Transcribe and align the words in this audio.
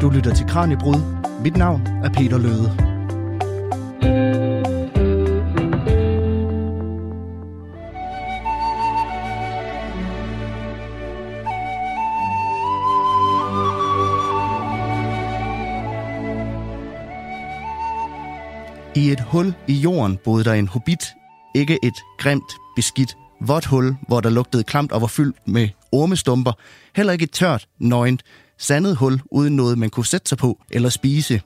Du 0.00 0.10
lytter 0.10 0.34
til 0.34 0.46
Kranjebrud. 0.46 1.00
Mit 1.42 1.56
navn 1.56 1.86
er 1.86 2.08
Peter 2.08 2.38
Løde. 2.38 2.76
I 18.94 19.12
et 19.12 19.20
hul 19.20 19.54
i 19.68 19.72
jorden 19.72 20.18
boede 20.24 20.44
der 20.44 20.52
en 20.52 20.68
hobbit. 20.68 21.04
Ikke 21.54 21.78
et 21.82 21.94
grimt, 22.18 22.52
beskidt, 22.76 23.16
vådt 23.40 23.66
hul, 23.66 23.96
hvor 24.08 24.20
der 24.20 24.30
lugtede 24.30 24.64
klamt 24.64 24.92
og 24.92 25.00
var 25.00 25.06
fyldt 25.06 25.36
med 25.46 25.68
ormestumper. 25.92 26.52
Heller 26.96 27.12
ikke 27.12 27.22
et 27.22 27.32
tørt, 27.32 27.66
nøgent, 27.78 28.22
sandet 28.60 28.96
hul 28.96 29.20
uden 29.30 29.56
noget, 29.56 29.78
man 29.78 29.90
kunne 29.90 30.06
sætte 30.06 30.28
sig 30.28 30.38
på 30.38 30.58
eller 30.70 30.88
spise. 30.88 31.40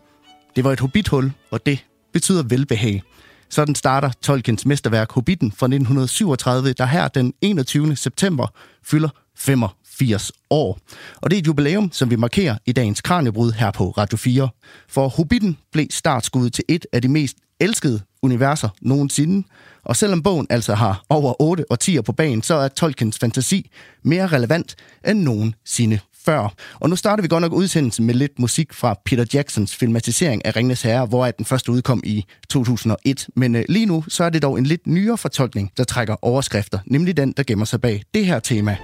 Det 0.57 0.65
var 0.65 0.73
et 0.73 0.81
hobbithul, 0.81 1.33
og 1.51 1.67
det 1.67 1.85
betyder 2.13 2.43
velbehag. 2.43 3.03
Sådan 3.49 3.75
starter 3.75 4.11
Tolkiens 4.23 4.67
mesterværk 4.67 5.13
Hobbiten 5.13 5.53
fra 5.53 5.67
1937, 5.67 6.73
der 6.73 6.87
her 6.87 7.09
den 7.09 7.35
21. 7.41 7.97
september 7.97 8.47
fylder 8.85 9.09
85 9.37 10.33
år. 10.51 10.79
Og 11.17 11.31
det 11.31 11.37
er 11.37 11.41
et 11.41 11.47
jubilæum, 11.47 11.93
som 11.93 12.11
vi 12.11 12.17
markerer 12.17 12.57
i 12.67 12.73
dagens 12.73 13.01
Kranjebrud 13.01 13.53
her 13.53 13.71
på 13.71 13.91
Radio 13.91 14.17
4. 14.19 14.49
For 14.89 15.09
Hobbiten 15.09 15.59
blev 15.73 15.87
startskuddet 15.91 16.53
til 16.53 16.65
et 16.69 16.87
af 16.93 17.03
de 17.03 17.09
mest 17.09 17.37
elskede 17.61 18.01
universer 18.23 18.69
nogensinde. 18.83 19.47
Og 19.85 19.97
selvom 19.97 20.23
bogen 20.23 20.47
altså 20.51 20.75
har 20.75 21.05
over 21.09 21.43
8 21.43 21.65
og 21.71 21.81
10 21.81 22.03
på 22.03 22.13
banen, 22.13 22.43
så 22.43 22.55
er 22.55 22.69
Tolkiens 22.69 23.19
fantasi 23.19 23.71
mere 24.03 24.27
relevant 24.27 24.77
end 25.09 25.23
nogensinde 25.23 25.99
før. 26.25 26.55
Og 26.81 26.91
nu 26.91 26.97
starter 26.97 27.23
vi 27.23 27.29
godt 27.29 27.43
nok 27.43 27.53
udsendelsen 27.53 28.07
med 28.07 28.15
lidt 28.15 28.39
musik 28.39 28.73
fra 28.73 28.95
Peter 29.05 29.25
Jacksons 29.35 29.77
filmatisering 29.77 30.45
af 30.47 30.57
Ringnes 30.57 30.83
Herre, 30.83 31.07
hvor 31.07 31.31
den 31.31 31.45
første 31.45 31.73
udkom 31.73 32.03
i 32.05 32.25
2001. 32.49 33.29
Men 33.37 33.57
øh, 33.57 33.65
lige 33.69 33.87
nu 33.87 34.05
så 34.09 34.25
er 34.25 34.31
det 34.31 34.43
dog 34.43 34.59
en 34.59 34.67
lidt 34.67 34.87
nyere 34.87 35.19
fortolkning, 35.19 35.71
der 35.77 35.85
trækker 35.85 36.17
overskrifter, 36.23 36.79
nemlig 36.87 37.17
den, 37.17 37.33
der 37.33 37.43
gemmer 37.43 37.65
sig 37.65 37.81
bag 37.81 38.03
det 38.15 38.27
her 38.27 38.39
tema. 38.39 38.77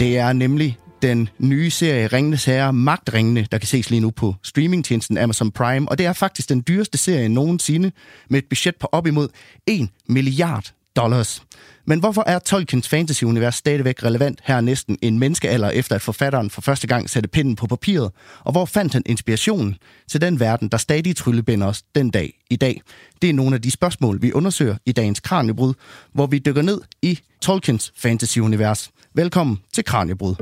Det 0.00 0.18
er 0.18 0.32
nemlig 0.32 0.78
den 1.02 1.28
nye 1.38 1.70
serie 1.70 2.06
Ringenes 2.06 2.44
Herre, 2.44 2.72
Magtringene, 2.72 3.46
der 3.52 3.58
kan 3.58 3.66
ses 3.66 3.90
lige 3.90 4.00
nu 4.00 4.10
på 4.10 4.34
streamingtjenesten 4.42 5.18
Amazon 5.18 5.50
Prime. 5.50 5.88
Og 5.88 5.98
det 5.98 6.06
er 6.06 6.12
faktisk 6.12 6.48
den 6.48 6.64
dyreste 6.68 6.98
serie 6.98 7.28
nogensinde, 7.28 7.92
med 8.30 8.38
et 8.38 8.44
budget 8.48 8.76
på 8.76 8.88
op 8.92 9.06
imod 9.06 9.28
1 9.66 9.88
milliard 10.08 10.72
dollars. 10.96 11.42
Men 11.88 12.00
hvorfor 12.00 12.24
er 12.26 12.38
Tolkiens 12.38 12.88
fantasy-univers 12.88 13.54
stadigvæk 13.54 14.02
relevant 14.02 14.40
her 14.44 14.60
næsten 14.60 14.98
en 15.02 15.18
menneskealder, 15.18 15.70
efter 15.70 15.94
at 15.94 16.02
forfatteren 16.02 16.50
for 16.50 16.60
første 16.60 16.86
gang 16.86 17.10
satte 17.10 17.28
pinden 17.28 17.56
på 17.56 17.66
papiret? 17.66 18.10
Og 18.40 18.52
hvor 18.52 18.64
fandt 18.64 18.92
han 18.92 19.02
inspirationen 19.06 19.76
til 20.10 20.20
den 20.20 20.40
verden, 20.40 20.68
der 20.68 20.76
stadig 20.76 21.16
tryllebinder 21.16 21.66
os 21.66 21.82
den 21.94 22.10
dag 22.10 22.34
i 22.50 22.56
dag? 22.56 22.80
Det 23.22 23.30
er 23.30 23.34
nogle 23.34 23.54
af 23.54 23.62
de 23.62 23.70
spørgsmål, 23.70 24.22
vi 24.22 24.32
undersøger 24.32 24.76
i 24.86 24.92
dagens 24.92 25.20
Kranjebrud, 25.20 25.74
hvor 26.12 26.26
vi 26.26 26.38
dykker 26.38 26.62
ned 26.62 26.80
i 27.02 27.18
Tolkiens 27.40 27.92
fantasy-univers. 27.96 28.90
Velkommen 29.14 29.58
til 29.72 29.84
Kranjebrud. 29.84 30.34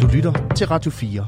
Du 0.00 0.06
lytter 0.06 0.52
til 0.56 0.66
Radio 0.66 0.90
4. 0.90 1.26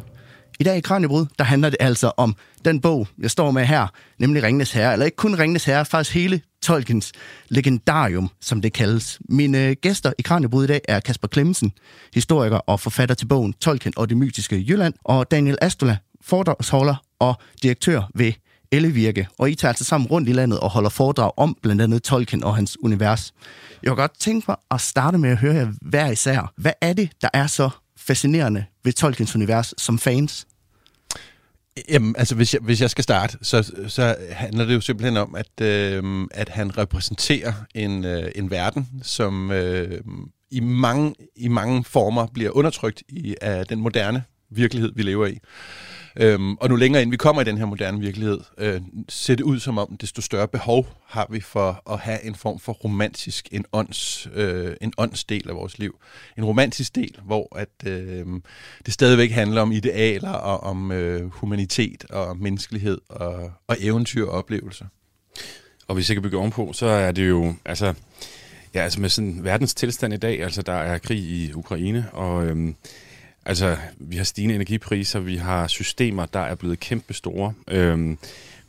I 0.61 0.65
dag 0.65 0.77
i 0.77 0.81
Kranjebrud, 0.81 1.27
der 1.39 1.45
handler 1.45 1.71
det 1.71 1.77
altså 1.81 2.13
om 2.17 2.37
den 2.65 2.81
bog, 2.81 3.09
jeg 3.19 3.31
står 3.31 3.51
med 3.51 3.65
her, 3.65 3.87
nemlig 4.19 4.43
Ringnes 4.43 4.73
Herre. 4.73 4.93
Eller 4.93 5.07
ikke 5.07 5.17
kun 5.17 5.39
Ringnes 5.39 5.65
Herre, 5.65 5.85
faktisk 5.85 6.15
hele 6.15 6.41
Tolkiens 6.63 7.13
legendarium, 7.49 8.31
som 8.41 8.61
det 8.61 8.73
kaldes. 8.73 9.19
Mine 9.29 9.75
gæster 9.75 10.13
i 10.19 10.23
Kranjebrud 10.23 10.65
i 10.65 10.67
dag 10.67 10.81
er 10.89 11.01
Kasper 11.01 11.29
Klemmensen, 11.29 11.73
historiker 12.15 12.57
og 12.57 12.81
forfatter 12.81 13.15
til 13.15 13.27
bogen 13.27 13.53
Tolkien 13.53 13.93
og 13.97 14.09
det 14.09 14.17
mytiske 14.17 14.65
Jylland, 14.69 14.95
og 15.05 15.31
Daniel 15.31 15.59
Astola, 15.61 15.97
foredragsholder 16.21 16.95
og 17.19 17.35
direktør 17.63 18.03
ved 18.15 18.33
Ellevirke. 18.73 19.29
Og 19.39 19.51
I 19.51 19.55
tager 19.55 19.71
altså 19.71 19.85
sammen 19.85 20.07
rundt 20.07 20.29
i 20.29 20.33
landet 20.33 20.61
og 20.61 20.71
holder 20.71 20.91
foredrag 20.91 21.33
om 21.37 21.57
blandt 21.63 21.83
andet 21.83 22.03
Tolkien 22.03 22.45
og 22.45 22.57
hans 22.57 22.77
univers. 22.81 23.35
Jeg 23.83 23.91
vil 23.91 23.97
godt 23.97 24.19
tænke 24.19 24.45
mig 24.49 24.57
at 24.71 24.81
starte 24.81 25.19
med 25.19 25.31
at 25.31 25.37
høre 25.37 25.55
jer 25.55 25.73
hver 25.83 26.11
især. 26.11 26.53
Hvad 26.57 26.73
er 26.81 26.93
det, 26.93 27.11
der 27.23 27.29
er 27.33 27.47
så 27.47 27.71
fascinerende 27.97 28.65
ved 28.85 28.93
Tolkiens 28.93 29.35
univers 29.35 29.75
som 29.79 29.99
fans? 29.99 30.47
Jamen, 31.89 32.15
altså 32.19 32.35
hvis 32.35 32.55
jeg, 32.55 32.63
hvis 32.63 32.81
jeg 32.81 32.91
skal 32.91 33.05
starte, 33.05 33.39
så, 33.43 33.73
så 33.89 34.17
handler 34.31 34.65
det 34.65 34.75
jo 34.75 34.81
simpelthen 34.81 35.17
om, 35.17 35.35
at, 35.35 35.61
øh, 35.63 36.27
at 36.31 36.49
han 36.49 36.79
repræsenterer 36.79 37.53
en, 37.75 38.05
øh, 38.05 38.33
en 38.35 38.51
verden, 38.51 38.89
som 39.03 39.51
øh, 39.51 40.01
i, 40.51 40.61
mange, 40.61 41.15
i 41.37 41.49
mange 41.49 41.85
former 41.85 42.27
bliver 42.27 42.51
undertrykt 42.51 43.03
i, 43.09 43.35
af 43.41 43.67
den 43.67 43.81
moderne 43.81 44.23
virkelighed, 44.51 44.93
vi 44.95 45.03
lever 45.03 45.27
i. 45.27 45.39
Øhm, 46.17 46.55
og 46.55 46.69
nu 46.69 46.77
længere 46.77 47.03
ind 47.03 47.11
vi 47.11 47.17
kommer 47.17 47.43
i 47.43 47.45
den 47.45 47.59
her 47.59 47.65
moderne 47.65 48.01
virkelighed, 48.01 48.41
øh, 48.59 48.81
ser 49.09 49.35
det 49.35 49.45
ud 49.45 49.61
som 49.61 49.79
om, 49.79 49.97
desto 50.01 50.23
større 50.23 50.49
behov 50.49 50.87
har 51.07 51.27
vi 51.31 51.41
for 51.41 51.83
at 51.93 51.99
have 51.99 52.25
en 52.25 52.35
form 52.35 52.61
for 52.61 52.73
romantisk, 52.73 53.49
en, 53.53 53.65
ånds, 53.73 54.29
øh, 54.35 54.77
en 54.81 54.93
åndsdel 54.99 55.49
af 55.49 55.55
vores 55.55 55.79
liv. 55.79 55.99
En 56.39 56.45
romantisk 56.45 56.95
del, 56.95 57.19
hvor 57.25 57.57
at, 57.57 57.87
øh, 57.87 58.27
det 58.87 58.95
stadigvæk 58.95 59.31
handler 59.31 59.63
om 59.63 59.73
idealer 59.73 60.33
og 60.33 60.61
om 60.61 60.93
øh, 60.93 61.31
humanitet 61.31 62.05
og 62.05 62.37
menneskelighed 62.37 63.01
og, 63.09 63.53
og 63.67 63.77
eventyr 63.81 64.27
og 64.27 64.31
oplevelser. 64.31 64.87
Og 65.89 65.95
hvis 65.95 66.09
jeg 66.09 66.15
kan 66.15 66.23
bygge 66.23 66.39
ovenpå, 66.39 66.73
så 66.73 66.87
er 66.87 67.13
det 67.13 67.29
jo, 67.29 67.55
altså, 67.65 67.95
ja, 68.75 68.81
altså 68.81 69.01
med 69.01 69.09
sådan 69.09 69.45
verdens 69.45 69.75
tilstand 69.75 70.15
i 70.15 70.17
dag, 70.17 70.43
altså 70.43 70.63
der 70.63 70.73
er 70.73 70.99
krig 70.99 71.19
i 71.19 71.53
Ukraine, 71.53 72.07
og 72.13 72.47
øhm, 72.47 72.77
Altså, 73.47 73.77
vi 73.99 74.17
har 74.17 74.25
stigende 74.25 74.55
energipriser, 74.55 75.21
vi 75.21 75.37
har 75.37 75.67
systemer, 75.67 76.27
der 76.27 76.41
er 76.41 76.55
blevet 76.55 76.81
kæmpe 76.81 77.15
store. 77.15 77.53
Øhm, 77.69 78.19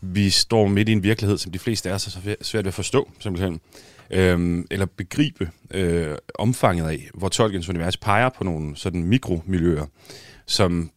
vi 0.02 0.30
står 0.30 0.68
midt 0.68 0.90
i 0.90 0.92
en 0.92 1.04
virkelighed, 1.04 1.38
som 1.38 1.52
de 1.52 1.60
fleste 1.60 1.90
er 1.90 1.98
så 1.98 2.36
svært 2.42 2.66
ved 2.66 2.70
at 2.70 2.74
forstå, 2.74 3.12
simpelthen. 3.20 3.60
Øhm, 4.10 4.68
eller 4.72 4.86
begribe 4.86 5.50
øh, 5.72 6.18
omfanget 6.36 6.90
af, 6.90 7.10
hvor 7.14 7.30
Tolkiens 7.30 7.70
univers 7.70 7.98
peger 7.98 8.30
på 8.30 8.44
nogle 8.44 8.78
sådan 8.78 9.04
mikromiljøer, 9.04 9.86
som 10.46 10.92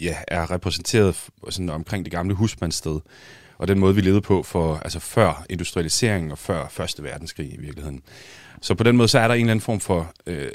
ja, 0.00 0.16
er 0.28 0.50
repræsenteret 0.50 1.16
sådan 1.50 1.70
omkring 1.70 2.04
det 2.04 2.12
gamle 2.12 2.34
husmandssted. 2.34 3.00
Og 3.62 3.68
den 3.68 3.78
måde, 3.78 3.94
vi 3.94 4.00
levede 4.00 4.20
på 4.20 4.42
for, 4.42 4.76
altså 4.76 4.98
før 4.98 5.44
industrialiseringen 5.50 6.32
og 6.32 6.38
før 6.38 6.68
Første 6.70 7.02
Verdenskrig 7.02 7.54
i 7.54 7.56
virkeligheden. 7.60 8.00
Så 8.60 8.74
på 8.74 8.84
den 8.84 8.96
måde, 8.96 9.08
så 9.08 9.18
er 9.18 9.28
der 9.28 9.34
en 9.34 9.40
eller 9.40 9.50
anden 9.50 9.62
form 9.62 9.80
for, 9.80 10.12
øh, 10.26 10.48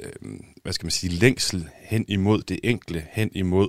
hvad 0.63 0.73
skal 0.73 0.85
man 0.85 0.91
sige, 0.91 1.13
længsel 1.13 1.67
hen 1.81 2.05
imod 2.07 2.41
det 2.41 2.59
enkle, 2.63 3.03
hen 3.11 3.29
imod 3.33 3.67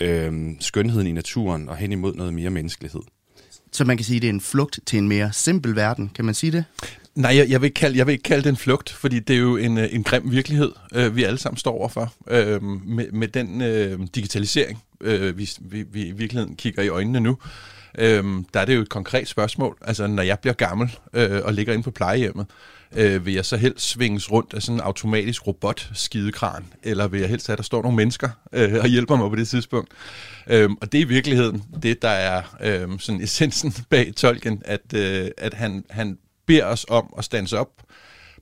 øh, 0.00 0.50
skønheden 0.60 1.06
i 1.06 1.12
naturen 1.12 1.68
og 1.68 1.76
hen 1.76 1.92
imod 1.92 2.14
noget 2.14 2.34
mere 2.34 2.50
menneskelighed. 2.50 3.00
Så 3.72 3.84
man 3.84 3.96
kan 3.96 4.04
sige, 4.04 4.16
at 4.16 4.22
det 4.22 4.28
er 4.28 4.32
en 4.32 4.40
flugt 4.40 4.80
til 4.86 4.98
en 4.98 5.08
mere 5.08 5.32
simpel 5.32 5.76
verden, 5.76 6.10
kan 6.14 6.24
man 6.24 6.34
sige 6.34 6.52
det? 6.52 6.64
Nej, 7.14 7.36
jeg, 7.36 7.50
jeg, 7.50 7.60
vil 7.60 7.66
ikke 7.66 7.80
kalde, 7.80 7.98
jeg 7.98 8.06
vil 8.06 8.12
ikke 8.12 8.22
kalde 8.22 8.42
det 8.42 8.50
en 8.50 8.56
flugt, 8.56 8.90
fordi 8.90 9.18
det 9.18 9.36
er 9.36 9.40
jo 9.40 9.56
en, 9.56 9.78
øh, 9.78 9.88
en 9.92 10.02
grim 10.02 10.30
virkelighed, 10.30 10.72
øh, 10.94 11.16
vi 11.16 11.24
alle 11.24 11.38
sammen 11.38 11.58
står 11.58 11.72
overfor. 11.72 12.12
Øh, 12.28 12.62
med, 12.62 13.12
med 13.12 13.28
den 13.28 13.60
øh, 13.60 14.00
digitalisering, 14.14 14.82
øh, 15.00 15.38
vi, 15.38 15.50
vi, 15.60 15.82
vi 15.82 16.06
i 16.06 16.12
virkeligheden 16.12 16.56
kigger 16.56 16.82
i 16.82 16.88
øjnene 16.88 17.20
nu, 17.20 17.30
øh, 17.30 17.81
Øhm, 17.98 18.46
der 18.54 18.60
er 18.60 18.64
det 18.64 18.76
jo 18.76 18.80
et 18.80 18.88
konkret 18.88 19.28
spørgsmål. 19.28 19.78
Altså, 19.80 20.06
når 20.06 20.22
jeg 20.22 20.38
bliver 20.38 20.54
gammel 20.54 20.98
øh, 21.12 21.40
og 21.44 21.54
ligger 21.54 21.72
inde 21.72 21.84
på 21.84 21.90
plejehjemmet, 21.90 22.46
øh, 22.96 23.26
vil 23.26 23.34
jeg 23.34 23.44
så 23.44 23.56
helst 23.56 23.88
svinges 23.88 24.32
rundt 24.32 24.54
af 24.54 24.62
sådan 24.62 24.76
en 24.76 24.80
automatisk 24.80 25.46
robot-skidekran, 25.46 26.64
eller 26.82 27.08
vil 27.08 27.20
jeg 27.20 27.28
helst 27.28 27.46
have, 27.46 27.54
at 27.54 27.58
der 27.58 27.64
står 27.64 27.82
nogle 27.82 27.96
mennesker 27.96 28.28
øh, 28.52 28.74
og 28.80 28.86
hjælper 28.86 29.16
mig 29.16 29.30
på 29.30 29.36
det 29.36 29.48
tidspunkt. 29.48 29.90
Øhm, 30.46 30.76
og 30.80 30.92
det 30.92 30.98
er 30.98 31.04
i 31.04 31.08
virkeligheden 31.08 31.64
det, 31.82 32.02
der 32.02 32.08
er 32.08 32.42
øh, 32.62 32.98
sådan 32.98 33.20
essensen 33.20 33.74
bag 33.90 34.14
Tolkien, 34.16 34.62
at, 34.64 34.94
øh, 34.94 35.30
at 35.38 35.54
han, 35.54 35.84
han 35.90 36.18
beder 36.46 36.64
os 36.64 36.86
om 36.88 37.14
at 37.18 37.24
stands 37.24 37.52
op 37.52 37.68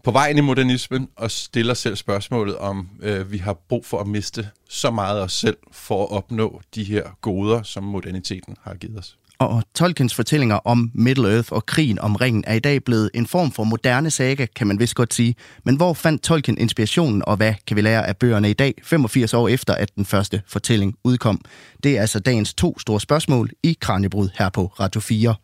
på 0.04 0.10
vejen 0.10 0.38
i 0.38 0.40
modernismen 0.40 1.08
og 1.16 1.30
stiller 1.30 1.74
selv 1.74 1.96
spørgsmålet 1.96 2.56
om, 2.56 2.88
øh, 3.02 3.32
vi 3.32 3.38
har 3.38 3.52
brug 3.52 3.86
for 3.86 3.98
at 3.98 4.06
miste 4.06 4.48
så 4.68 4.90
meget 4.90 5.18
af 5.18 5.22
os 5.22 5.32
selv 5.32 5.56
for 5.72 6.02
at 6.04 6.10
opnå 6.10 6.60
de 6.74 6.84
her 6.84 7.18
goder, 7.20 7.62
som 7.62 7.84
moderniteten 7.84 8.56
har 8.62 8.74
givet 8.74 8.98
os. 8.98 9.16
Og 9.40 9.62
Tolkiens 9.74 10.14
fortællinger 10.14 10.56
om 10.56 10.90
Middle-earth 10.94 11.48
og 11.50 11.66
krigen 11.66 11.98
om 11.98 12.16
ringen 12.16 12.44
er 12.46 12.54
i 12.54 12.58
dag 12.58 12.84
blevet 12.84 13.10
en 13.14 13.26
form 13.26 13.52
for 13.52 13.64
moderne 13.64 14.10
saga, 14.10 14.46
kan 14.56 14.66
man 14.66 14.78
vist 14.78 14.94
godt 14.94 15.14
sige. 15.14 15.34
Men 15.64 15.76
hvor 15.76 15.94
fandt 15.94 16.22
Tolkien 16.22 16.58
inspirationen, 16.58 17.22
og 17.26 17.36
hvad 17.36 17.54
kan 17.66 17.76
vi 17.76 17.82
lære 17.82 18.06
af 18.06 18.16
bøgerne 18.16 18.50
i 18.50 18.52
dag, 18.52 18.74
85 18.82 19.34
år 19.34 19.48
efter, 19.48 19.74
at 19.74 19.96
den 19.96 20.04
første 20.04 20.42
fortælling 20.46 20.94
udkom? 21.04 21.40
Det 21.84 21.96
er 21.96 22.00
altså 22.00 22.20
dagens 22.20 22.54
to 22.54 22.78
store 22.78 23.00
spørgsmål 23.00 23.50
i 23.62 23.76
Kranjebrud 23.80 24.28
her 24.38 24.48
på 24.48 24.66
Radio 24.66 25.00
4. 25.00 25.34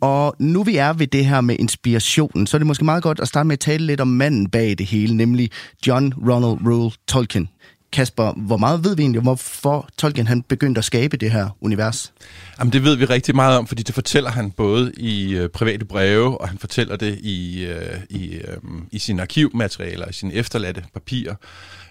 Og 0.00 0.34
nu 0.38 0.62
vi 0.62 0.76
er 0.76 0.92
ved 0.92 1.06
det 1.06 1.26
her 1.26 1.40
med 1.40 1.56
inspirationen, 1.58 2.46
så 2.46 2.56
er 2.56 2.58
det 2.58 2.66
måske 2.66 2.84
meget 2.84 3.02
godt 3.02 3.20
at 3.20 3.28
starte 3.28 3.46
med 3.46 3.52
at 3.52 3.60
tale 3.60 3.86
lidt 3.86 4.00
om 4.00 4.08
manden 4.08 4.50
bag 4.50 4.78
det 4.78 4.86
hele, 4.86 5.16
nemlig 5.16 5.50
John 5.86 6.12
Ronald 6.12 6.66
Reuel 6.66 6.94
Tolkien. 7.08 7.48
Kasper, 7.92 8.32
hvor 8.32 8.56
meget 8.56 8.84
ved 8.84 8.96
vi 8.96 9.02
egentlig, 9.02 9.22
hvorfor 9.22 9.88
Tolkien 9.98 10.26
han 10.26 10.42
begyndte 10.42 10.78
at 10.78 10.84
skabe 10.84 11.16
det 11.16 11.30
her 11.30 11.48
univers? 11.60 12.12
Jamen, 12.58 12.72
det 12.72 12.84
ved 12.84 12.96
vi 12.96 13.04
rigtig 13.04 13.34
meget 13.34 13.58
om, 13.58 13.66
fordi 13.66 13.82
det 13.82 13.94
fortæller 13.94 14.30
han 14.30 14.50
både 14.50 14.92
i 14.96 15.34
øh, 15.34 15.48
private 15.48 15.84
breve, 15.84 16.40
og 16.40 16.48
han 16.48 16.58
fortæller 16.58 16.96
det 16.96 17.18
i, 17.18 17.64
øh, 17.64 17.98
i, 18.10 18.34
øh, 18.34 18.56
i 18.90 18.98
sine 18.98 19.22
arkivmaterialer, 19.22 20.08
i 20.08 20.12
sine 20.12 20.34
efterladte 20.34 20.84
papirer. 20.94 21.34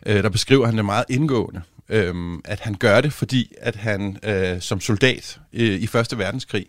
Øh, 0.06 0.24
der 0.24 0.30
beskriver 0.30 0.66
han 0.66 0.78
det 0.78 0.86
meget 0.86 1.06
indgående, 1.10 1.62
øh, 1.90 2.14
at 2.46 2.60
han 2.60 2.74
gør 2.74 3.02
det, 3.02 3.14
fordi 3.14 3.52
at 3.62 3.76
han 3.76 4.18
øh, 4.24 4.62
som 4.62 4.80
soldat 4.80 5.40
øh, 5.54 5.82
i 5.82 5.88
Første 5.88 6.18
Verdenskrig 6.18 6.66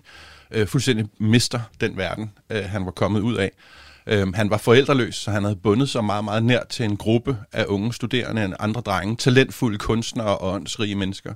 øh, 0.50 0.66
fuldstændig 0.66 1.06
mister 1.18 1.60
den 1.80 1.96
verden, 1.96 2.30
øh, 2.50 2.64
han 2.64 2.84
var 2.84 2.90
kommet 2.90 3.20
ud 3.20 3.34
af. 3.34 3.50
Øhm, 4.06 4.34
han 4.34 4.50
var 4.50 4.56
forældreløs, 4.56 5.14
så 5.14 5.30
han 5.30 5.42
havde 5.42 5.56
bundet 5.56 5.88
sig 5.88 6.04
meget, 6.04 6.24
meget 6.24 6.44
nær 6.44 6.62
til 6.70 6.84
en 6.84 6.96
gruppe 6.96 7.36
af 7.52 7.64
unge 7.68 7.92
studerende 7.92 8.56
og 8.58 8.64
andre 8.64 8.80
drenge, 8.80 9.16
talentfulde 9.16 9.78
kunstnere 9.78 10.38
og 10.38 10.54
åndsrige 10.54 10.94
mennesker. 10.94 11.34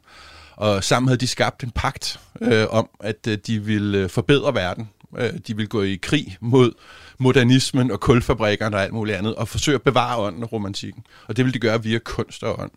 Og 0.57 0.85
sammen 0.85 1.09
havde 1.09 1.21
de 1.21 1.27
skabt 1.27 1.65
en 1.65 1.71
pagt 1.71 2.21
øh, 2.41 2.67
om, 2.71 2.89
at 3.01 3.27
øh, 3.29 3.39
de 3.47 3.59
ville 3.59 3.99
øh, 3.99 4.11
forbedre 4.11 4.55
verden. 4.55 4.89
Øh, 5.19 5.31
de 5.47 5.57
vil 5.57 5.69
gå 5.69 5.83
i 5.83 5.99
krig 6.03 6.37
mod 6.41 6.73
modernismen 7.19 7.91
og 7.91 8.01
kulfabrikkerne 8.01 8.77
og 8.77 8.83
alt 8.83 8.93
muligt 8.93 9.19
andet, 9.19 9.35
og 9.35 9.49
forsøge 9.49 9.75
at 9.75 9.83
bevare 9.83 10.19
ånden 10.19 10.43
og 10.43 10.53
romantikken. 10.53 11.05
Og 11.29 11.37
det 11.37 11.45
vil 11.45 11.55
de 11.55 11.59
gøre 11.59 11.83
via 11.83 11.99
kunst 11.99 12.43
og 12.43 12.61
ånd. 12.61 12.71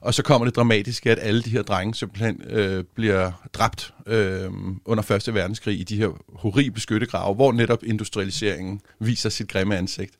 Og 0.00 0.14
så 0.14 0.22
kommer 0.22 0.44
det 0.44 0.56
dramatiske, 0.56 1.10
at 1.10 1.18
alle 1.20 1.42
de 1.42 1.50
her 1.50 1.62
drenge 1.62 1.94
simpelthen 1.94 2.42
øh, 2.50 2.84
bliver 2.94 3.32
dræbt 3.54 3.94
øh, 4.06 4.50
under 4.84 5.02
Første 5.02 5.34
Verdenskrig 5.34 5.80
i 5.80 5.84
de 5.84 5.96
her 5.96 6.08
horrible 6.34 6.80
skyttegrave, 6.80 7.34
hvor 7.34 7.52
netop 7.52 7.82
industrialiseringen 7.82 8.80
viser 9.00 9.28
sit 9.28 9.48
grimme 9.48 9.76
ansigt. 9.76 10.14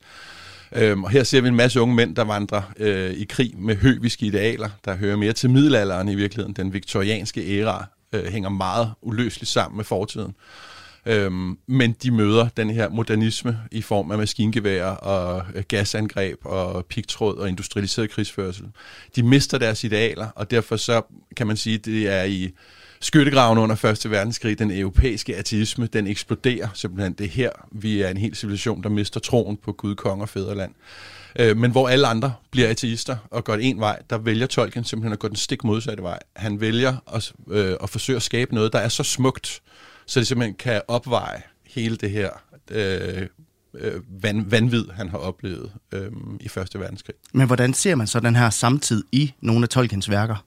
Øhm, 0.71 1.03
og 1.03 1.09
her 1.09 1.23
ser 1.23 1.41
vi 1.41 1.47
en 1.47 1.55
masse 1.55 1.81
unge 1.81 1.95
mænd, 1.95 2.15
der 2.15 2.23
vandrer 2.23 2.61
øh, 2.77 3.11
i 3.11 3.23
krig 3.23 3.53
med 3.57 3.75
høviske 3.75 4.25
idealer, 4.25 4.69
der 4.85 4.95
hører 4.95 5.17
mere 5.17 5.33
til 5.33 5.49
middelalderen 5.49 6.09
i 6.09 6.15
virkeligheden. 6.15 6.53
Den 6.53 6.73
viktorianske 6.73 7.59
æra 7.59 7.85
øh, 8.13 8.25
hænger 8.25 8.49
meget 8.49 8.91
uløseligt 9.01 9.51
sammen 9.51 9.77
med 9.77 9.85
fortiden. 9.85 10.35
Øhm, 11.09 11.57
men 11.67 11.95
de 12.03 12.11
møder 12.11 12.47
den 12.57 12.69
her 12.69 12.89
modernisme 12.89 13.59
i 13.71 13.81
form 13.81 14.11
af 14.11 14.17
maskingevær 14.17 14.85
og 14.85 15.43
øh, 15.55 15.63
gasangreb 15.67 16.37
og 16.45 16.85
pigtråd 16.85 17.37
og 17.37 17.49
industrialiseret 17.49 18.09
krigsførsel. 18.09 18.65
De 19.15 19.23
mister 19.23 19.57
deres 19.57 19.83
idealer, 19.83 20.27
og 20.35 20.51
derfor 20.51 20.75
så 20.75 21.01
kan 21.35 21.47
man 21.47 21.57
sige, 21.57 21.75
at 21.75 21.85
det 21.85 22.07
er 22.07 22.23
i 22.23 22.49
skyttegraven 22.99 23.57
under 23.57 23.85
1. 23.85 24.11
verdenskrig, 24.11 24.59
den 24.59 24.71
europæiske 24.71 25.35
ateisme, 25.35 25.87
den 25.87 26.07
eksploderer 26.07 26.67
simpelthen. 26.73 27.13
Det 27.13 27.25
er 27.25 27.29
her, 27.29 27.49
vi 27.71 28.01
er 28.01 28.09
en 28.09 28.17
hel 28.17 28.35
civilisation, 28.35 28.83
der 28.83 28.89
mister 28.89 29.19
troen 29.19 29.57
på 29.57 29.71
Gud, 29.71 29.95
kong 29.95 30.21
og 30.21 30.29
fædreland. 30.29 30.71
Øh, 31.39 31.57
men 31.57 31.71
hvor 31.71 31.89
alle 31.89 32.07
andre 32.07 32.33
bliver 32.51 32.69
ateister 32.69 33.17
og 33.31 33.43
går 33.43 33.55
en 33.55 33.79
vej, 33.79 33.99
der 34.09 34.17
vælger 34.17 34.47
Tolkien 34.47 34.83
simpelthen 34.83 35.13
at 35.13 35.19
gå 35.19 35.27
den 35.27 35.35
stik 35.35 35.63
modsatte 35.63 36.03
vej. 36.03 36.19
Han 36.35 36.61
vælger 36.61 36.95
at, 37.13 37.33
øh, 37.51 37.75
at 37.83 37.89
forsøge 37.89 38.15
at 38.15 38.23
skabe 38.23 38.55
noget, 38.55 38.73
der 38.73 38.79
er 38.79 38.89
så 38.89 39.03
smukt, 39.03 39.61
så 40.09 40.19
det 40.19 40.27
simpelthen 40.27 40.55
kan 40.55 40.81
opveje 40.87 41.41
hele 41.67 41.95
det 41.95 42.11
her 42.11 42.29
øh, 42.71 43.27
øh, 43.73 44.01
van, 44.23 44.51
vanvid, 44.51 44.85
han 44.93 45.09
har 45.09 45.17
oplevet 45.17 45.71
øh, 45.91 46.11
i 46.39 46.47
Første 46.47 46.79
Verdenskrig. 46.79 47.15
Men 47.33 47.47
hvordan 47.47 47.73
ser 47.73 47.95
man 47.95 48.07
så 48.07 48.19
den 48.19 48.35
her 48.35 48.49
samtid 48.49 49.03
i 49.11 49.33
nogle 49.41 49.63
af 49.63 49.69
Tolkiens 49.69 50.09
værker? 50.09 50.45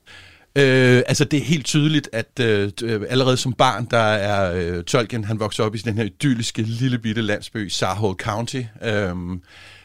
Øh, 0.56 1.02
altså 1.06 1.24
det 1.24 1.38
er 1.38 1.44
helt 1.44 1.66
tydeligt, 1.66 2.08
at 2.12 2.40
øh, 2.40 2.70
allerede 3.08 3.36
som 3.36 3.52
barn, 3.52 3.86
der 3.90 3.98
er 3.98 4.54
øh, 4.76 4.84
Tolkien, 4.84 5.24
han 5.24 5.40
vokser 5.40 5.64
op 5.64 5.74
i 5.74 5.78
den 5.78 5.96
her 5.96 6.04
idylliske 6.04 6.62
lille 6.62 6.98
bitte 6.98 7.22
landsby, 7.22 7.68
Sarhold 7.68 8.16
County. 8.16 8.62
Øh, 8.82 9.16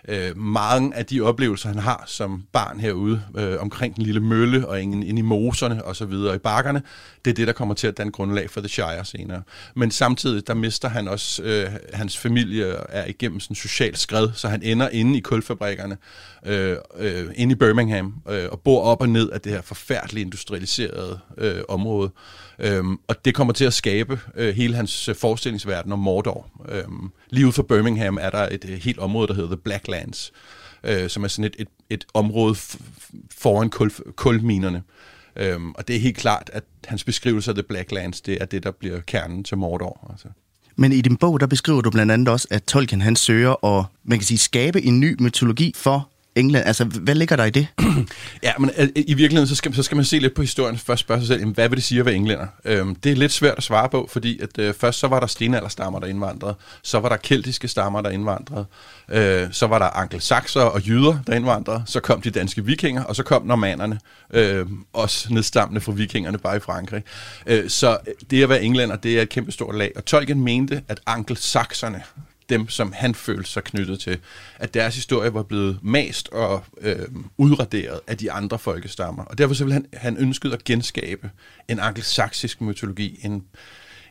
øh, 0.07 0.38
mange 0.38 0.95
af 0.95 1.06
de 1.06 1.21
oplevelser, 1.21 1.69
han 1.69 1.80
har 1.80 2.03
som 2.07 2.44
barn 2.51 2.80
herude, 2.80 3.21
øh, 3.38 3.59
omkring 3.59 3.95
den 3.95 4.03
lille 4.03 4.19
mølle 4.19 4.68
og 4.68 4.81
inde, 4.81 5.07
inde 5.07 5.19
i 5.19 5.23
moserne 5.23 5.85
og 5.85 5.95
så 5.95 6.06
videre 6.06 6.35
i 6.35 6.39
bakkerne, 6.39 6.81
det 7.27 7.33
er 7.33 7.35
det, 7.35 7.47
der 7.47 7.53
kommer 7.53 7.75
til 7.75 7.88
at 7.88 7.97
danne 7.97 8.12
grundlag 8.12 8.50
for 8.50 8.62
The 8.62 8.69
Shire 8.69 9.06
senere. 9.06 9.41
Men 9.75 9.91
samtidig, 9.91 10.47
der 10.47 10.53
mister 10.53 10.89
han 10.89 11.07
også, 11.07 11.44
øh, 11.44 11.71
hans 11.94 12.18
familie 12.18 12.65
er 12.89 13.06
igennem 13.06 13.39
sådan 13.39 13.51
en 13.51 13.56
social 13.56 13.95
skred, 13.95 14.29
så 14.33 14.47
han 14.47 14.63
ender 14.63 14.89
inde 14.89 15.18
i 15.18 15.21
kulfabrikkerne, 15.21 15.97
øh, 16.45 16.77
øh, 16.97 17.25
inde 17.35 17.51
i 17.51 17.56
Birmingham, 17.56 18.15
øh, 18.29 18.47
og 18.51 18.59
bor 18.59 18.81
op 18.81 19.01
og 19.01 19.09
ned 19.09 19.29
af 19.29 19.41
det 19.41 19.51
her 19.51 19.62
forfærdelige 19.62 20.25
industrialiserede 20.25 21.19
øh, 21.38 21.62
område. 21.69 22.12
Øhm, 22.59 23.00
og 23.07 23.25
det 23.25 23.35
kommer 23.35 23.53
til 23.53 23.65
at 23.65 23.73
skabe 23.73 24.19
øh, 24.35 24.56
hele 24.56 24.75
hans 24.75 25.09
øh, 25.09 25.15
forestillingsverden 25.15 25.91
om 25.91 26.00
Mordor. 26.00 26.47
Øhm, 26.69 27.12
lige 27.30 27.47
ud 27.47 27.51
for 27.51 27.63
Birmingham 27.63 28.18
er 28.21 28.30
der 28.30 28.50
et, 28.51 28.65
øh, 28.69 28.77
helt 28.77 29.00
område, 29.00 29.27
der 29.27 29.33
hedder 29.33 29.50
The 29.50 29.62
Blacklands, 29.63 30.31
øh, 30.83 31.09
som 31.09 31.23
er 31.23 31.27
sådan 31.27 31.45
et, 31.45 31.56
et, 31.59 31.68
et 31.89 32.06
område 32.13 32.56
foran 33.38 33.69
kul, 33.69 33.91
kulminerne. 34.15 34.83
Øhm, 35.39 35.71
og 35.71 35.87
det 35.87 35.95
er 35.95 35.99
helt 35.99 36.17
klart, 36.17 36.49
at 36.53 36.63
hans 36.85 37.03
beskrivelse 37.03 37.51
af 37.51 37.55
The 37.55 37.63
Blacklands, 37.63 38.21
det 38.21 38.37
er 38.41 38.45
det, 38.45 38.63
der 38.63 38.71
bliver 38.71 38.99
kernen 38.99 39.43
til 39.43 39.57
Mordor. 39.57 40.07
Altså. 40.11 40.27
Men 40.75 40.91
i 40.91 41.01
din 41.01 41.17
bog, 41.17 41.39
der 41.39 41.47
beskriver 41.47 41.81
du 41.81 41.89
blandt 41.89 42.11
andet 42.11 42.29
også, 42.29 42.47
at 42.51 42.63
Tolkien 42.63 43.01
han 43.01 43.15
søger 43.15 43.65
at 43.65 43.85
man 44.03 44.17
kan 44.17 44.25
sige, 44.25 44.37
skabe 44.37 44.81
en 44.81 44.99
ny 44.99 45.15
mytologi 45.21 45.73
for 45.75 46.09
England? 46.39 46.65
Altså, 46.65 46.83
hvad 46.83 47.15
ligger 47.15 47.35
der 47.35 47.45
i 47.45 47.49
det? 47.49 47.67
ja, 48.43 48.51
men 48.59 48.71
øh, 48.77 48.87
i 48.95 49.13
virkeligheden, 49.13 49.47
så 49.47 49.55
skal, 49.55 49.75
så 49.75 49.83
skal 49.83 49.95
man 49.95 50.05
se 50.05 50.19
lidt 50.19 50.33
på 50.33 50.41
historien. 50.41 50.77
Først 50.77 50.99
spørge 50.99 51.21
sig 51.21 51.27
selv, 51.27 51.39
jamen, 51.39 51.55
hvad 51.55 51.69
vil 51.69 51.75
det 51.75 51.83
sige 51.83 51.99
at 51.99 52.05
være 52.05 52.15
englænder? 52.15 52.47
Øhm, 52.65 52.95
det 52.95 53.11
er 53.11 53.15
lidt 53.15 53.31
svært 53.31 53.57
at 53.57 53.63
svare 53.63 53.89
på, 53.89 54.09
fordi 54.11 54.39
at, 54.39 54.59
øh, 54.59 54.73
først 54.73 54.99
så 54.99 55.07
var 55.07 55.19
der 55.19 55.27
stenalderstammer, 55.27 55.99
der 55.99 56.07
indvandrede. 56.07 56.55
Så 56.83 56.99
var 56.99 57.09
der 57.09 57.17
keltiske 57.17 57.67
stammer, 57.67 58.01
der 58.01 58.09
indvandrede. 58.09 58.65
Øh, 59.11 59.47
så 59.51 59.67
var 59.67 59.79
der 59.79 59.85
angelsakser 59.85 60.61
og 60.61 60.87
jyder, 60.87 61.19
der 61.27 61.33
indvandrede. 61.33 61.83
Så 61.85 61.99
kom 61.99 62.21
de 62.21 62.29
danske 62.29 62.65
vikinger, 62.65 63.03
og 63.03 63.15
så 63.15 63.23
kom 63.23 63.45
normannerne. 63.45 63.99
Øh, 64.33 64.65
også 64.93 65.33
nedstammende 65.33 65.81
fra 65.81 65.91
vikingerne, 65.91 66.37
bare 66.37 66.57
i 66.57 66.59
Frankrig. 66.59 67.03
Øh, 67.45 67.69
så 67.69 67.97
det 68.29 68.43
at 68.43 68.49
være 68.49 68.63
englænder, 68.63 68.95
det 68.95 69.17
er 69.17 69.21
et 69.21 69.29
kæmpe 69.29 69.51
stort 69.51 69.75
lag. 69.75 69.91
Og 69.95 70.05
Tolkien 70.05 70.41
mente, 70.41 70.81
at 70.87 70.99
angelsakserne, 71.05 72.03
dem, 72.49 72.69
som 72.69 72.91
han 72.91 73.15
følte 73.15 73.49
sig 73.49 73.63
knyttet 73.63 73.99
til, 73.99 74.19
at 74.55 74.73
deres 74.73 74.95
historie 74.95 75.33
var 75.33 75.44
blevet 75.44 75.79
mast 75.81 76.29
og 76.29 76.63
øh, 76.81 77.07
udraderet 77.38 77.99
af 78.07 78.17
de 78.17 78.31
andre 78.31 78.59
folkestammer. 78.59 79.23
Og 79.23 79.38
derfor 79.38 79.55
så 79.55 79.63
ville 79.63 79.73
han, 79.73 79.85
han 79.94 80.17
ønsket 80.17 80.53
at 80.53 80.63
genskabe 80.63 81.31
en 81.67 81.79
angelsaksisk 81.79 82.61
mytologi, 82.61 83.19
en, 83.23 83.44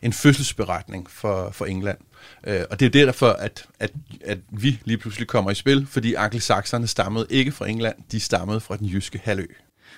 en 0.01 0.13
fødselsberetning 0.13 1.09
for, 1.09 1.51
for 1.51 1.65
England. 1.65 1.97
Øh, 2.47 2.61
og 2.69 2.79
det 2.79 2.95
er 2.95 2.99
jo 2.99 3.05
derfor, 3.05 3.29
at, 3.29 3.65
at, 3.79 3.91
at 4.25 4.39
vi 4.49 4.79
lige 4.85 4.97
pludselig 4.97 5.27
kommer 5.27 5.51
i 5.51 5.55
spil, 5.55 5.87
fordi 5.87 6.13
angelsakserne 6.13 6.87
stammede 6.87 7.27
ikke 7.29 7.51
fra 7.51 7.69
England, 7.69 7.95
de 8.11 8.19
stammede 8.19 8.59
fra 8.59 8.77
den 8.77 8.87
jyske 8.87 9.21
halvø. 9.23 9.45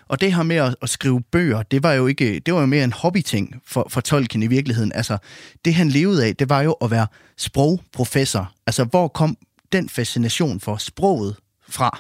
Og 0.10 0.22
det 0.22 0.36
her 0.36 0.44
med 0.44 0.56
at, 0.56 0.76
at 0.82 0.90
skrive 0.90 1.22
bøger, 1.22 1.64
det 1.64 1.84
var 1.84 1.94
jo 1.94 2.08
ikke, 2.08 2.40
det 2.40 2.54
var 2.54 2.60
jo 2.60 2.66
mere 2.66 2.84
en 2.84 2.94
hobbyting 2.94 3.62
for, 3.66 3.88
for 3.90 4.02
Tolkien 4.02 4.44
i 4.44 4.48
virkeligheden. 4.48 4.92
Altså, 4.92 5.18
det 5.66 5.74
han 5.74 5.90
levede 5.90 6.26
af, 6.26 6.36
det 6.36 6.50
var 6.50 6.62
jo 6.62 6.72
at 6.72 6.92
være 6.92 7.08
sprogprofessor. 7.38 8.54
Altså, 8.68 8.84
hvor 8.84 9.08
kom 9.08 9.38
den 9.72 9.90
fascination 9.90 10.60
for 10.60 10.78
sproget 10.78 11.36
fra? 11.70 12.00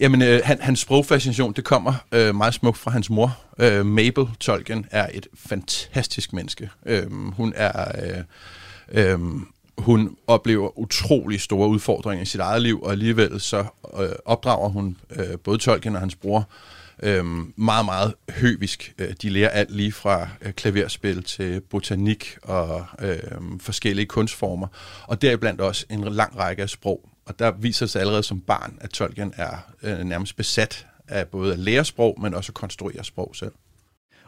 Jamen, 0.00 0.22
øh, 0.22 0.40
han, 0.44 0.60
hans 0.60 0.80
sprogfascination, 0.80 1.52
det 1.52 1.64
kommer 1.64 1.94
øh, 2.12 2.34
meget 2.34 2.54
smukt 2.54 2.78
fra 2.78 2.90
hans 2.90 3.10
mor. 3.10 3.38
Øh, 3.58 3.86
Mabel 3.86 4.26
Tolkien 4.40 4.86
er 4.90 5.06
et 5.14 5.26
fantastisk 5.34 6.32
menneske. 6.32 6.70
Øh, 6.86 7.12
hun 7.12 7.52
er... 7.56 7.92
Øh, 8.92 9.12
øh, 9.12 9.18
hun 9.78 10.16
oplever 10.26 10.78
utrolig 10.78 11.40
store 11.40 11.68
udfordringer 11.68 12.22
i 12.22 12.26
sit 12.26 12.40
eget 12.40 12.62
liv, 12.62 12.82
og 12.82 12.92
alligevel 12.92 13.40
så 13.40 13.64
øh, 14.00 14.08
opdrager 14.24 14.68
hun 14.68 14.96
øh, 15.10 15.38
både 15.44 15.58
Tolkien 15.58 15.94
og 15.94 16.00
hans 16.00 16.14
bror 16.14 16.38
øh, 16.38 16.81
Øhm, 17.02 17.52
meget, 17.56 17.84
meget 17.84 18.14
høvisk. 18.30 18.94
Øh, 18.98 19.14
de 19.22 19.30
lærer 19.30 19.48
alt 19.48 19.70
lige 19.70 19.92
fra 19.92 20.28
øh, 20.42 20.52
klaverspil 20.52 21.22
til 21.22 21.60
botanik 21.60 22.38
og 22.42 22.86
øh, 23.00 23.18
forskellige 23.60 24.06
kunstformer, 24.06 24.66
og 25.06 25.22
deriblandt 25.22 25.60
også 25.60 25.86
en 25.90 26.04
lang 26.04 26.38
række 26.38 26.62
af 26.62 26.68
sprog. 26.68 27.08
Og 27.26 27.38
der 27.38 27.50
viser 27.50 27.86
sig 27.86 28.00
allerede 28.00 28.22
som 28.22 28.40
barn, 28.40 28.78
at 28.80 28.90
Tolkien 28.90 29.34
er 29.36 29.56
øh, 29.82 29.98
nærmest 29.98 30.36
besat 30.36 30.86
af 31.08 31.28
både 31.28 31.52
at 31.52 31.58
lære 31.58 31.84
sprog, 31.84 32.18
men 32.20 32.34
også 32.34 32.50
at 32.50 32.54
konstruere 32.54 33.04
sprog 33.04 33.36
selv. 33.36 33.52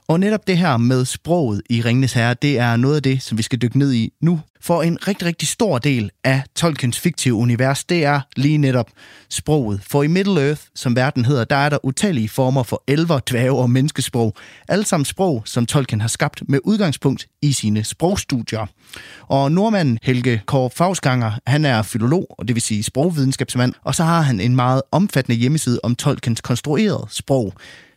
Og 0.08 0.20
netop 0.20 0.46
det 0.46 0.58
her 0.58 0.76
med 0.76 1.04
sproget 1.04 1.62
i 1.70 1.80
Ringnes 1.80 2.12
Herre, 2.12 2.34
det 2.34 2.58
er 2.58 2.76
noget 2.76 2.96
af 2.96 3.02
det, 3.02 3.22
som 3.22 3.38
vi 3.38 3.42
skal 3.42 3.62
dykke 3.62 3.78
ned 3.78 3.92
i 3.92 4.12
nu. 4.20 4.40
For 4.60 4.82
en 4.82 5.08
rigtig, 5.08 5.26
rigtig 5.26 5.48
stor 5.48 5.78
del 5.78 6.10
af 6.24 6.42
Tolkiens 6.56 7.00
fiktive 7.00 7.34
univers, 7.34 7.84
det 7.84 8.04
er 8.04 8.20
lige 8.36 8.58
netop 8.58 8.90
sproget. 9.30 9.80
For 9.82 10.02
i 10.02 10.06
Middle-earth, 10.06 10.70
som 10.74 10.96
verden 10.96 11.24
hedder, 11.24 11.44
der 11.44 11.56
er 11.56 11.68
der 11.68 11.84
utallige 11.84 12.28
former 12.28 12.62
for 12.62 12.82
elver, 12.88 13.20
dværge 13.30 13.58
og 13.58 13.70
menneskesprog. 13.70 14.34
Alle 14.68 14.84
sammen 14.84 15.04
sprog, 15.04 15.42
som 15.44 15.66
Tolkien 15.66 16.00
har 16.00 16.08
skabt 16.08 16.42
med 16.48 16.58
udgangspunkt 16.64 17.26
i 17.42 17.52
sine 17.52 17.84
sprogstudier. 17.84 18.66
Og 19.28 19.52
nordmanden 19.52 19.98
Helge 20.02 20.42
Kåre 20.46 20.70
Fausganger, 20.70 21.32
han 21.46 21.64
er 21.64 21.82
filolog, 21.82 22.26
og 22.38 22.48
det 22.48 22.56
vil 22.56 22.62
sige 22.62 22.82
sprogvidenskabsmand, 22.82 23.72
og 23.84 23.94
så 23.94 24.04
har 24.04 24.20
han 24.20 24.40
en 24.40 24.56
meget 24.56 24.82
omfattende 24.92 25.38
hjemmeside 25.38 25.80
om 25.82 25.94
Tolkiens 25.96 26.40
konstruerede 26.40 27.06
sprog. 27.10 27.54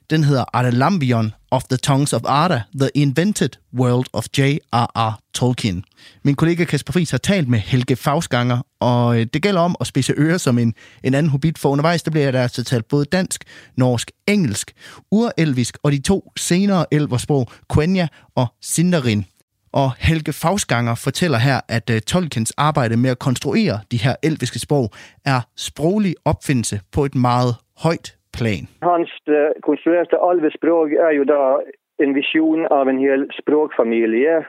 Den 0.09 0.23
hedder 0.23 0.45
Adelambion 0.53 1.33
of 1.51 1.63
the 1.63 1.77
Tongues 1.77 2.13
of 2.13 2.21
Arda, 2.25 2.61
The 2.79 2.89
Invented 2.95 3.49
World 3.73 4.05
of 4.13 4.25
J.R.R. 4.37 5.19
Tolkien. 5.33 5.83
Min 6.23 6.35
kollega 6.35 6.65
Kasper 6.65 6.93
Friis 6.93 7.11
har 7.11 7.17
talt 7.17 7.47
med 7.47 7.59
Helge 7.59 7.95
Fausganger, 7.95 8.61
og 8.79 9.19
øh, 9.19 9.27
det 9.33 9.41
gælder 9.41 9.61
om 9.61 9.75
at 9.79 9.87
spidse 9.87 10.13
ører 10.17 10.37
som 10.37 10.57
en, 10.57 10.73
en 11.03 11.13
anden 11.13 11.29
hobbit, 11.29 11.57
for 11.57 11.69
undervejs 11.69 12.03
der 12.03 12.11
bliver 12.11 12.31
der 12.31 12.41
altså 12.41 12.63
talt 12.63 12.87
både 12.87 13.05
dansk, 13.05 13.43
norsk, 13.75 14.11
engelsk, 14.27 14.73
urelvisk 15.11 15.77
og 15.83 15.91
de 15.91 15.99
to 15.99 16.31
senere 16.37 16.85
elversprog, 16.91 17.51
Quenya 17.73 18.07
og 18.35 18.47
Sindarin. 18.61 19.25
Og 19.73 19.91
Helge 19.97 20.33
Fausganger 20.33 20.95
fortæller 20.95 21.37
her, 21.37 21.61
at 21.67 21.89
uh, 21.89 21.97
Tolkiens 21.97 22.53
arbejde 22.57 22.97
med 22.97 23.09
at 23.09 23.19
konstruere 23.19 23.79
de 23.91 23.97
her 23.97 24.15
elviske 24.23 24.59
sprog 24.59 24.91
er 25.25 25.41
sproglig 25.57 26.15
opfindelse 26.25 26.79
på 26.91 27.05
et 27.05 27.15
meget 27.15 27.55
højt 27.77 28.16
plan. 28.37 28.69
Hans 28.85 29.11
eh, 29.27 29.33
uh, 29.33 29.57
konstruerte 29.65 30.19
alvesprog 30.29 30.93
er 30.93 31.17
jo 31.17 31.25
da 31.27 31.59
en 32.03 32.13
vision 32.13 32.67
av 32.73 32.89
en 32.89 33.01
hel 33.01 33.25
språkfamilie, 33.37 34.39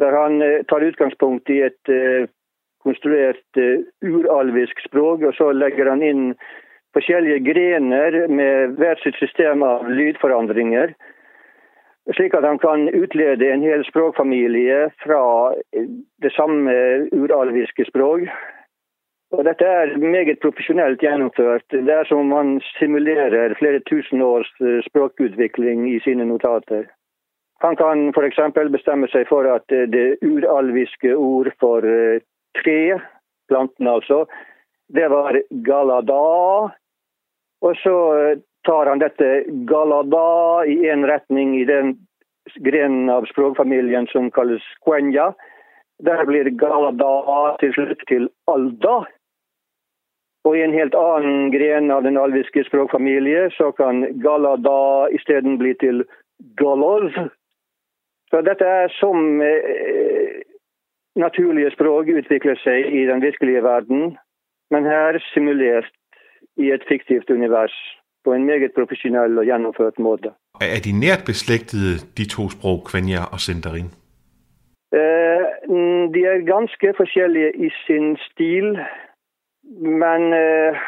der 0.00 0.16
han 0.16 0.42
uh, 0.42 0.60
tar 0.72 0.86
utgangspunkt 0.86 1.50
i 1.52 1.60
et 1.68 1.92
uh, 1.92 2.26
konstruert 2.80 3.60
uralvisk 4.00 4.78
språk, 4.86 5.20
og 5.28 5.34
så 5.36 5.50
legger 5.52 5.90
han 5.92 6.00
inn 6.00 6.22
forskjellige 6.96 7.42
grener 7.44 8.16
med 8.32 8.78
hvert 8.80 9.02
sitt 9.04 9.18
system 9.20 9.60
av 9.62 9.84
lydforandringer 9.92 10.94
slik 12.16 12.34
at 12.34 12.46
han 12.46 12.58
kan 12.58 12.88
utlede 12.88 13.52
en 13.52 13.62
hel 13.62 13.84
språkfamilie 13.84 14.88
fra 15.04 15.22
det 16.22 16.32
samme 16.32 16.72
uralviske 17.12 17.84
språk. 17.88 18.26
Og 19.30 19.44
dette 19.46 19.64
er 19.64 19.92
meget 20.02 20.40
profesjonelt 20.42 21.00
gjennomført. 21.00 21.66
Det 21.70 21.92
er 21.94 22.08
som 22.08 22.26
man 22.26 22.56
simulerer 22.78 23.54
flere 23.58 23.80
tusen 23.90 24.22
års 24.22 24.50
eh, 24.60 24.80
språkutvikling 24.88 25.86
i 25.90 26.00
sine 26.02 26.26
notater. 26.26 26.88
Han 27.60 27.76
kan 27.76 28.08
f.eks. 28.16 28.38
bestemme 28.72 29.08
seg 29.12 29.28
for 29.28 29.46
at 29.46 29.68
eh, 29.74 29.86
det 29.92 30.18
uralviske 30.24 31.12
ord 31.14 31.52
for 31.60 31.84
eh, 31.84 32.22
tre, 32.58 32.98
planten 33.52 33.88
altså, 33.88 34.24
det 34.94 35.10
var 35.12 35.36
galada. 35.66 36.22
Og 37.60 37.76
så 37.82 37.96
eh, 38.16 38.40
tar 38.66 38.88
han 38.88 39.02
dette 39.04 39.44
galada 39.68 40.64
i 40.66 40.80
én 40.88 41.04
retning 41.08 41.54
i 41.60 41.66
den 41.68 41.94
grenen 42.64 43.12
av 43.12 43.28
språkfamilien 43.28 44.08
som 44.10 44.32
kalles 44.32 44.64
quenya. 44.86 45.30
Der 46.00 46.24
blir 46.24 46.48
galada 46.56 47.56
til 47.60 47.76
slutt 47.76 48.08
til 48.08 48.30
alda. 48.48 49.02
Og 50.44 50.56
i 50.56 50.62
en 50.64 50.72
helt 50.72 50.94
annen 50.96 51.50
gren 51.52 51.90
av 51.92 52.04
den 52.06 52.16
alviske 52.16 52.64
språkfamilie 52.64 53.50
så 53.58 53.72
kan 53.76 54.06
galada 54.24 55.10
isteden 55.12 55.58
bli 55.60 55.74
til 55.82 56.04
galoz. 56.56 57.12
Så 58.30 58.40
dette 58.46 58.64
er 58.64 58.88
som 58.96 59.42
eh, 59.44 60.40
naturlige 61.18 61.74
språk 61.74 62.08
utvikler 62.08 62.56
seg 62.64 62.88
i 62.88 63.04
den 63.10 63.20
virkelige 63.22 63.62
verden, 63.66 64.16
men 64.70 64.86
her 64.88 65.18
simulert 65.34 65.92
i 66.56 66.70
et 66.72 66.84
fiktivt 66.88 67.30
univers 67.30 67.74
på 68.24 68.32
en 68.32 68.44
meget 68.44 68.72
professionel 68.76 69.38
og 69.38 69.44
gjennomført 69.44 69.98
måte. 69.98 70.32
Er 70.60 70.80
de 70.84 70.92
nært 70.92 71.24
beslægtede, 71.26 72.00
de 72.16 72.24
to 72.28 72.48
sprog, 72.54 72.84
Kvenja 72.88 73.22
og 73.32 73.40
Sindarin? 73.44 73.90
Eh, 75.00 75.44
de 76.14 76.20
er 76.32 76.48
ganske 76.54 76.94
forskjellige 76.96 77.50
i 77.66 77.68
sin 77.86 78.16
stil, 78.28 78.78
men 79.78 80.32
eh, 80.32 80.78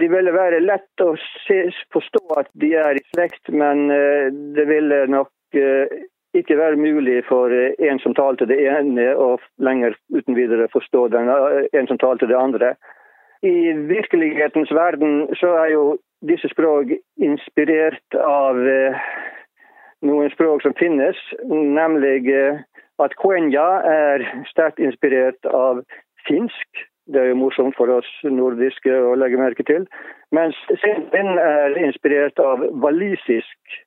det 0.00 0.08
ville 0.10 0.32
være 0.34 0.64
lett 0.64 1.04
å 1.04 1.14
se, 1.46 1.62
forstå 1.94 2.24
at 2.40 2.50
de 2.58 2.72
er 2.80 2.98
i 2.98 3.04
slekt, 3.14 3.48
men 3.52 3.90
eh, 3.92 4.28
det 4.56 4.66
ville 4.70 5.04
nok 5.12 5.58
eh, 5.58 6.06
ikke 6.36 6.58
være 6.58 6.80
mulig 6.80 7.22
for 7.28 7.52
en 7.52 8.00
som 8.02 8.14
talte 8.16 8.48
det 8.48 8.58
ene, 8.68 9.08
og 9.14 9.44
lenger 9.62 9.96
uten 10.12 10.36
videre 10.36 10.68
forstå 10.72 11.08
den, 11.14 11.30
eh, 11.32 11.68
en 11.78 11.88
som 11.90 12.00
talte 12.02 12.28
det 12.30 12.38
andre. 12.38 12.74
I 13.42 13.72
virkelighetens 13.88 14.72
verden 14.74 15.28
så 15.36 15.52
er 15.62 15.72
jo 15.74 15.84
disse 16.26 16.48
språk 16.48 16.92
inspirert 17.22 18.16
av 18.20 18.58
eh, 18.68 18.96
noen 20.06 20.32
språk 20.32 20.64
som 20.64 20.74
finnes, 20.78 21.18
nemlig 21.50 22.30
eh, 22.32 22.62
at 23.02 23.16
quenya 23.20 23.66
er 23.92 24.24
sterkt 24.50 24.80
inspirert 24.80 25.48
av 25.52 25.82
finsk. 26.28 26.86
Det 27.06 27.20
er 27.22 27.28
jo 27.30 27.38
morsomt 27.38 27.76
for 27.78 27.90
oss 27.94 28.08
nordiske 28.24 28.90
å 28.90 29.14
legge 29.14 29.38
merke 29.38 29.62
til. 29.66 29.86
Mens 30.34 30.58
Sindin 30.82 31.38
er 31.38 31.76
inspirert 31.78 32.38
av 32.42 32.64
walisisk, 32.82 33.78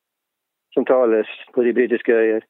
som 0.74 0.86
tales 0.88 1.28
på 1.56 1.66
de 1.68 1.74
britiske 1.76 2.16
øyer. 2.16 2.46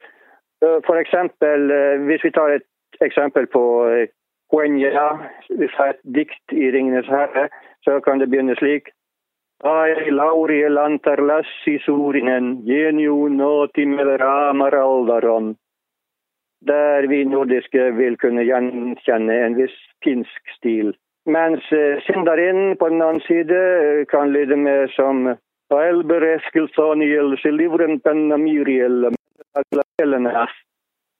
Eh, 0.61 0.79
for 0.85 0.99
eksempel, 1.01 1.71
eh, 1.71 1.97
hvis 2.05 2.23
vi 2.23 2.31
tar 2.31 2.53
et 2.57 3.01
eksempel 3.01 3.47
på 3.47 3.63
eh, 3.87 4.07
quenya, 4.51 5.09
hvis 5.49 5.73
det 5.77 5.85
er 5.85 5.89
et 5.89 6.05
dikt 6.17 6.53
i 6.53 6.71
'Ringenes 6.71 7.07
herre', 7.07 7.49
så 7.83 7.99
kan 7.99 8.19
det 8.19 8.29
begynne 8.29 8.55
slik. 8.55 8.89
Ai 9.63 10.09
lauri 10.09 10.61
lantar 10.69 11.19
lassi 11.21 11.79
suurinen, 11.85 12.61
geniu 12.65 13.27
notimel 13.29 14.17
ramar 14.19 14.75
aldaron. 14.75 15.55
Der 16.67 17.07
vi 17.07 17.23
nordiske 17.23 17.95
vil 17.95 18.17
kunne 18.17 18.43
gjenkjenne 18.43 19.35
en 19.45 19.55
viss 19.55 19.75
finsk 20.03 20.51
stil. 20.57 20.91
Mens 21.25 21.63
eh, 21.71 22.01
Sindarin 22.03 22.75
på 22.79 22.89
den 22.89 23.01
annen 23.01 23.21
side 23.27 23.55
eh, 23.55 24.05
kan 24.11 24.33
lyde 24.33 24.55
med 24.55 24.89
som 24.95 25.37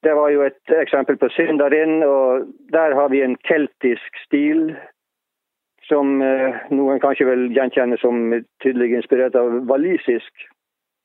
Det 0.02 0.14
var 0.16 0.28
jo 0.34 0.42
et 0.42 0.72
eksempel 0.82 1.16
på 1.16 1.28
Sindarin, 1.36 2.02
og 2.02 2.48
der 2.72 2.94
har 2.98 3.08
vi 3.08 3.22
en 3.22 3.36
keltisk 3.48 4.22
stil 4.26 4.72
som 5.90 6.22
eh, 6.22 6.56
noen 6.70 7.00
kanskje 7.02 7.26
vil 7.28 7.48
gjenkjenne 7.54 7.98
som 8.02 8.32
tydelig 8.62 8.94
inspirert 8.98 9.36
av 9.38 9.60
walisisk. 9.70 10.48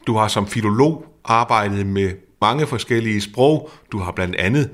Du 0.08 0.16
har 0.20 0.30
som 0.30 0.46
filolog 0.46 1.04
arbejdet 1.26 1.86
med 1.86 2.25
mange 2.42 2.68
forskellige 2.68 3.22
sprog. 3.22 3.70
Du 3.92 3.98
har 3.98 4.12
blandt 4.12 4.36
andet 4.36 4.66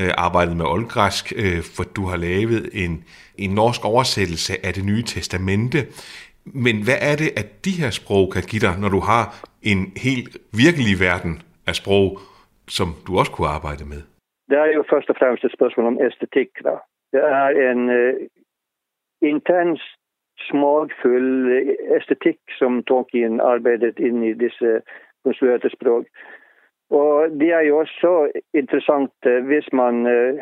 øh, 0.00 0.10
arbejdet 0.26 0.56
med 0.56 0.66
oldgræsk, 0.74 1.24
øh, 1.42 1.60
for 1.76 1.84
du 1.96 2.02
har 2.10 2.16
lavet 2.16 2.62
en, 2.84 3.04
en 3.38 3.50
norsk 3.50 3.84
oversættelse 3.84 4.52
af 4.66 4.72
det 4.74 4.84
nye 4.84 5.02
testamente. 5.02 5.78
Men 6.64 6.76
hvad 6.86 6.98
er 7.10 7.16
det, 7.22 7.30
at 7.40 7.48
de 7.64 7.74
her 7.80 7.90
sprog 8.00 8.24
kan 8.34 8.44
give 8.50 8.62
dig, 8.66 8.74
når 8.82 8.90
du 8.96 9.00
har 9.10 9.24
en 9.62 9.80
helt 10.06 10.32
virkelig 10.62 10.94
verden 11.08 11.34
af 11.70 11.74
sprog, 11.80 12.08
som 12.76 12.88
du 13.06 13.10
også 13.20 13.32
kunne 13.32 13.52
arbejde 13.58 13.84
med? 13.92 14.02
Det 14.48 14.58
er 14.58 14.70
jo 14.78 14.84
først 14.92 15.08
og 15.10 15.16
fremmest 15.18 15.44
et 15.44 15.56
spørgsmål 15.58 15.86
om 15.86 15.98
æstetik. 16.06 16.50
Da. 16.64 16.74
Det 17.12 17.20
er 17.38 17.46
en 17.72 17.90
øh, 17.90 18.14
intens, 19.32 19.80
smagfuld 20.48 21.30
øh, 21.56 21.96
æstetik, 21.96 22.38
som 22.58 22.82
Tolkien 22.88 23.40
arbejdet 23.40 23.98
ind 23.98 24.24
i 24.24 24.32
disse 24.44 24.80
konstruerede 25.24 25.70
sprog. 25.76 26.04
Og 26.90 27.30
det 27.40 27.52
er 27.52 27.60
jo 27.60 27.78
også 27.78 28.30
interessant 28.54 29.12
eh, 29.26 29.44
hvis 29.44 29.72
man 29.72 30.06
eh, 30.06 30.40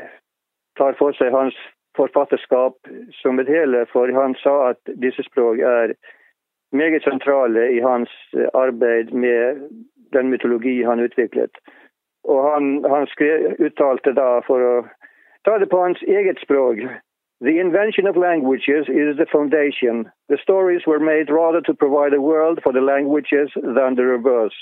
tar 0.78 0.94
for 0.98 1.16
seg 1.18 1.34
hans 1.34 1.56
forfatterskap 1.96 2.76
som 3.22 3.40
et 3.40 3.48
hele, 3.48 3.86
for 3.92 4.12
han 4.20 4.36
sa 4.42 4.70
at 4.70 4.94
disse 5.02 5.24
språk 5.26 5.58
er 5.58 5.96
meget 6.72 7.02
sentrale 7.02 7.70
i 7.72 7.80
hans 7.80 8.12
eh, 8.36 8.46
arbeid 8.54 9.10
med 9.12 9.66
den 10.12 10.30
mytologi 10.30 10.82
han 10.82 11.00
utviklet. 11.00 11.50
Og 12.24 12.52
han, 12.52 12.84
han 12.90 13.06
skrev, 13.06 13.56
uttalte 13.58 14.14
da, 14.14 14.40
for 14.46 14.62
å 14.62 14.76
ta 15.46 15.58
det 15.58 15.70
på 15.70 15.82
hans 15.82 16.02
eget 16.02 16.38
språk 16.42 16.82
The 17.40 17.60
invention 17.60 18.06
of 18.06 18.16
languages 18.16 18.88
is 18.88 19.18
the 19.18 19.26
foundation. 19.30 20.10
The 20.30 20.38
stories 20.42 20.86
were 20.86 20.98
made 20.98 21.28
rather 21.30 21.60
to 21.60 21.74
provide 21.74 22.14
a 22.14 22.20
world 22.20 22.60
for 22.62 22.72
the 22.72 22.80
languages 22.80 23.50
than 23.54 23.94
the 23.96 24.04
reverse. 24.04 24.56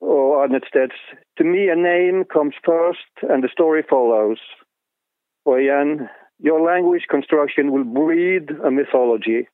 Or 0.00 0.44
on 0.44 0.50
to 0.50 1.44
me 1.44 1.68
a 1.68 1.76
name 1.76 2.24
comes 2.24 2.54
first 2.64 3.12
and 3.22 3.42
the 3.42 3.48
story 3.48 3.82
follows. 3.88 4.38
Oh, 5.44 5.52
or 5.52 5.58
igjen, 5.58 6.08
your 6.38 6.60
language 6.60 7.06
construction 7.08 7.72
will 7.72 7.84
breed 7.84 8.50
a 8.64 8.70
mythology. 8.70 9.48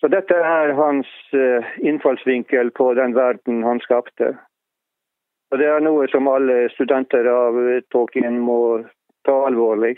Så 0.00 0.08
dette 0.08 0.34
er 0.34 0.72
hans 0.72 1.06
uh, 1.32 1.64
innfallsvinkel 1.78 2.70
på 2.70 2.94
den 2.94 3.14
verden 3.14 3.62
han 3.62 3.80
skapte. 3.80 4.36
Og 5.50 5.58
det 5.58 5.66
er 5.66 5.80
noe 5.80 6.08
som 6.12 6.28
alle 6.28 6.68
studenter 6.74 7.28
av 7.30 7.56
Tolkien 7.94 8.40
må 8.40 8.84
ta 9.24 9.36
alvorlig. 9.46 9.94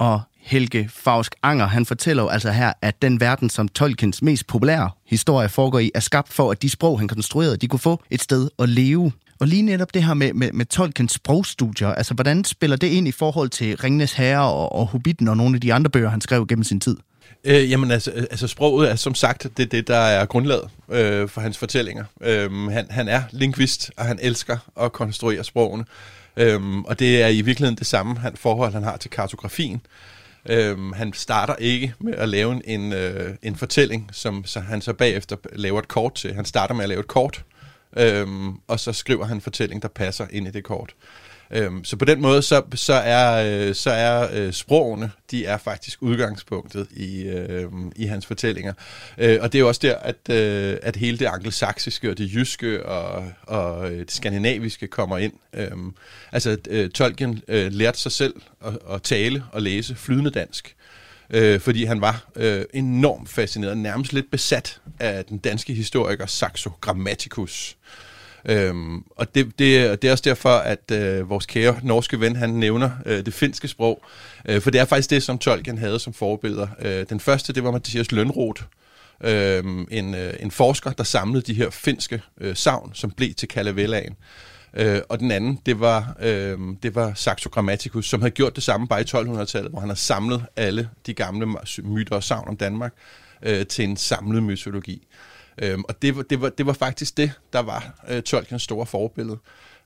Og 0.00 0.20
Helge 0.38 0.90
Fausk 0.92 1.34
Anger, 1.42 1.66
han 1.66 1.86
fortæller 1.86 2.22
jo 2.22 2.28
altså 2.28 2.50
her, 2.50 2.72
at 2.82 3.02
den 3.02 3.20
verden, 3.20 3.50
som 3.50 3.68
Tolkiens 3.68 4.22
mest 4.22 4.46
populære 4.46 4.90
historie 5.06 5.48
foregår 5.48 5.78
i, 5.78 5.90
er 5.94 6.00
skabt 6.00 6.32
for, 6.32 6.50
at 6.50 6.62
de 6.62 6.70
sprog, 6.70 6.98
han 6.98 7.08
konstruerede, 7.08 7.56
de 7.56 7.68
kunne 7.68 7.80
få 7.80 8.02
et 8.10 8.22
sted 8.22 8.50
at 8.58 8.68
leve. 8.68 9.12
Og 9.40 9.46
lige 9.46 9.62
netop 9.62 9.94
det 9.94 10.04
her 10.04 10.14
med, 10.14 10.32
med, 10.32 10.52
med 10.52 10.66
Tolkiens 10.66 11.12
sprogstudier, 11.12 11.88
altså 11.88 12.14
hvordan 12.14 12.44
spiller 12.44 12.76
det 12.76 12.86
ind 12.86 13.08
i 13.08 13.12
forhold 13.12 13.48
til 13.48 13.76
Ringnes 13.76 14.12
Herre 14.12 14.52
og, 14.52 14.72
og 14.72 14.86
Hobbiten 14.86 15.28
og 15.28 15.36
nogle 15.36 15.54
af 15.54 15.60
de 15.60 15.74
andre 15.74 15.90
bøger, 15.90 16.08
han 16.08 16.20
skrev 16.20 16.46
gennem 16.46 16.64
sin 16.64 16.80
tid? 16.80 16.96
Øh, 17.44 17.70
jamen 17.70 17.90
altså, 17.90 18.10
altså, 18.10 18.48
sproget 18.48 18.90
er 18.90 18.96
som 18.96 19.14
sagt 19.14 19.46
det, 19.56 19.72
det 19.72 19.88
der 19.88 19.96
er 19.96 20.26
grundlaget 20.26 20.68
øh, 20.90 21.28
for 21.28 21.40
hans 21.40 21.58
fortællinger. 21.58 22.04
Øh, 22.20 22.66
han, 22.66 22.86
han 22.90 23.08
er 23.08 23.22
lingvist, 23.30 23.90
og 23.96 24.04
han 24.04 24.18
elsker 24.22 24.56
at 24.80 24.92
konstruere 24.92 25.44
sprogene. 25.44 25.84
Øhm, 26.40 26.84
og 26.84 26.98
det 26.98 27.22
er 27.22 27.28
i 27.28 27.40
virkeligheden 27.40 27.78
det 27.78 27.86
samme 27.86 28.18
han, 28.18 28.36
forhold, 28.36 28.72
han 28.72 28.82
har 28.82 28.96
til 28.96 29.10
kartografien. 29.10 29.80
Øhm, 30.48 30.92
han 30.92 31.12
starter 31.12 31.56
ikke 31.56 31.94
med 31.98 32.14
at 32.14 32.28
lave 32.28 32.68
en, 32.68 32.92
øh, 32.92 33.34
en 33.42 33.56
fortælling, 33.56 34.10
som 34.12 34.44
så 34.44 34.60
han 34.60 34.80
så 34.80 34.92
bagefter 34.92 35.36
laver 35.52 35.78
et 35.78 35.88
kort 35.88 36.14
til. 36.14 36.34
Han 36.34 36.44
starter 36.44 36.74
med 36.74 36.82
at 36.82 36.88
lave 36.88 37.00
et 37.00 37.08
kort, 37.08 37.44
øhm, 37.96 38.54
og 38.68 38.80
så 38.80 38.92
skriver 38.92 39.24
han 39.24 39.36
en 39.36 39.40
fortælling, 39.40 39.82
der 39.82 39.88
passer 39.88 40.26
ind 40.30 40.46
i 40.46 40.50
det 40.50 40.64
kort. 40.64 40.94
Øhm, 41.50 41.84
så 41.84 41.96
på 41.96 42.04
den 42.04 42.20
måde, 42.20 42.42
så, 42.42 42.62
så 42.74 42.92
er, 42.92 43.44
øh, 43.68 43.74
så 43.74 43.90
er 43.90 44.28
øh, 44.32 44.52
sprogene, 44.52 45.10
de 45.30 45.44
er 45.44 45.58
faktisk 45.58 46.02
udgangspunktet 46.02 46.86
i, 46.90 47.22
øh, 47.22 47.66
i 47.96 48.06
hans 48.06 48.26
fortællinger. 48.26 48.72
Øh, 49.18 49.38
og 49.40 49.52
det 49.52 49.58
er 49.58 49.60
jo 49.60 49.68
også 49.68 49.80
der, 49.82 49.96
at, 49.96 50.30
øh, 50.30 50.76
at 50.82 50.96
hele 50.96 51.18
det 51.18 51.26
angelsaksiske 51.26 52.10
og 52.10 52.18
det 52.18 52.34
jyske 52.34 52.86
og, 52.86 53.32
og 53.42 53.92
øh, 53.92 53.98
det 53.98 54.10
skandinaviske 54.10 54.86
kommer 54.86 55.18
ind. 55.18 55.32
Øhm, 55.52 55.94
altså, 56.32 56.56
øh, 56.68 56.90
Tolkien 56.90 57.42
øh, 57.48 57.72
lærte 57.72 57.98
sig 57.98 58.12
selv 58.12 58.34
at, 58.64 58.78
at 58.90 59.02
tale 59.02 59.44
og 59.52 59.62
læse 59.62 59.94
flydende 59.94 60.30
dansk 60.30 60.76
øh, 61.30 61.60
fordi 61.60 61.84
han 61.84 62.00
var 62.00 62.24
øh, 62.36 62.64
enormt 62.74 63.28
fascineret, 63.28 63.78
nærmest 63.78 64.12
lidt 64.12 64.30
besat 64.30 64.80
af 64.98 65.24
den 65.24 65.38
danske 65.38 65.74
historiker 65.74 66.26
Saxo 66.26 66.70
Grammaticus. 66.80 67.76
Øhm, 68.44 69.04
og 69.16 69.34
det, 69.34 69.46
det, 69.58 70.02
det 70.02 70.08
er 70.08 70.12
også 70.12 70.24
derfor, 70.26 70.48
at 70.48 70.90
øh, 70.92 71.30
vores 71.30 71.46
kære 71.46 71.76
norske 71.82 72.20
ven, 72.20 72.36
han 72.36 72.50
nævner 72.50 72.90
øh, 73.06 73.26
det 73.26 73.34
finske 73.34 73.68
sprog, 73.68 74.02
øh, 74.48 74.60
for 74.60 74.70
det 74.70 74.80
er 74.80 74.84
faktisk 74.84 75.10
det, 75.10 75.22
som 75.22 75.38
Tolkien 75.38 75.78
havde 75.78 75.98
som 75.98 76.12
forbilleder. 76.12 76.66
Øh, 76.78 77.06
den 77.08 77.20
første, 77.20 77.52
det 77.52 77.64
var 77.64 77.70
Mathias 77.70 78.12
Lønroth, 78.12 78.62
øh, 79.24 79.64
en, 79.90 80.14
øh, 80.14 80.34
en 80.40 80.50
forsker, 80.50 80.90
der 80.90 81.04
samlede 81.04 81.42
de 81.42 81.54
her 81.54 81.70
finske 81.70 82.22
øh, 82.40 82.56
savn, 82.56 82.90
som 82.94 83.10
blev 83.10 83.34
til 83.34 83.48
Kalevellaen. 83.48 84.16
Øh, 84.74 85.00
og 85.08 85.18
den 85.18 85.30
anden, 85.30 85.60
det 85.66 85.80
var, 85.80 86.16
øh, 86.20 86.58
det 86.82 86.94
var 86.94 87.12
Saxo 87.14 87.48
Grammaticus, 87.48 88.08
som 88.08 88.20
havde 88.20 88.30
gjort 88.30 88.56
det 88.56 88.62
samme 88.62 88.88
bare 88.88 89.00
i 89.00 89.04
1200-tallet, 89.04 89.70
hvor 89.70 89.80
han 89.80 89.88
har 89.88 89.96
samlet 89.96 90.44
alle 90.56 90.88
de 91.06 91.14
gamle 91.14 91.46
myter 91.82 92.14
og 92.16 92.24
savn 92.24 92.48
om 92.48 92.56
Danmark 92.56 92.92
øh, 93.42 93.66
til 93.66 93.84
en 93.84 93.96
samlet 93.96 94.42
mytologi. 94.42 95.06
Øhm, 95.62 95.84
og 95.88 96.02
det, 96.02 96.16
var, 96.16 96.22
det, 96.22 96.40
var, 96.40 96.48
det 96.48 96.66
var 96.66 96.72
faktisk 96.72 97.16
det, 97.16 97.32
der 97.52 97.60
var 97.60 98.04
øh, 98.08 98.22
Tolkiens 98.22 98.62
store 98.62 98.86
forbillede. 98.86 99.38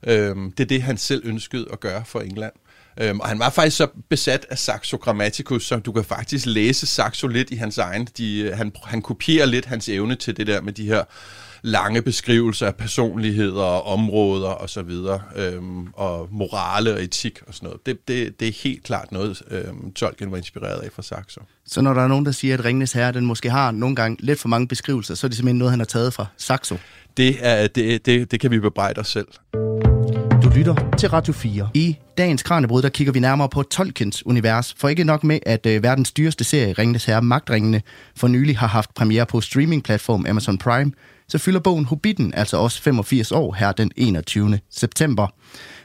Øhm, 0.06 0.52
det 0.52 0.64
er 0.64 0.68
det, 0.68 0.82
han 0.82 0.96
selv 0.98 1.22
ønskede 1.24 1.66
at 1.72 1.80
gøre 1.80 2.04
for 2.04 2.20
England. 2.20 2.52
Øhm, 3.00 3.20
og 3.20 3.28
han 3.28 3.38
var 3.38 3.50
faktisk 3.50 3.76
så 3.76 3.88
besat 4.08 4.46
af 4.50 4.58
Saxo 4.58 4.96
Grammaticus, 4.96 5.66
så 5.66 5.76
du 5.76 5.92
kan 5.92 6.04
faktisk 6.04 6.46
læse 6.46 6.86
Saxo 6.86 7.26
lidt 7.26 7.50
i 7.50 7.54
hans 7.54 7.78
egen. 7.78 8.08
De, 8.18 8.40
øh, 8.40 8.56
han, 8.56 8.72
han 8.84 9.02
kopierer 9.02 9.46
lidt 9.46 9.64
hans 9.64 9.88
evne 9.88 10.16
til 10.16 10.36
det 10.36 10.46
der 10.46 10.60
med 10.60 10.72
de 10.72 10.86
her 10.86 11.04
lange 11.64 12.02
beskrivelser 12.02 12.66
af 12.66 12.74
personligheder 12.74 13.62
og 13.62 13.86
områder 13.86 14.48
og 14.48 14.70
så 14.70 14.82
videre, 14.82 15.20
øhm, 15.36 15.86
og 15.92 16.28
morale 16.30 16.94
og 16.94 17.02
etik 17.02 17.42
og 17.46 17.54
sådan 17.54 17.66
noget. 17.66 17.86
Det, 17.86 18.08
det, 18.08 18.40
det 18.40 18.48
er 18.48 18.52
helt 18.64 18.82
klart 18.82 19.12
noget, 19.12 19.42
øhm, 19.50 19.92
Tolkien 19.92 20.30
var 20.30 20.36
inspireret 20.36 20.80
af 20.80 20.92
fra 20.92 21.02
Saxo. 21.02 21.40
Så 21.66 21.80
når 21.80 21.94
der 21.94 22.02
er 22.02 22.08
nogen, 22.08 22.26
der 22.26 22.32
siger, 22.32 22.54
at 22.54 22.64
Ringnes 22.64 22.92
Herre, 22.92 23.12
den 23.12 23.26
måske 23.26 23.50
har 23.50 23.70
nogle 23.70 23.96
gange 23.96 24.16
lidt 24.20 24.40
for 24.40 24.48
mange 24.48 24.68
beskrivelser, 24.68 25.14
så 25.14 25.26
er 25.26 25.28
det 25.28 25.36
simpelthen 25.36 25.58
noget, 25.58 25.72
han 25.72 25.80
har 25.80 25.86
taget 25.86 26.14
fra 26.14 26.26
Saxo? 26.36 26.76
Det, 27.16 27.36
er, 27.40 27.66
det, 27.66 28.06
det, 28.06 28.30
det 28.30 28.40
kan 28.40 28.50
vi 28.50 28.58
bebrejde 28.58 29.00
os 29.00 29.08
selv. 29.08 29.28
Du 30.42 30.50
lytter 30.56 30.94
til 30.98 31.08
Radio 31.08 31.32
4. 31.32 31.68
I 31.74 31.96
dagens 32.18 32.42
Kranjebrud, 32.42 32.82
der 32.82 32.88
kigger 32.88 33.12
vi 33.12 33.20
nærmere 33.20 33.48
på 33.48 33.62
Tolkiens 33.62 34.26
univers. 34.26 34.74
For 34.78 34.88
ikke 34.88 35.04
nok 35.04 35.24
med, 35.24 35.38
at 35.46 35.66
øh, 35.66 35.82
verdens 35.82 36.12
dyreste 36.12 36.44
serie, 36.44 36.72
Ringnes 36.72 37.04
Herre 37.04 37.22
Magtringene, 37.22 37.82
for 38.16 38.28
nylig 38.28 38.58
har 38.58 38.66
haft 38.66 38.94
premiere 38.94 39.26
på 39.26 39.40
streamingplatform 39.40 40.26
Amazon 40.28 40.58
Prime, 40.58 40.92
så 41.28 41.38
fylder 41.38 41.60
bogen 41.60 41.84
Hobbiten 41.84 42.34
altså 42.34 42.56
også 42.56 42.82
85 42.82 43.32
år 43.32 43.52
her 43.52 43.72
den 43.72 43.90
21. 43.96 44.58
september. 44.70 45.26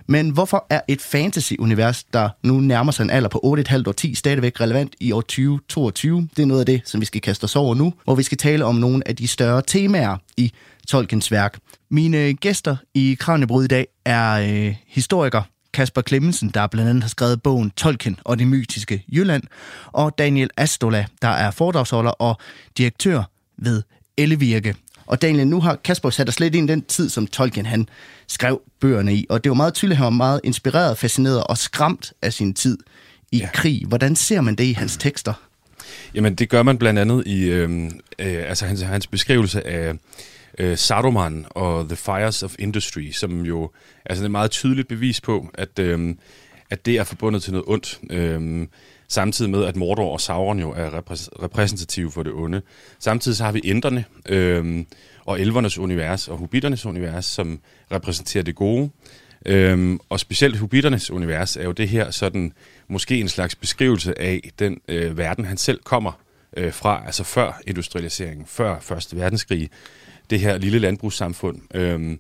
Men 0.08 0.30
hvorfor 0.30 0.66
er 0.70 0.82
et 0.88 1.02
fantasy-univers, 1.02 2.04
der 2.04 2.30
nu 2.44 2.60
nærmer 2.60 2.92
sig 2.92 3.04
en 3.04 3.10
alder 3.10 3.30
på 3.30 3.56
8,5 3.68 3.84
år 3.88 3.92
10, 3.92 4.16
stadigvæk 4.16 4.62
relevant 4.62 4.96
i 5.00 5.12
år 5.12 5.22
2022? 5.22 6.28
Det 6.36 6.42
er 6.42 6.46
noget 6.46 6.60
af 6.60 6.66
det, 6.66 6.82
som 6.86 7.02
vi 7.02 7.06
skal 7.06 7.22
kaste 7.22 7.44
os 7.44 7.56
over 7.56 7.76
nu, 7.76 7.94
hvor 8.04 8.16
vi 8.16 8.24
skal 8.24 8.38
tale 8.38 8.66
om 8.66 8.76
nogle 8.76 9.08
af 9.08 9.16
de 9.16 9.28
større 9.28 9.62
temaer 9.68 10.18
i 10.38 10.52
Tolkiens 10.88 11.32
værk. 11.32 11.60
Mine 11.92 12.34
gæster 12.34 12.76
i 12.94 13.18
Kranjebrud 13.20 13.64
i 13.64 13.68
dag 13.68 13.88
er 14.06 14.32
øh, 14.34 14.76
historiker 14.88 15.42
Kasper 15.74 16.02
Klemmensen, 16.02 16.50
der 16.50 16.68
blandt 16.68 16.90
andet 16.90 17.04
har 17.04 17.10
skrevet 17.10 17.42
bogen 17.42 17.72
Tolkien 17.72 18.20
og 18.24 18.40
det 18.40 18.48
mytiske 18.48 19.04
Jylland, 19.14 19.44
og 19.86 20.18
Daniel 20.18 20.50
Astola, 20.58 21.06
der 21.22 21.28
er 21.28 21.52
foredragsholder 21.52 22.12
og 22.12 22.38
direktør 22.78 23.24
ved 23.58 23.84
Ellevirke. 24.18 24.76
Og 25.10 25.22
Daniel, 25.22 25.48
nu 25.48 25.60
har 25.60 25.76
Kasper 25.76 26.10
sat 26.10 26.30
os 26.30 26.40
lidt 26.40 26.56
ind 26.56 26.70
i 26.70 26.72
den 26.72 26.82
tid, 26.82 27.10
som 27.10 27.28
Tolkien 27.28 27.66
han 27.66 27.90
skrev 28.28 28.62
bøgerne 28.80 29.14
i. 29.14 29.26
Og 29.30 29.44
det 29.44 29.50
var 29.50 29.56
meget 29.56 29.74
tydeligt, 29.74 29.94
at 29.94 29.98
han 29.98 30.06
var 30.06 30.10
meget 30.10 30.42
inspireret, 30.44 30.98
fascineret 30.98 31.44
og 31.44 31.58
skræmt 31.58 32.14
af 32.22 32.34
sin 32.34 32.54
tid 32.54 32.78
i 33.32 33.38
ja. 33.38 33.50
krig. 33.54 33.86
Hvordan 33.88 34.16
ser 34.16 34.42
man 34.42 34.56
det 34.56 34.64
i 34.64 34.74
hans 34.74 34.98
tekster? 34.98 35.34
Jamen, 36.14 36.36
det 36.36 36.50
gør 36.50 36.64
man 36.64 36.78
blandt 36.78 37.00
andet 37.00 37.28
i 37.28 37.44
øh, 37.44 37.92
øh, 38.20 38.44
altså 38.50 38.66
hans, 38.66 38.82
hans 38.82 39.08
beskrivelse 39.08 39.68
af 39.68 39.94
øh, 40.58 40.78
Saruman 40.78 41.46
og 41.50 41.88
The 41.88 41.96
Fires 41.96 42.44
of 42.44 42.56
Industry, 42.60 43.12
som 43.12 43.46
jo 43.46 43.72
altså, 44.06 44.24
er 44.24 44.26
et 44.26 44.32
meget 44.32 44.52
tydeligt 44.52 44.88
bevis 44.88 45.22
på, 45.22 45.50
at, 45.54 45.80
øh, 45.80 46.16
at 46.70 46.86
det 46.86 46.98
er 46.98 47.04
forbundet 47.04 47.44
til 47.44 47.54
noget 47.54 47.66
ondt. 47.68 48.00
Øh, 48.10 48.68
samtidig 49.10 49.52
med, 49.52 49.66
at 49.66 49.76
Mordor 49.76 50.14
og 50.14 50.22
Sauron 50.22 50.60
jo 50.60 50.72
er 50.72 50.90
repræsentative 51.44 52.12
for 52.12 52.24
det 52.24 52.34
onde. 52.34 52.62
Samtidig 53.00 53.38
så 53.38 53.44
har 53.44 53.52
vi 53.52 53.60
Inderne 53.60 54.06
øh, 54.30 54.86
og 55.26 55.42
Elvernes 55.42 55.78
univers 55.78 56.28
og 56.28 56.38
Hobbiternes 56.38 56.86
univers, 56.86 57.26
som 57.26 57.60
repræsenterer 57.92 58.44
det 58.44 58.56
gode. 58.56 58.90
Øhm, 59.46 60.00
og 60.10 60.20
specielt 60.20 60.58
Hobbiternes 60.58 61.12
univers 61.12 61.58
er 61.58 61.64
jo 61.64 61.72
det 61.72 61.90
her 61.90 62.12
sådan, 62.12 62.54
måske 62.88 63.20
en 63.20 63.30
slags 63.30 63.56
beskrivelse 63.56 64.22
af 64.22 64.52
den 64.60 64.82
øh, 64.88 65.18
verden, 65.18 65.46
han 65.46 65.58
selv 65.58 65.80
kommer 65.84 66.12
øh, 66.58 66.74
fra, 66.74 67.04
altså 67.06 67.24
før 67.24 67.62
industrialiseringen, 67.68 68.46
før 68.46 68.80
Første 68.80 69.18
Verdenskrig, 69.18 69.70
det 70.30 70.40
her 70.40 70.58
lille 70.58 70.80
landbrugssamfund, 70.80 71.62
øh, 71.76 72.18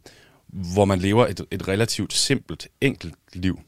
hvor 0.47 0.85
man 0.85 0.99
lever 0.99 1.27
et, 1.27 1.45
et 1.51 1.67
relativt 1.67 2.13
simpelt, 2.13 2.67
enkelt 2.81 3.15
liv. 3.33 3.59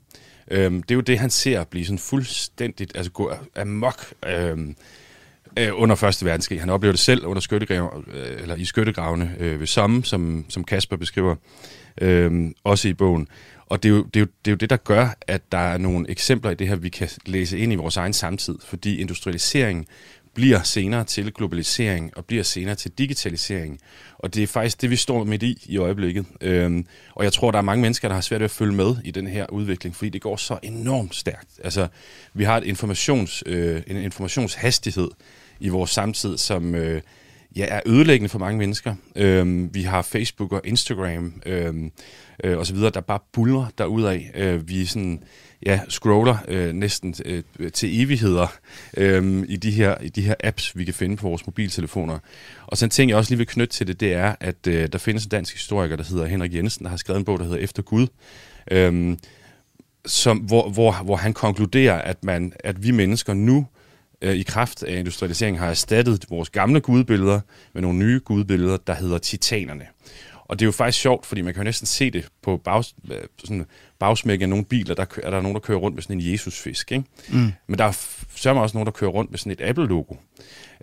Øhm, 0.52 0.84
det 0.84 0.92
er 0.92 0.96
jo 0.96 1.02
det, 1.02 1.20
han 1.20 1.30
ser 1.30 1.64
blive 1.64 1.86
sådan 1.86 2.00
fuldstændigt, 2.00 2.92
altså 2.96 3.12
gå 3.12 3.32
amok 3.56 4.14
øhm, 4.26 4.76
øh, 5.60 5.70
under 5.74 5.96
Første 5.96 6.26
Verdenskrig. 6.26 6.60
Han 6.60 6.70
oplever 6.70 6.92
det 6.92 7.00
selv 7.00 7.26
under 7.26 7.42
skyttegrav, 7.42 8.04
øh, 8.14 8.42
eller 8.42 8.56
i 8.56 8.66
skyttegravene 8.66 9.36
øh, 9.40 9.60
ved 9.60 9.68
Somme, 9.68 10.04
som, 10.04 10.46
som 10.50 10.64
Kasper 10.64 10.98
beskriver, 10.98 11.36
øh, 12.02 12.52
også 12.64 12.88
i 12.88 12.94
bogen. 12.94 13.28
Og 13.66 13.84
det 13.84 13.90
er, 13.90 13.94
jo, 13.94 14.04
det, 14.04 14.16
er 14.16 14.20
jo, 14.20 14.28
det 14.46 14.52
er 14.52 14.52
jo 14.52 14.58
det, 14.58 14.70
der 14.70 14.78
gør, 14.78 15.10
at 15.28 15.52
der 15.52 15.58
er 15.58 15.78
nogle 15.78 16.10
eksempler 16.10 16.52
i 16.52 16.56
det 16.56 16.68
her, 16.68 16.76
vi 16.76 16.90
kan 16.90 17.10
læse 17.26 17.58
ind 17.58 17.74
i 17.74 17.76
vores 17.76 17.98
egen 17.98 18.14
samtid, 18.14 18.56
fordi 18.66 18.98
industrialiseringen 18.98 19.86
bliver 20.34 20.64
senere 20.64 21.04
til 21.04 21.34
globalisering 21.34 22.18
og 22.18 22.26
bliver 22.26 22.44
senere 22.44 22.76
til 22.76 22.92
digitalisering. 22.92 23.80
Og 24.18 24.36
det 24.36 24.44
er 24.44 24.48
faktisk 24.48 24.82
det, 24.82 24.90
vi 24.90 24.96
står 24.96 25.24
midt 25.24 25.44
i 25.44 25.66
i 25.66 25.78
øjeblikket. 25.78 26.26
Øhm, 26.42 26.86
og 27.16 27.24
jeg 27.24 27.34
tror, 27.34 27.52
der 27.52 27.58
er 27.58 27.62
mange 27.62 27.82
mennesker, 27.82 28.08
der 28.08 28.16
har 28.16 28.22
svært 28.22 28.40
ved 28.40 28.46
at 28.46 28.52
følge 28.52 28.74
med 28.74 28.96
i 29.04 29.12
den 29.12 29.28
her 29.28 29.46
udvikling, 29.50 29.96
fordi 29.96 30.10
det 30.10 30.22
går 30.22 30.36
så 30.36 30.60
enormt 30.64 31.16
stærkt. 31.16 31.60
Altså, 31.64 31.88
vi 32.34 32.44
har 32.44 32.58
et 32.58 32.64
informations, 32.64 33.44
øh, 33.46 33.82
en 33.88 33.98
informationshastighed 33.98 35.10
i 35.60 35.70
vores 35.70 35.92
samtid, 35.92 36.38
som 36.38 36.76
øh, 36.76 37.02
ja, 37.56 37.66
er 37.70 37.82
ødelæggende 37.86 38.30
for 38.30 38.40
mange 38.40 38.58
mennesker. 38.58 38.96
Øhm, 39.16 39.70
vi 39.74 39.84
har 39.84 40.02
Facebook 40.02 40.52
og 40.52 40.62
Instagram 40.64 41.42
øhm, 41.46 41.92
øh, 42.44 42.58
og 42.58 42.68
så 42.68 42.74
videre, 42.74 42.90
der 42.90 43.02
bare 43.02 43.20
buller 43.34 43.66
derudad. 43.78 44.22
Øh, 44.36 44.70
vi 44.70 44.82
er 44.82 44.86
sådan 44.86 45.24
ja, 45.66 45.80
scroller 45.90 46.38
øh, 46.48 46.74
næsten 46.74 47.16
øh, 47.26 47.44
til 47.74 48.02
evigheder 48.02 48.48
øh, 48.98 49.46
i, 49.50 49.58
de 49.58 49.72
her, 49.72 49.98
i 50.02 50.10
de 50.10 50.22
her 50.22 50.36
apps, 50.44 50.78
vi 50.78 50.86
kan 50.86 50.94
finde 50.94 51.18
på 51.18 51.28
vores 51.28 51.46
mobiltelefoner. 51.46 52.20
Og 52.68 52.78
så 52.78 52.86
en 52.86 52.90
ting, 52.90 53.10
jeg 53.10 53.18
også 53.18 53.32
lige 53.32 53.38
vil 53.38 53.48
knytte 53.48 53.74
til 53.74 53.88
det, 53.88 54.00
det 54.00 54.14
er, 54.14 54.36
at 54.40 54.68
øh, 54.68 54.88
der 54.92 54.98
findes 54.98 55.24
en 55.24 55.30
dansk 55.30 55.54
historiker, 55.54 55.96
der 55.96 56.04
hedder 56.04 56.26
Henrik 56.26 56.54
Jensen, 56.54 56.84
der 56.84 56.90
har 56.90 56.98
skrevet 56.98 57.20
en 57.20 57.26
bog, 57.26 57.40
der 57.40 57.46
hedder 57.46 57.60
Efter 57.60 57.82
Gud, 57.82 58.08
øh, 58.72 59.18
som, 60.06 60.38
hvor, 60.38 60.70
hvor, 60.70 60.92
hvor 61.04 61.16
han 61.16 61.34
konkluderer, 61.34 62.02
at, 62.02 62.24
man, 62.24 62.54
at 62.60 62.84
vi 62.84 62.92
mennesker 62.92 63.34
nu 63.34 63.68
øh, 64.22 64.36
i 64.36 64.44
kraft 64.44 64.84
af 64.84 65.00
industrialisering 65.00 65.60
har 65.60 65.70
erstattet 65.70 66.26
vores 66.30 66.50
gamle 66.50 66.80
gudbilleder 66.80 67.40
med 67.74 67.82
nogle 67.82 68.00
nye 68.00 68.20
gudbilleder, 68.26 68.78
der 68.78 68.94
hedder 68.94 69.18
titanerne. 69.18 69.86
Og 70.52 70.60
det 70.60 70.66
er 70.66 70.68
jo 70.68 70.72
faktisk 70.72 71.02
sjovt, 71.02 71.26
fordi 71.26 71.42
man 71.42 71.54
kan 71.54 71.62
jo 71.62 71.64
næsten 71.64 71.86
se 71.86 72.12
det 72.12 72.28
på 72.42 72.58
bag, 72.58 72.84
øh, 73.12 73.18
sådan 73.46 73.66
bagsmæk 74.00 74.42
af 74.42 74.50
nogle 74.50 74.66
biler, 74.66 74.96
der 74.96 75.06
er 75.24 75.30
der 75.30 75.42
nogen, 75.42 75.56
der 75.56 75.60
kører 75.60 75.78
rundt 75.78 75.96
med 75.96 76.04
sådan 76.04 76.20
en 76.20 76.32
Jesusfisk. 76.32 76.92
Ikke? 76.92 77.04
Mm. 77.30 77.52
Men 77.68 77.80
der 77.80 77.86
er 77.86 78.06
sørger 78.36 78.62
også 78.62 78.78
nogen, 78.78 78.86
der 78.86 78.92
kører 78.92 79.12
rundt 79.12 79.32
med 79.32 79.40
sådan 79.40 79.52
et 79.52 79.62
Apple-logo. 79.62 80.16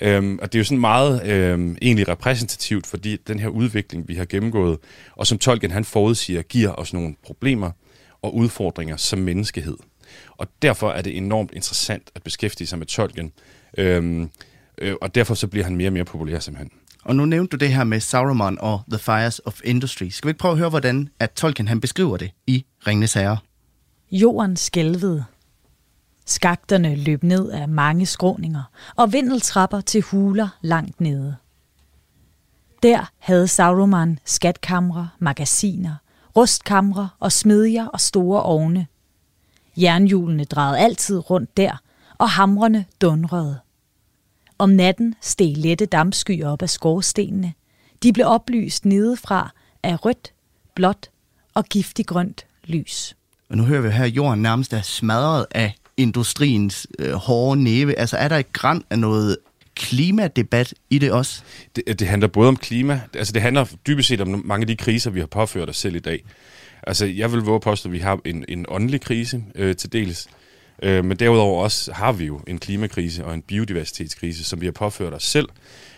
Øhm, 0.00 0.38
og 0.42 0.52
det 0.52 0.58
er 0.58 0.60
jo 0.60 0.64
sådan 0.64 0.80
meget 0.80 1.26
øhm, 1.26 1.76
egentlig 1.82 2.08
repræsentativt, 2.08 2.86
fordi 2.86 3.16
den 3.16 3.38
her 3.38 3.48
udvikling, 3.48 4.08
vi 4.08 4.14
har 4.14 4.24
gennemgået, 4.24 4.78
og 5.16 5.26
som 5.26 5.38
Tolkien 5.38 5.72
han 5.72 5.84
forudsiger, 5.84 6.42
giver 6.42 6.72
os 6.72 6.92
nogle 6.92 7.14
problemer 7.22 7.70
og 8.22 8.34
udfordringer 8.36 8.96
som 8.96 9.18
menneskehed. 9.18 9.76
Og 10.30 10.48
derfor 10.62 10.90
er 10.90 11.02
det 11.02 11.16
enormt 11.16 11.50
interessant 11.52 12.10
at 12.14 12.22
beskæftige 12.22 12.66
sig 12.66 12.78
med 12.78 12.86
Tolkien. 12.86 13.32
Øhm, 13.78 14.30
Øh, 14.80 14.94
og 15.00 15.14
derfor 15.14 15.34
så 15.34 15.46
bliver 15.46 15.64
han 15.64 15.76
mere 15.76 15.88
og 15.88 15.92
mere 15.92 16.04
populær 16.04 16.38
simpelthen. 16.38 16.70
Og 17.04 17.16
nu 17.16 17.24
nævnte 17.24 17.56
du 17.56 17.64
det 17.64 17.74
her 17.74 17.84
med 17.84 18.00
Sauron 18.00 18.58
og 18.60 18.80
The 18.90 18.98
Fires 18.98 19.40
of 19.44 19.60
Industry. 19.64 20.08
Skal 20.08 20.26
vi 20.26 20.30
ikke 20.30 20.38
prøve 20.38 20.52
at 20.52 20.58
høre, 20.58 20.68
hvordan 20.68 21.08
at 21.20 21.32
Tolkien 21.32 21.68
han 21.68 21.80
beskriver 21.80 22.16
det 22.16 22.30
i 22.46 22.64
Ringnes 22.86 23.14
Herre? 23.14 23.38
Jorden 24.10 24.56
skælvede. 24.56 25.24
Skakterne 26.26 26.94
løb 26.94 27.22
ned 27.22 27.50
af 27.50 27.68
mange 27.68 28.06
skråninger 28.06 28.62
og 28.96 29.12
vindeltrapper 29.12 29.80
til 29.80 30.02
huler 30.02 30.48
langt 30.62 31.00
nede. 31.00 31.36
Der 32.82 33.10
havde 33.18 33.48
Sauron 33.48 34.18
skatkamre, 34.24 35.08
magasiner, 35.18 35.94
rustkamre 36.36 37.08
og 37.20 37.32
smedjer 37.32 37.86
og 37.86 38.00
store 38.00 38.42
ovne. 38.42 38.86
Jernhjulene 39.76 40.44
drejede 40.44 40.78
altid 40.78 41.30
rundt 41.30 41.56
der, 41.56 41.76
og 42.18 42.30
hamrene 42.30 42.84
dundrede. 43.00 43.58
Om 44.58 44.68
natten 44.68 45.14
steg 45.20 45.56
lette 45.56 45.86
dampskyer 45.86 46.48
op 46.48 46.62
af 46.62 46.70
skorstenene. 46.70 47.52
De 48.02 48.12
blev 48.12 48.26
oplyst 48.26 48.84
nedefra 48.84 49.50
af 49.82 50.04
rødt, 50.04 50.32
blåt 50.74 51.10
og 51.54 51.64
giftig 51.64 52.06
grønt 52.06 52.46
lys. 52.64 53.16
Og 53.50 53.56
nu 53.56 53.64
hører 53.64 53.80
vi 53.80 53.90
her, 53.90 54.04
at 54.04 54.10
jorden 54.10 54.42
nærmest 54.42 54.72
er 54.72 54.82
smadret 54.82 55.46
af 55.50 55.74
industriens 55.96 56.86
øh, 56.98 57.12
hårde 57.12 57.62
næve. 57.62 57.98
Altså 57.98 58.16
er 58.16 58.28
der 58.28 58.36
et 58.36 58.52
græn 58.52 58.82
af 58.90 58.98
noget 58.98 59.36
klimadebat 59.74 60.74
i 60.90 60.98
det 60.98 61.12
også? 61.12 61.42
Det, 61.76 62.00
det 62.00 62.08
handler 62.08 62.28
både 62.28 62.48
om 62.48 62.56
klima, 62.56 63.00
altså 63.14 63.32
det 63.32 63.42
handler 63.42 63.66
dybest 63.86 64.08
set 64.08 64.20
om 64.20 64.42
mange 64.44 64.62
af 64.62 64.66
de 64.66 64.76
kriser, 64.76 65.10
vi 65.10 65.20
har 65.20 65.26
påført 65.26 65.70
os 65.70 65.76
selv 65.76 65.96
i 65.96 65.98
dag. 65.98 66.24
Altså 66.82 67.06
jeg 67.06 67.32
vil 67.32 67.40
våge 67.40 67.54
at 67.54 67.62
påstå, 67.62 67.88
at 67.88 67.92
vi 67.92 67.98
har 67.98 68.20
en, 68.24 68.44
en 68.48 68.66
åndelig 68.68 69.00
krise 69.00 69.44
øh, 69.54 69.76
til 69.76 69.92
dels, 69.92 70.28
øh, 70.82 71.04
men 71.04 71.16
derudover 71.16 71.62
også 71.62 71.92
har 71.92 72.12
vi 72.12 72.24
jo 72.24 72.40
en 72.46 72.58
klimakrise 72.58 73.24
og 73.24 73.34
en 73.34 73.42
biodiversitetskrise, 73.42 74.44
som 74.44 74.60
vi 74.60 74.66
har 74.66 74.72
påført 74.72 75.14
os 75.14 75.24
selv, 75.24 75.48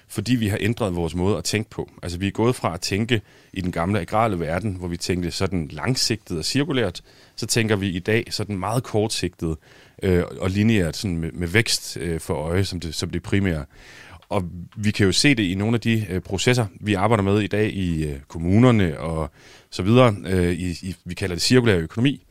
fordi 0.08 0.34
vi 0.34 0.48
har 0.48 0.58
ændret 0.60 0.96
vores 0.96 1.14
måde 1.14 1.36
at 1.36 1.44
tænke 1.44 1.70
på. 1.70 1.90
Altså 2.02 2.18
vi 2.18 2.26
er 2.26 2.30
gået 2.30 2.56
fra 2.56 2.74
at 2.74 2.80
tænke 2.80 3.20
i 3.52 3.60
den 3.60 3.72
gamle 3.72 4.00
agrale 4.00 4.40
verden, 4.40 4.74
hvor 4.74 4.88
vi 4.88 4.96
tænkte 4.96 5.30
sådan 5.30 5.68
langsigtet 5.72 6.38
og 6.38 6.44
cirkulært, 6.44 7.02
så 7.36 7.46
tænker 7.46 7.76
vi 7.76 7.88
i 7.88 7.98
dag 7.98 8.26
sådan 8.30 8.58
meget 8.58 8.82
kortsigtet 8.82 9.56
øh, 10.02 10.24
og 10.40 10.50
lineært 10.50 10.96
sådan 10.96 11.16
med, 11.16 11.32
med 11.32 11.48
vækst 11.48 11.96
øh, 11.96 12.20
for 12.20 12.34
øje 12.34 12.64
som 12.64 12.80
det, 12.80 12.94
som 12.94 13.10
det 13.10 13.22
primære. 13.22 13.64
Og 14.28 14.44
vi 14.76 14.90
kan 14.90 15.06
jo 15.06 15.12
se 15.12 15.34
det 15.34 15.42
i 15.42 15.54
nogle 15.54 15.74
af 15.74 15.80
de 15.80 16.06
øh, 16.10 16.20
processer, 16.20 16.66
vi 16.80 16.94
arbejder 16.94 17.22
med 17.22 17.40
i 17.40 17.46
dag 17.46 17.72
i 17.72 18.04
øh, 18.04 18.20
kommunerne 18.28 19.00
og 19.00 19.30
så 19.70 19.82
videre. 19.82 20.16
Øh, 20.26 20.52
i, 20.52 20.70
i, 20.70 20.94
vi 21.04 21.14
kalder 21.14 21.34
det 21.34 21.42
cirkulær 21.42 21.76
økonomi. 21.76 22.22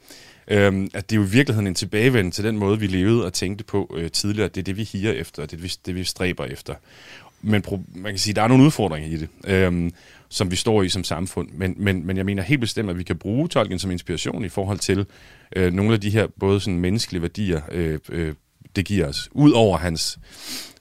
Øhm, 0.49 0.89
at 0.93 1.09
det 1.09 1.15
er 1.15 1.19
jo 1.19 1.25
i 1.25 1.29
virkeligheden 1.29 1.67
en 1.67 1.75
tilbagevendelse 1.75 2.41
til 2.41 2.47
den 2.47 2.57
måde, 2.57 2.79
vi 2.79 2.87
levede 2.87 3.25
og 3.25 3.33
tænkte 3.33 3.63
på 3.63 3.95
øh, 3.97 4.11
tidligere. 4.11 4.49
Det 4.49 4.57
er 4.57 4.63
det, 4.63 4.77
vi 4.77 4.83
higer 4.83 5.11
efter, 5.11 5.45
det 5.45 5.57
er 5.57 5.61
det, 5.61 5.79
det, 5.85 5.95
vi 5.95 6.03
stræber 6.03 6.45
efter. 6.45 6.73
Men 7.41 7.63
man 7.95 8.11
kan 8.11 8.19
sige, 8.19 8.31
at 8.31 8.35
der 8.35 8.41
er 8.41 8.47
nogle 8.47 8.63
udfordringer 8.63 9.09
i 9.09 9.17
det. 9.17 9.29
øhm, 9.47 9.93
som 10.29 10.51
vi 10.51 10.55
står 10.55 10.83
i 10.83 10.89
som 10.89 11.03
samfund. 11.03 11.49
Men, 11.51 11.75
men, 11.77 12.07
men 12.07 12.17
jeg 12.17 12.25
mener 12.25 12.43
helt 12.43 12.61
bestemt, 12.61 12.89
at 12.89 12.97
vi 12.97 13.03
kan 13.03 13.17
bruge 13.17 13.47
tolken 13.47 13.79
som 13.79 13.91
inspiration 13.91 14.45
i 14.45 14.49
forhold 14.49 14.79
til 14.79 15.05
øh, 15.55 15.73
nogle 15.73 15.93
af 15.93 16.01
de 16.01 16.09
her 16.09 16.27
både 16.39 16.59
sådan 16.59 16.79
menneskelige 16.79 17.21
værdier, 17.21 17.61
øh, 17.71 17.99
øh, 18.09 18.33
det 18.75 18.85
giver 18.85 19.07
os. 19.07 19.29
Udover 19.31 19.77
hans 19.77 20.19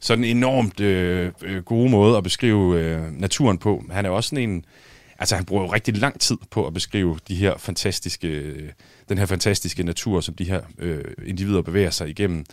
sådan 0.01 0.25
enormt 0.25 0.81
øh, 0.81 1.33
øh, 1.43 1.63
gode 1.63 1.91
måde 1.91 2.17
at 2.17 2.23
beskrive 2.23 2.81
øh, 2.81 3.21
naturen 3.21 3.59
på. 3.59 3.85
Han 3.91 4.07
er 4.07 4.11
også 4.11 4.29
sådan 4.29 4.51
en... 4.51 4.65
Altså, 5.19 5.37
han 5.37 5.45
bruger 5.45 5.63
jo 5.63 5.73
rigtig 5.73 5.97
lang 5.97 6.21
tid 6.21 6.37
på 6.51 6.67
at 6.67 6.75
beskrive 6.75 7.19
de 7.29 7.35
her 7.35 7.59
fantastiske, 7.59 8.29
øh, 8.29 8.69
den 9.09 9.19
her 9.19 9.27
fantastiske 9.27 9.83
natur, 9.83 10.21
som 10.21 10.35
de 10.35 10.45
her 10.45 10.61
øh, 10.79 11.05
individer 11.27 11.63
bevæger 11.63 11.91
sig 11.91 12.09
igennem. 12.09 12.45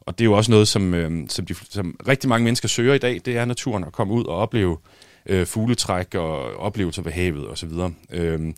Og 0.00 0.18
det 0.18 0.24
er 0.24 0.26
jo 0.26 0.32
også 0.32 0.50
noget, 0.50 0.68
som, 0.68 0.94
øh, 0.94 1.28
som, 1.28 1.46
de, 1.46 1.54
som 1.70 2.00
rigtig 2.08 2.28
mange 2.28 2.44
mennesker 2.44 2.68
søger 2.68 2.94
i 2.94 2.98
dag, 2.98 3.20
det 3.24 3.36
er 3.36 3.44
naturen 3.44 3.84
at 3.84 3.92
komme 3.92 4.14
ud 4.14 4.24
og 4.24 4.36
opleve 4.36 4.76
øh, 5.26 5.46
fugletræk 5.46 6.14
og 6.14 6.56
oplevelser 6.56 7.02
ved 7.02 7.12
havet 7.12 7.48
osv. 7.48 7.70
Øh, 8.10 8.54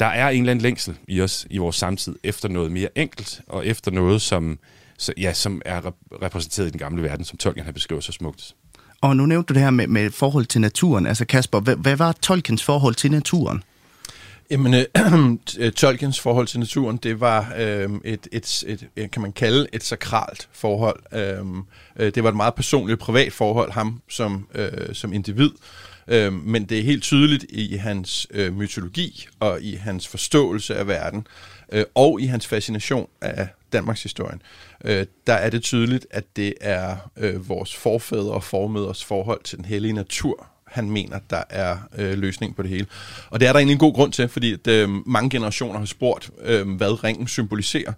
der 0.00 0.06
er 0.06 0.28
en 0.28 0.40
eller 0.40 0.50
anden 0.50 0.62
længsel 0.62 0.96
i 1.08 1.20
os, 1.20 1.46
i 1.50 1.58
vores 1.58 1.76
samtid, 1.76 2.16
efter 2.22 2.48
noget 2.48 2.72
mere 2.72 2.88
enkelt, 2.94 3.40
og 3.46 3.66
efter 3.66 3.90
noget, 3.90 4.22
som, 4.22 4.58
så, 4.98 5.12
ja, 5.16 5.32
som 5.32 5.62
er 5.64 5.92
repræsenteret 6.22 6.66
i 6.66 6.70
den 6.70 6.78
gamle 6.78 7.02
verden, 7.02 7.24
som 7.24 7.38
Tolkien 7.38 7.64
har 7.64 7.72
beskrevet 7.72 8.04
så 8.04 8.12
smukt. 8.12 8.54
Og 9.00 9.16
nu 9.16 9.26
nævnte 9.26 9.46
du 9.46 9.54
det 9.54 9.62
her 9.62 9.70
med, 9.70 9.86
med 9.86 10.10
forhold 10.10 10.46
til 10.46 10.60
naturen. 10.60 11.06
Altså 11.06 11.24
Kasper, 11.24 11.60
hvad, 11.60 11.76
hvad 11.76 11.96
var 11.96 12.12
Tolkiens 12.12 12.64
forhold 12.64 12.94
til 12.94 13.10
naturen? 13.10 13.62
Jamen, 14.50 14.74
øh, 15.58 15.72
Tolkiens 15.76 16.20
forhold 16.20 16.46
til 16.46 16.58
naturen, 16.58 16.96
det 16.96 17.20
var 17.20 17.54
øh, 17.58 17.90
et, 18.04 18.28
et, 18.32 18.64
et, 18.96 19.10
kan 19.10 19.22
man 19.22 19.32
kalde 19.32 19.66
et 19.72 19.82
sakralt 19.84 20.48
forhold. 20.52 21.02
Øh, 21.12 21.46
øh, 21.96 22.14
det 22.14 22.22
var 22.22 22.28
et 22.28 22.36
meget 22.36 22.54
personligt, 22.54 23.00
privat 23.00 23.32
forhold, 23.32 23.72
ham 23.72 24.02
som, 24.08 24.48
øh, 24.54 24.94
som 24.94 25.12
individ. 25.12 25.50
Øh, 26.08 26.32
men 26.32 26.64
det 26.64 26.78
er 26.78 26.82
helt 26.82 27.02
tydeligt 27.02 27.44
i 27.48 27.76
hans 27.76 28.26
øh, 28.30 28.56
mytologi 28.56 29.28
og 29.40 29.62
i 29.62 29.74
hans 29.74 30.08
forståelse 30.08 30.76
af 30.76 30.86
verden 30.86 31.26
øh, 31.72 31.84
og 31.94 32.20
i 32.20 32.26
hans 32.26 32.46
fascination 32.46 33.08
af 33.20 33.48
Danmarks 33.72 34.02
historien. 34.02 34.42
Øh, 34.84 35.06
der 35.26 35.34
er 35.34 35.50
det 35.50 35.62
tydeligt, 35.62 36.06
at 36.10 36.24
det 36.36 36.54
er 36.60 36.96
øh, 37.16 37.48
vores 37.48 37.76
forfædre 37.76 38.32
og 38.32 38.44
formøders 38.44 39.04
forhold 39.04 39.42
til 39.44 39.58
den 39.58 39.64
hellige 39.64 39.92
natur, 39.92 40.46
han 40.70 40.90
mener, 40.90 41.18
der 41.30 41.42
er 41.50 41.76
øh, 41.98 42.18
løsning 42.18 42.56
på 42.56 42.62
det 42.62 42.70
hele. 42.70 42.86
Og 43.30 43.40
det 43.40 43.48
er 43.48 43.52
der 43.52 43.58
egentlig 43.58 43.74
en 43.74 43.78
god 43.78 43.94
grund 43.94 44.12
til, 44.12 44.28
fordi 44.28 44.52
at, 44.52 44.66
øh, 44.66 44.88
mange 45.06 45.30
generationer 45.30 45.78
har 45.78 45.86
spurgt, 45.86 46.30
øh, 46.42 46.68
hvad 46.68 47.04
ringen 47.04 47.28
symboliserer. 47.28 47.92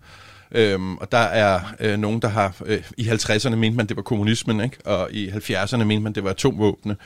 Øhm, 0.52 0.96
og 0.96 1.12
der 1.12 1.18
er 1.18 1.61
øh, 1.80 1.98
nogen, 1.98 2.22
der 2.22 2.28
har... 2.28 2.56
Øh, 2.66 2.83
I 2.96 3.09
50'erne 3.09 3.54
mente 3.54 3.76
man, 3.76 3.87
det 3.87 3.96
var 3.96 4.02
kommunismen, 4.02 4.61
ikke? 4.61 4.76
og 4.85 5.12
i 5.12 5.28
70'erne 5.28 5.85
mente 5.85 6.00
man, 6.00 6.12
det 6.12 6.24
var 6.24 6.30
atomvåbne. 6.30 6.96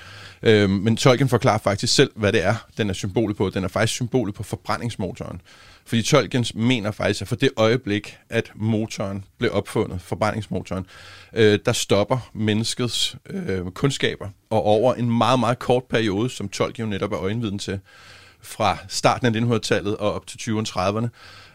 Øhm, 0.43 0.71
men 0.71 0.97
Tolkien 0.97 1.29
forklarer 1.29 1.59
faktisk 1.59 1.95
selv, 1.95 2.11
hvad 2.15 2.33
det 2.33 2.45
er, 2.45 2.55
den 2.77 2.91
er 2.91 2.95
symbolet 2.95 3.37
på. 3.37 3.51
Den 3.51 3.65
er 3.65 3.69
faktisk 3.69 3.93
symbolet 3.93 4.35
på 4.35 4.43
forbrændingsmotoren. 4.43 5.41
Fordi 5.87 6.03
Tolkien 6.03 6.45
mener 6.55 6.91
faktisk, 6.91 7.23
at 7.23 7.29
for 7.29 7.37
det 7.37 7.51
øjeblik, 7.57 8.19
at 8.29 8.53
motoren 8.55 9.25
blev 9.39 9.51
opfundet, 9.53 10.01
forbrændingsmotoren, 10.01 10.87
øh, 11.33 11.59
der 11.67 11.73
stopper 11.73 12.31
menneskets 12.33 13.17
øh, 13.31 13.71
kundskaber. 13.71 14.29
Og 14.51 14.63
over 14.63 14.95
en 14.95 15.19
meget, 15.19 15.41
meget 15.41 15.59
kort 15.59 15.85
periode, 15.85 16.31
som 16.31 16.49
Tolkien 16.49 16.89
netop 16.89 17.13
er 17.13 17.19
øjenviden 17.19 17.59
til, 17.59 17.81
fra 18.43 18.79
starten 18.89 19.27
af 19.27 19.41
1900-tallet 19.41 19.97
og 19.97 20.13
op 20.13 20.27
til 20.27 20.39
20'erne 20.39 20.73
og 20.75 20.89
30'erne, 20.89 21.09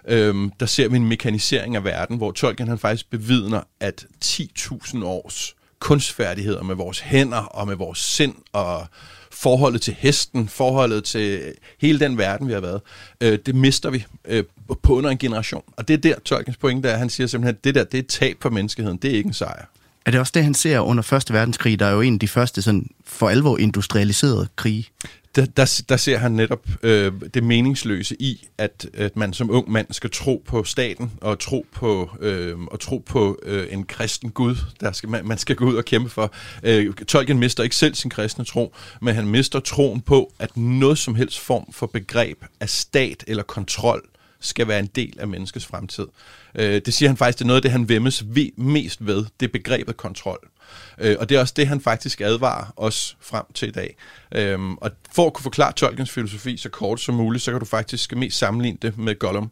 øhm, 0.07 0.51
der 0.59 0.65
ser 0.65 0.87
vi 0.87 0.95
en 0.95 1.07
mekanisering 1.07 1.75
af 1.75 1.83
verden, 1.83 2.17
hvor 2.17 2.31
Tolkien 2.31 2.67
han 2.67 2.79
faktisk 2.79 3.09
bevidner, 3.09 3.61
at 3.79 4.05
10.000 4.25 5.05
års 5.05 5.55
kunstfærdigheder 5.79 6.63
med 6.63 6.75
vores 6.75 6.99
hænder 6.99 7.37
og 7.37 7.67
med 7.67 7.75
vores 7.75 7.99
sind 7.99 8.35
og 8.53 8.87
forholdet 9.31 9.81
til 9.81 9.95
hesten, 9.99 10.47
forholdet 10.47 11.03
til 11.03 11.53
hele 11.81 11.99
den 11.99 12.17
verden, 12.17 12.47
vi 12.47 12.53
har 12.53 12.59
været, 12.59 12.81
øh, 13.21 13.39
det 13.45 13.55
mister 13.55 13.89
vi 13.89 14.05
øh, 14.25 14.43
på 14.83 14.93
under 14.93 15.09
en 15.09 15.17
generation. 15.17 15.63
Og 15.77 15.87
det 15.87 15.93
er 15.93 15.97
der 15.97 16.19
Tolkiens 16.19 16.57
pointe 16.57 16.89
er, 16.89 16.97
han 16.97 17.09
siger 17.09 17.27
simpelthen, 17.27 17.55
at 17.55 17.63
det 17.63 17.75
der, 17.75 17.83
det 17.83 17.93
er 17.93 17.99
et 17.99 18.07
tab 18.07 18.37
for 18.41 18.49
menneskeheden, 18.49 18.97
det 18.97 19.11
er 19.11 19.15
ikke 19.15 19.27
en 19.27 19.33
sejr. 19.33 19.65
Er 20.05 20.11
det 20.11 20.19
også 20.19 20.31
det, 20.35 20.43
han 20.43 20.53
ser 20.53 20.79
under 20.79 21.03
Første 21.03 21.33
Verdenskrig, 21.33 21.79
der 21.79 21.85
er 21.85 21.91
jo 21.91 22.01
en 22.01 22.13
af 22.13 22.19
de 22.19 22.27
første 22.27 22.61
sådan, 22.61 22.87
for 23.05 23.29
alvor 23.29 23.57
industrialiserede 23.57 24.47
krige? 24.55 24.89
der, 25.35 25.45
der, 25.45 25.81
der 25.89 25.97
ser 25.97 26.17
han 26.17 26.31
netop 26.31 26.67
øh, 26.83 27.11
det 27.33 27.43
meningsløse 27.43 28.15
i, 28.19 28.47
at, 28.57 28.87
at 28.93 29.15
man 29.15 29.33
som 29.33 29.51
ung 29.51 29.71
mand 29.71 29.87
skal 29.91 30.09
tro 30.09 30.43
på 30.45 30.63
staten 30.63 31.11
og 31.21 31.39
tro 31.39 31.65
på 31.71 32.09
øh, 32.19 32.59
og 32.59 32.79
tro 32.79 32.97
på 32.97 33.39
øh, 33.43 33.67
en 33.71 33.83
kristen 33.83 34.31
Gud, 34.31 34.55
der 34.79 34.91
skal 34.91 35.09
man, 35.09 35.27
man 35.27 35.37
skal 35.37 35.55
gå 35.55 35.65
ud 35.65 35.75
og 35.75 35.85
kæmpe 35.85 36.09
for. 36.09 36.33
Øh, 36.63 36.93
Tolkien 36.93 37.39
mister 37.39 37.63
ikke 37.63 37.75
selv 37.75 37.95
sin 37.95 38.09
kristne 38.09 38.45
tro, 38.45 38.73
men 39.01 39.15
han 39.15 39.27
mister 39.27 39.59
troen 39.59 40.01
på, 40.01 40.33
at 40.39 40.57
noget 40.57 40.97
som 40.97 41.15
helst 41.15 41.39
form 41.39 41.73
for 41.73 41.87
begreb 41.87 42.43
af 42.59 42.69
stat 42.69 43.23
eller 43.27 43.43
kontrol 43.43 44.03
skal 44.41 44.67
være 44.67 44.79
en 44.79 44.89
del 44.95 45.19
af 45.19 45.27
menneskets 45.27 45.65
fremtid. 45.65 46.07
Øh, 46.55 46.81
det 46.85 46.93
siger 46.93 47.09
han 47.09 47.17
faktisk, 47.17 47.37
det 47.37 47.43
er 47.43 47.47
noget 47.47 47.57
af 47.57 47.61
det, 47.61 47.71
han 47.71 47.89
vemmes 47.89 48.23
mest 48.57 49.05
ved, 49.05 49.25
det 49.39 49.45
er 49.45 49.51
begrebet 49.51 49.97
kontrol. 49.97 50.49
Øh, 50.97 51.15
og 51.19 51.29
det 51.29 51.35
er 51.35 51.39
også 51.39 51.53
det, 51.57 51.67
han 51.67 51.81
faktisk 51.81 52.21
advarer 52.21 52.73
os 52.77 53.17
frem 53.21 53.45
til 53.53 53.67
i 53.67 53.71
dag. 53.71 53.95
Øh, 54.31 54.59
og 54.71 54.91
for 55.15 55.27
at 55.27 55.33
kunne 55.33 55.43
forklare 55.43 55.71
Tolkiens 55.71 56.11
filosofi 56.11 56.57
så 56.57 56.69
kort 56.69 56.99
som 56.99 57.15
muligt, 57.15 57.43
så 57.43 57.51
kan 57.51 57.59
du 57.59 57.65
faktisk 57.65 58.15
mest 58.15 58.37
sammenligne 58.37 58.77
det 58.81 58.97
med 58.97 59.19
Gollum. 59.19 59.51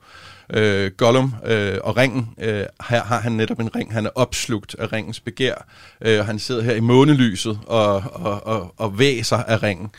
Øh, 0.53 0.91
Gollum 0.91 1.33
øh, 1.45 1.77
og 1.83 1.97
ringen, 1.97 2.29
øh, 2.39 2.65
her 2.89 3.03
har 3.03 3.19
han 3.19 3.31
netop 3.31 3.59
en 3.59 3.75
ring, 3.75 3.93
han 3.93 4.05
er 4.05 4.09
opslugt 4.15 4.75
af 4.79 4.93
ringens 4.93 5.19
begær, 5.19 5.67
øh, 6.01 6.19
og 6.19 6.25
han 6.25 6.39
sidder 6.39 6.61
her 6.61 6.75
i 6.75 6.79
månelyset 6.79 7.59
og, 7.67 8.03
og, 8.13 8.47
og, 8.47 8.73
og 8.77 8.99
væser 8.99 9.37
af 9.37 9.63
ringen. 9.63 9.89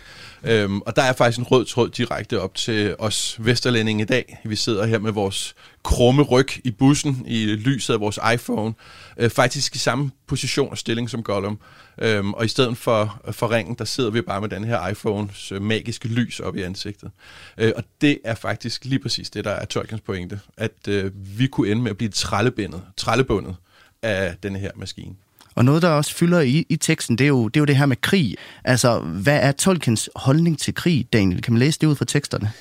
Øhm, 0.45 0.81
og 0.81 0.97
der 0.97 1.03
er 1.03 1.13
faktisk 1.13 1.39
en 1.39 1.45
rød 1.45 1.65
tråd 1.65 1.89
direkte 1.89 2.41
op 2.41 2.55
til 2.55 2.95
os 2.99 3.37
vesterlændinge 3.39 4.03
i 4.03 4.07
dag. 4.07 4.39
Vi 4.45 4.57
sidder 4.57 4.87
her 4.87 4.99
med 4.99 5.13
vores 5.13 5.55
krumme 5.85 6.23
ryg 6.23 6.49
i 6.65 6.71
bussen 6.71 7.23
i 7.27 7.47
lyset 7.47 7.95
af 7.95 8.01
vores 8.01 8.19
iPhone. 8.35 8.75
Øh, 9.17 9.31
faktisk 9.31 9.75
i 9.75 9.79
samme 9.79 10.11
position 10.27 10.71
og 10.71 10.79
stilling 10.79 11.11
som 11.11 11.23
Gollum. 11.23 11.59
Øhm, 11.99 12.35
og 12.35 12.45
i 12.45 12.49
stedet 12.49 12.77
for, 12.77 13.21
for 13.31 13.51
ringen, 13.51 13.75
der 13.75 13.85
sidder 13.85 14.11
vi 14.11 14.21
bare 14.21 14.41
med 14.41 14.49
den 14.49 14.65
her 14.65 14.89
iPhones 14.89 15.53
øh, 15.53 15.63
magiske 15.63 16.09
lys 16.09 16.41
op 16.41 16.57
i 16.57 16.63
ansigtet. 16.63 17.11
Øh, 17.59 17.73
og 17.77 17.85
det 18.01 18.19
er 18.25 18.35
faktisk 18.35 18.85
lige 18.85 18.99
præcis 18.99 19.31
det, 19.31 19.45
der 19.45 19.51
er 19.51 19.65
Tolkiens 19.65 20.01
pointe. 20.01 20.41
At 20.57 20.89
øh, 20.89 21.11
vi 21.39 21.47
kunne 21.47 21.71
ende 21.71 21.83
med 21.83 21.91
at 21.91 21.97
blive 21.97 22.11
trællebindet, 22.11 22.83
trællebundet 22.97 23.57
af 24.03 24.35
denne 24.43 24.59
her 24.59 24.71
maskine. 24.77 25.15
Og 25.55 25.65
noget, 25.65 25.83
der 25.83 25.89
også 25.89 26.15
fylder 26.15 26.41
i, 26.41 26.67
i 26.69 26.77
teksten, 26.77 27.19
det 27.19 27.25
er, 27.25 27.29
jo, 27.29 27.49
det 27.49 27.57
er 27.57 27.61
jo 27.61 27.65
det 27.65 27.77
her 27.77 27.87
med 27.87 28.01
krig. 28.01 28.37
Altså, 28.65 28.99
hvad 29.01 29.41
er 29.43 29.53
Tolkiens 29.53 30.11
holdning 30.17 30.59
til 30.59 30.75
krig, 30.75 31.07
Daniel? 31.13 31.43
Kan 31.43 31.53
man 31.53 31.59
læse 31.59 31.81
det 31.81 31.87
ud 31.87 31.97
fra 31.97 32.05
teksterne? 32.05 32.53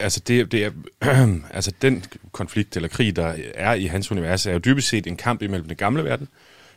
Altså, 0.00 0.20
det, 0.26 0.52
det 0.52 0.64
er, 0.64 0.70
altså, 1.56 1.72
den 1.82 2.04
konflikt 2.32 2.76
eller 2.76 2.88
krig, 2.88 3.16
der 3.16 3.34
er 3.54 3.74
i 3.74 3.84
hans 3.84 4.10
univers, 4.10 4.46
er 4.46 4.52
jo 4.52 4.58
dybest 4.58 4.88
set 4.88 5.06
en 5.06 5.16
kamp 5.16 5.42
imellem 5.42 5.68
den 5.68 5.76
gamle 5.76 6.04
verden 6.04 6.28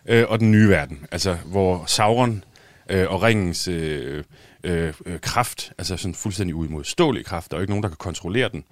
øh, 0.05 0.25
og 0.27 0.39
den 0.39 0.51
nye 0.51 0.69
verden. 0.69 1.05
Altså, 1.11 1.37
hvor 1.45 1.83
Sauron 1.87 2.43
øh, 2.89 3.05
og 3.09 3.21
ringens 3.21 3.67
øh, 3.67 4.23
øh, 4.63 4.93
kraft, 5.21 5.71
altså 5.77 5.97
sådan 5.97 6.15
fuldstændig 6.15 6.55
uimodståelig 6.55 7.25
kraft, 7.25 7.51
der 7.51 7.57
er 7.57 7.59
jo 7.59 7.61
ikke 7.61 7.71
nogen, 7.71 7.83
der 7.83 7.89
kan 7.89 7.97
kontrollere 7.97 8.49
den. 8.49 8.63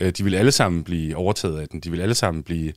Øh, 0.00 0.12
de 0.12 0.24
vil 0.24 0.34
alle 0.34 0.52
sammen 0.52 0.84
blive 0.84 1.16
overtaget 1.16 1.60
af 1.60 1.68
den. 1.68 1.80
De 1.80 1.90
vil 1.90 2.00
alle 2.00 2.14
sammen 2.14 2.42
blive, 2.42 2.72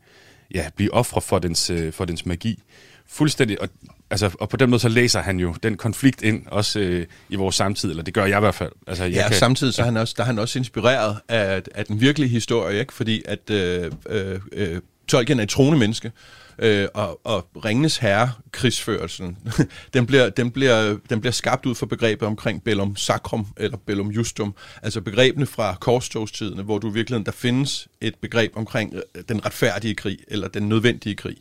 ja, 0.54 0.70
blive 0.76 0.94
ofre 0.94 1.22
for 1.22 1.40
dens, 1.40 1.70
øh, 1.70 1.94
for 1.94 2.06
dens 2.06 2.26
magi. 2.26 2.64
Fuldstændig, 3.08 3.62
og, 3.62 3.70
altså, 4.10 4.32
og 4.40 4.50
på 4.50 4.58
den 4.58 4.70
måde 4.70 4.80
så 4.80 4.90
læser 4.90 5.22
han 5.22 5.40
jo 5.40 5.56
den 5.64 5.78
konflikt 5.78 6.22
ind, 6.22 6.48
også 6.48 6.80
øh, 6.80 7.06
i 7.30 7.36
vores 7.36 7.56
samtid, 7.56 7.90
eller 7.90 8.04
det 8.04 8.14
gør 8.14 8.26
jeg 8.26 8.38
i 8.38 8.40
hvert 8.40 8.56
fald. 8.56 8.72
Altså, 8.88 9.04
jeg 9.04 9.14
ja, 9.14 9.28
kan, 9.28 9.38
samtidig 9.38 9.74
så 9.74 9.82
er 9.82 9.86
han 9.86 9.98
også, 9.98 10.14
der 10.18 10.24
er 10.24 10.28
han 10.28 10.40
også 10.40 10.60
inspireret 10.60 11.18
af, 11.28 11.62
af 11.76 11.86
den 11.86 12.02
virkelige 12.02 12.30
historie, 12.30 12.80
ikke? 12.80 12.94
fordi 12.94 13.24
at 13.26 13.50
øh, 13.50 13.92
øh, 14.10 14.40
øh, 14.52 14.82
Tolkien 15.12 15.40
er 15.40 15.44
et 15.44 15.50
troende 15.50 15.80
menneske, 15.80 16.12
øh, 16.60 16.88
og, 16.94 17.20
og 17.24 17.48
Ringenes 17.66 17.98
Herre, 17.98 18.32
krigsførelsen, 18.52 19.38
den, 19.94 20.06
bliver, 20.06 20.30
den, 20.30 20.52
bliver, 20.52 20.98
den 21.10 21.22
bliver 21.22 21.32
skabt 21.32 21.66
ud 21.66 21.76
fra 21.76 21.86
begrebet 21.86 22.28
omkring 22.28 22.64
Bellum 22.64 22.96
Sacrum 22.96 23.48
eller 23.58 23.78
Bellum 23.78 24.08
Justum, 24.08 24.54
altså 24.82 25.02
begrebene 25.02 25.46
fra 25.46 25.76
korstogstidene, 25.80 26.64
hvor 26.64 26.78
du 26.78 26.90
i 26.90 26.94
virkeligheden, 26.94 27.26
der 27.26 27.32
findes 27.32 27.88
et 28.02 28.16
begreb 28.16 28.52
omkring 28.56 28.94
øh, 28.96 29.24
den 29.30 29.46
retfærdige 29.46 29.96
krig, 29.96 30.18
eller 30.28 30.48
den 30.48 30.70
nødvendige 30.70 31.16
krig. 31.16 31.38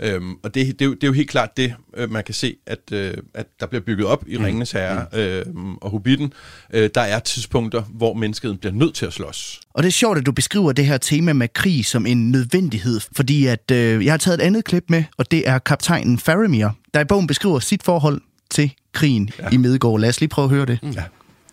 Øhm, 0.00 0.34
og 0.42 0.54
det, 0.54 0.66
det, 0.66 0.82
er 0.82 0.86
jo, 0.86 0.94
det 0.94 1.02
er 1.02 1.06
jo 1.06 1.12
helt 1.12 1.30
klart 1.30 1.56
det, 1.56 1.74
øh, 1.96 2.10
man 2.10 2.24
kan 2.24 2.34
se, 2.34 2.56
at, 2.66 2.78
øh, 2.92 3.14
at 3.34 3.46
der 3.60 3.66
bliver 3.66 3.82
bygget 3.82 4.06
op 4.06 4.24
i 4.26 4.36
mm. 4.36 4.44
Ringenes 4.44 4.72
Herre 4.72 5.06
øh, 5.12 5.46
og 5.80 5.90
Hobbiten. 5.90 6.32
Øh, 6.72 6.90
der 6.94 7.00
er 7.00 7.18
tidspunkter, 7.18 7.82
hvor 7.82 8.14
mennesket 8.14 8.60
bliver 8.60 8.72
nødt 8.72 8.94
til 8.94 9.06
at 9.06 9.12
slås. 9.12 9.60
Og 9.74 9.82
det 9.82 9.88
er 9.88 9.92
sjovt, 9.92 10.18
at 10.18 10.26
du 10.26 10.32
beskriver 10.32 10.72
det 10.72 10.86
her 10.86 10.98
tema 10.98 11.32
med 11.32 11.48
krig 11.48 11.84
som 11.84 12.06
en 12.06 12.30
nødvendighed, 12.30 13.00
fordi 13.16 13.46
at 13.46 13.70
øh, 13.70 14.04
jeg 14.04 14.12
har 14.12 14.18
taget 14.18 14.40
et 14.40 14.44
andet 14.44 14.64
klip 14.64 14.84
med, 14.88 15.04
og 15.16 15.30
det 15.30 15.48
er 15.48 15.58
kaptajnen 15.58 16.18
Faramir, 16.18 16.68
der 16.94 17.00
i 17.00 17.04
bogen 17.04 17.26
beskriver 17.26 17.58
sit 17.58 17.82
forhold 17.82 18.20
til 18.50 18.72
krigen 18.92 19.30
ja. 19.38 19.48
i 19.52 19.56
Midgård. 19.56 20.00
Lad 20.00 20.08
os 20.08 20.20
lige 20.20 20.28
prøve 20.28 20.44
at 20.44 20.50
høre 20.50 20.66
det. 20.66 20.78
Ja. 20.82 21.04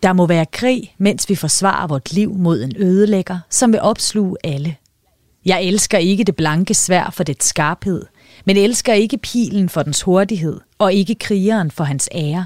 Der 0.03 0.13
må 0.13 0.27
være 0.27 0.45
krig, 0.45 0.95
mens 0.97 1.29
vi 1.29 1.35
forsvarer 1.35 1.87
vort 1.87 2.13
liv 2.13 2.33
mod 2.33 2.63
en 2.63 2.73
ødelægger, 2.77 3.39
som 3.49 3.71
vil 3.71 3.81
opsluge 3.81 4.37
alle. 4.43 4.75
Jeg 5.45 5.63
elsker 5.63 5.97
ikke 5.97 6.23
det 6.23 6.35
blanke 6.35 6.73
svær 6.73 7.09
for 7.13 7.23
dets 7.23 7.47
skarphed, 7.47 8.05
men 8.45 8.57
elsker 8.57 8.93
ikke 8.93 9.17
pilen 9.17 9.69
for 9.69 9.83
dens 9.83 10.01
hurtighed, 10.01 10.59
og 10.77 10.93
ikke 10.93 11.15
krigeren 11.15 11.71
for 11.71 11.83
hans 11.83 12.09
ære. 12.11 12.45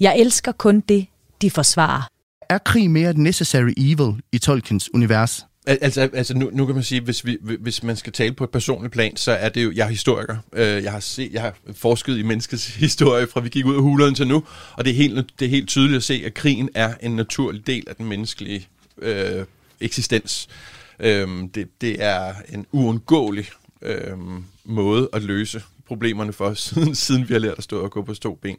Jeg 0.00 0.18
elsker 0.18 0.52
kun 0.52 0.80
det, 0.80 1.06
de 1.42 1.50
forsvarer. 1.50 2.02
Er 2.48 2.58
krig 2.58 2.90
mere 2.90 3.10
et 3.10 3.18
necessary 3.18 3.72
evil 3.76 4.22
i 4.32 4.38
Tolkiens 4.38 4.94
univers? 4.94 5.46
Altså, 5.66 6.10
altså 6.12 6.34
nu, 6.34 6.50
nu 6.52 6.66
kan 6.66 6.74
man 6.74 6.84
sige, 6.84 7.00
hvis, 7.00 7.26
vi, 7.26 7.38
hvis 7.60 7.82
man 7.82 7.96
skal 7.96 8.12
tale 8.12 8.32
på 8.32 8.44
et 8.44 8.50
personligt 8.50 8.92
plan, 8.92 9.16
så 9.16 9.32
er 9.32 9.48
det 9.48 9.64
jo, 9.64 9.72
jeg 9.74 9.84
er 9.84 9.88
historiker. 9.88 10.36
Øh, 10.52 10.82
jeg 10.82 10.92
har, 10.92 11.00
set, 11.00 11.32
jeg 11.32 11.42
har 11.42 11.54
forsket 11.74 12.18
i 12.18 12.22
menneskets 12.22 12.66
historie, 12.86 13.26
fra 13.26 13.40
vi 13.40 13.48
gik 13.48 13.66
ud 13.66 13.74
af 13.74 13.82
hulerne 13.82 14.14
til 14.14 14.26
nu, 14.26 14.44
og 14.72 14.84
det 14.84 14.90
er, 14.90 14.94
helt, 14.94 15.30
det 15.38 15.44
er 15.44 15.50
helt 15.50 15.68
tydeligt 15.68 15.96
at 15.96 16.02
se, 16.02 16.22
at 16.26 16.34
krigen 16.34 16.68
er 16.74 16.94
en 17.00 17.16
naturlig 17.16 17.66
del 17.66 17.84
af 17.86 17.96
den 17.96 18.06
menneskelige 18.06 18.68
øh, 18.98 19.44
eksistens. 19.80 20.48
Øh, 21.00 21.28
det, 21.54 21.68
det 21.80 21.96
er 22.04 22.34
en 22.48 22.66
uundgåelig 22.72 23.46
øh, 23.82 24.18
måde 24.64 25.08
at 25.12 25.22
løse 25.22 25.62
problemerne 25.86 26.32
for, 26.32 26.54
siden, 26.68 26.94
siden 26.94 27.28
vi 27.28 27.34
har 27.34 27.38
lært 27.38 27.58
at 27.58 27.64
stå 27.64 27.80
og 27.80 27.90
gå 27.90 28.02
på 28.02 28.14
to 28.14 28.34
ben. 28.34 28.56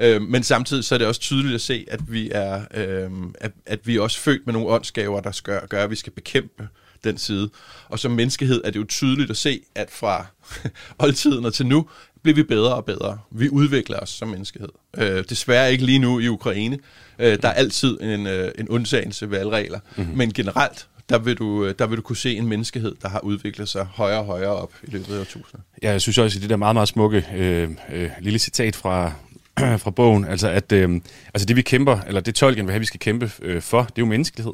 Øh, 0.00 0.22
men 0.22 0.42
samtidig 0.42 0.84
så 0.84 0.94
er 0.94 0.98
det 0.98 1.06
også 1.06 1.20
tydeligt 1.20 1.54
at 1.54 1.60
se, 1.60 1.86
at 1.88 2.00
vi 2.12 2.30
er, 2.32 2.62
øh, 2.74 3.10
at, 3.34 3.52
at 3.66 3.86
vi 3.86 3.96
er 3.96 4.00
også 4.00 4.18
født 4.18 4.46
med 4.46 4.52
nogle 4.52 4.68
åndsgaver, 4.68 5.20
der 5.20 5.32
skal, 5.32 5.60
gør, 5.68 5.84
at 5.84 5.90
vi 5.90 5.96
skal 5.96 6.12
bekæmpe 6.12 6.68
den 7.04 7.18
side. 7.18 7.50
Og 7.88 7.98
som 7.98 8.10
menneskehed 8.10 8.62
er 8.64 8.70
det 8.70 8.78
jo 8.78 8.84
tydeligt 8.88 9.30
at 9.30 9.36
se, 9.36 9.60
at 9.74 9.90
fra 9.90 10.26
oldtiden 11.04 11.44
og 11.44 11.54
til 11.54 11.66
nu, 11.66 11.88
bliver 12.22 12.34
vi 12.34 12.42
bedre 12.42 12.74
og 12.74 12.84
bedre. 12.84 13.18
Vi 13.30 13.48
udvikler 13.48 13.98
os 13.98 14.10
som 14.10 14.28
menneskehed. 14.28 14.68
Øh, 14.98 15.24
desværre 15.28 15.72
ikke 15.72 15.84
lige 15.84 15.98
nu 15.98 16.18
i 16.18 16.28
Ukraine. 16.28 16.78
Øh, 17.18 17.38
der 17.42 17.48
er 17.48 17.52
altid 17.52 18.00
en, 18.00 18.26
øh, 18.26 18.52
en 18.58 18.68
undtagelse 18.68 19.30
ved 19.30 19.38
alle 19.38 19.52
regler. 19.52 19.80
Mm-hmm. 19.96 20.16
Men 20.16 20.32
generelt, 20.32 20.88
der 21.08 21.18
vil, 21.18 21.36
du, 21.36 21.64
øh, 21.64 21.74
der 21.78 21.86
vil 21.86 21.96
du 21.96 22.02
kunne 22.02 22.16
se 22.16 22.36
en 22.36 22.46
menneskehed, 22.46 22.94
der 23.02 23.08
har 23.08 23.20
udviklet 23.20 23.68
sig 23.68 23.84
højere 23.84 24.18
og 24.18 24.24
højere 24.24 24.50
op 24.50 24.72
i 24.82 24.90
løbet 24.90 25.14
af 25.14 25.20
årtusinder. 25.20 25.58
Ja, 25.82 25.90
jeg 25.90 26.00
synes 26.00 26.18
også, 26.18 26.38
at 26.38 26.42
det 26.42 26.50
der 26.50 26.56
meget, 26.56 26.76
meget 26.76 26.88
smukke 26.88 27.26
øh, 27.36 27.70
øh, 27.92 28.10
lille 28.20 28.38
citat 28.38 28.76
fra, 28.76 29.12
fra 29.82 29.90
bogen, 29.90 30.24
altså 30.24 30.48
at 30.48 30.72
øh, 30.72 31.00
altså 31.34 31.46
det 31.46 31.56
vi 31.56 31.62
kæmper, 31.62 31.98
eller 32.00 32.20
det 32.20 32.34
Tolkien 32.34 32.66
vil 32.66 32.72
have, 32.72 32.80
vi 32.80 32.86
skal 32.86 33.00
kæmpe 33.00 33.30
øh, 33.42 33.62
for, 33.62 33.82
det 33.82 33.88
er 33.88 33.92
jo 33.98 34.06
menneskelighed. 34.06 34.52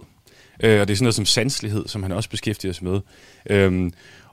Øh, 0.63 0.81
og 0.81 0.89
det 0.89 0.95
er 0.95 0.97
sådan 0.97 1.05
noget 1.05 1.15
som 1.15 1.27
sanslighed, 1.27 1.89
som 1.89 2.03
han 2.03 2.13
også 2.13 2.31
beskæftiger 2.31 2.73
sig 2.73 2.85
med. 2.85 3.01
Øh, 3.51 3.91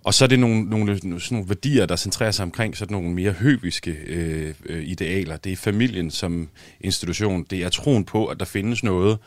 og 0.08 0.14
så 0.14 0.24
er 0.24 0.28
det 0.28 0.40
nogle, 0.40 0.64
nogle, 0.64 0.98
sådan 0.98 1.20
nogle 1.32 1.50
værdier, 1.50 1.86
der 1.86 1.96
centrerer 1.96 2.32
sig 2.32 2.44
omkring 2.44 2.78
sådan 2.78 2.94
nogle 2.94 3.10
mere 3.12 3.32
høviske 3.32 3.92
øh, 3.92 4.54
øh, 4.66 4.84
idealer. 4.84 5.38
Det 5.38 5.52
er 5.52 5.56
familien 5.56 6.12
som 6.12 6.50
institution. 6.82 7.44
Det 7.50 7.64
er 7.64 7.70
troen 7.70 8.06
på, 8.06 8.26
at 8.26 8.40
der 8.40 8.46
findes 8.46 8.84
noget, 8.84 9.18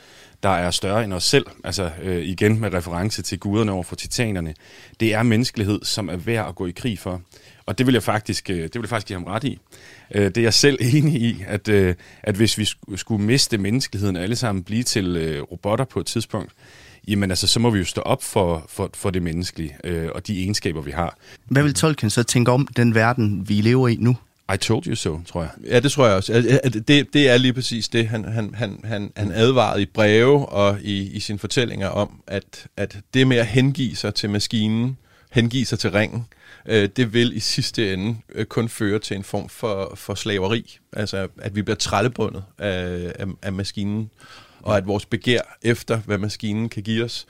der 0.42 0.48
er 0.48 0.70
større 0.70 1.04
end 1.04 1.12
os 1.12 1.24
selv. 1.24 1.46
Altså 1.64 1.90
øh, 2.02 2.24
igen 2.24 2.60
med 2.60 2.74
reference 2.74 3.22
til 3.22 3.38
guderne 3.38 3.72
over 3.72 3.82
for 3.82 3.96
titanerne. 3.96 4.54
Det 5.00 5.14
er 5.14 5.22
menneskelighed, 5.22 5.80
som 5.82 6.08
er 6.08 6.16
værd 6.16 6.48
at 6.48 6.54
gå 6.54 6.66
i 6.66 6.70
krig 6.70 6.98
for. 6.98 7.20
Og 7.66 7.78
det 7.78 7.86
vil 7.86 7.92
jeg 7.92 8.02
faktisk, 8.02 8.50
øh, 8.50 8.62
det 8.62 8.74
vil 8.74 8.80
jeg 8.80 8.88
faktisk 8.88 9.06
give 9.06 9.18
ham 9.18 9.24
ret 9.24 9.44
i. 9.44 9.58
Øh, 10.14 10.24
det 10.24 10.36
er 10.36 10.42
jeg 10.42 10.54
selv 10.54 10.78
enig 10.94 11.22
i, 11.22 11.44
at, 11.46 11.68
øh, 11.68 11.94
at 12.22 12.34
hvis 12.34 12.58
vi 12.58 12.68
skulle 12.96 13.24
miste 13.24 13.58
menneskeligheden 13.58 14.16
alle 14.16 14.36
sammen 14.36 14.64
blive 14.64 14.82
til 14.82 15.16
øh, 15.16 15.42
robotter 15.42 15.84
på 15.84 16.00
et 16.00 16.06
tidspunkt, 16.06 16.52
jamen 17.08 17.30
altså, 17.30 17.46
så 17.46 17.60
må 17.60 17.70
vi 17.70 17.78
jo 17.78 17.84
stå 17.84 18.00
op 18.00 18.22
for, 18.22 18.64
for, 18.68 18.90
for 18.94 19.10
det 19.10 19.22
menneskelige 19.22 19.76
øh, 19.84 20.08
og 20.14 20.26
de 20.26 20.40
egenskaber, 20.40 20.80
vi 20.80 20.90
har. 20.90 21.16
Hvad 21.44 21.62
vil 21.62 21.74
Tolkien 21.74 22.10
så 22.10 22.22
tænke 22.22 22.50
om 22.50 22.66
den 22.66 22.94
verden, 22.94 23.48
vi 23.48 23.54
lever 23.54 23.88
i 23.88 23.96
nu? 24.00 24.16
I 24.54 24.56
told 24.56 24.86
you 24.86 24.94
so, 24.94 25.20
tror 25.26 25.42
jeg. 25.42 25.50
Ja, 25.64 25.80
det 25.80 25.92
tror 25.92 26.06
jeg 26.06 26.16
også. 26.16 26.60
Det, 26.88 27.12
det 27.12 27.30
er 27.30 27.36
lige 27.36 27.52
præcis 27.52 27.88
det, 27.88 28.08
han, 28.08 28.24
han, 28.24 28.54
han, 28.54 28.80
han, 28.84 29.12
han 29.16 29.32
advarede 29.32 29.82
i 29.82 29.86
breve 29.86 30.48
og 30.48 30.78
i, 30.80 31.10
i 31.10 31.20
sine 31.20 31.38
fortællinger 31.38 31.88
om, 31.88 32.22
at, 32.26 32.66
at 32.76 32.98
det 33.14 33.26
med 33.26 33.36
at 33.36 33.46
hengive 33.46 33.96
sig 33.96 34.14
til 34.14 34.30
maskinen, 34.30 34.96
hengive 35.30 35.64
sig 35.64 35.78
til 35.78 35.90
ringen, 35.90 36.26
øh, 36.66 36.88
det 36.96 37.12
vil 37.12 37.36
i 37.36 37.40
sidste 37.40 37.92
ende 37.92 38.16
øh, 38.34 38.46
kun 38.46 38.68
føre 38.68 38.98
til 38.98 39.16
en 39.16 39.24
form 39.24 39.48
for, 39.48 39.92
for 39.96 40.14
slaveri. 40.14 40.78
Altså, 40.92 41.28
at 41.38 41.56
vi 41.56 41.62
bliver 41.62 41.76
trællebundet 41.76 42.42
af, 42.58 43.12
af, 43.18 43.26
af 43.42 43.52
maskinen 43.52 44.10
og 44.62 44.76
at 44.76 44.86
vores 44.86 45.06
begær 45.06 45.40
efter, 45.62 45.96
hvad 45.96 46.18
maskinen 46.18 46.68
kan 46.68 46.82
give 46.82 47.04
os, 47.04 47.26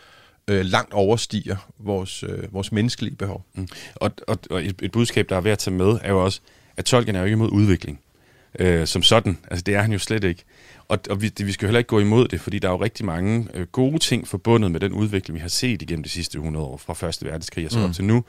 øh, 0.48 0.64
langt 0.64 0.92
overstiger 0.92 1.56
vores, 1.78 2.22
øh, 2.22 2.54
vores 2.54 2.72
menneskelige 2.72 3.16
behov. 3.16 3.44
Mm. 3.54 3.68
Og, 3.94 4.10
og, 4.26 4.38
og 4.50 4.64
et, 4.64 4.82
et 4.82 4.92
budskab, 4.92 5.28
der 5.28 5.36
er 5.36 5.40
værd 5.40 5.52
at 5.52 5.58
tage 5.58 5.76
med, 5.76 5.98
er 6.02 6.10
jo 6.10 6.24
også, 6.24 6.40
at 6.80 6.84
Tolkien 6.84 7.16
er 7.16 7.20
jo 7.20 7.24
ikke 7.24 7.34
imod 7.34 7.52
udvikling 7.52 8.00
øh, 8.58 8.86
som 8.86 9.02
sådan. 9.02 9.38
Altså 9.50 9.62
det 9.62 9.74
er 9.74 9.82
han 9.82 9.92
jo 9.92 9.98
slet 9.98 10.24
ikke. 10.24 10.44
Og, 10.90 10.98
og 11.10 11.22
vi, 11.22 11.32
vi 11.38 11.52
skal 11.52 11.68
heller 11.68 11.78
ikke 11.78 11.88
gå 11.88 12.00
imod 12.00 12.28
det, 12.28 12.40
fordi 12.40 12.58
der 12.58 12.68
er 12.68 12.72
jo 12.72 12.82
rigtig 12.82 13.06
mange 13.06 13.48
øh, 13.54 13.66
gode 13.66 13.98
ting 13.98 14.28
forbundet 14.28 14.70
med 14.70 14.80
den 14.80 14.92
udvikling, 14.92 15.34
vi 15.34 15.40
har 15.40 15.48
set 15.48 15.82
igennem 15.82 16.02
de 16.02 16.08
sidste 16.08 16.36
100 16.36 16.66
år, 16.66 16.76
fra 16.76 16.94
Første 16.94 17.26
Verdenskrig 17.26 17.66
og 17.66 17.72
så 17.72 17.78
mm. 17.78 17.84
op 17.84 17.92
til 17.92 18.04
nu. 18.04 18.24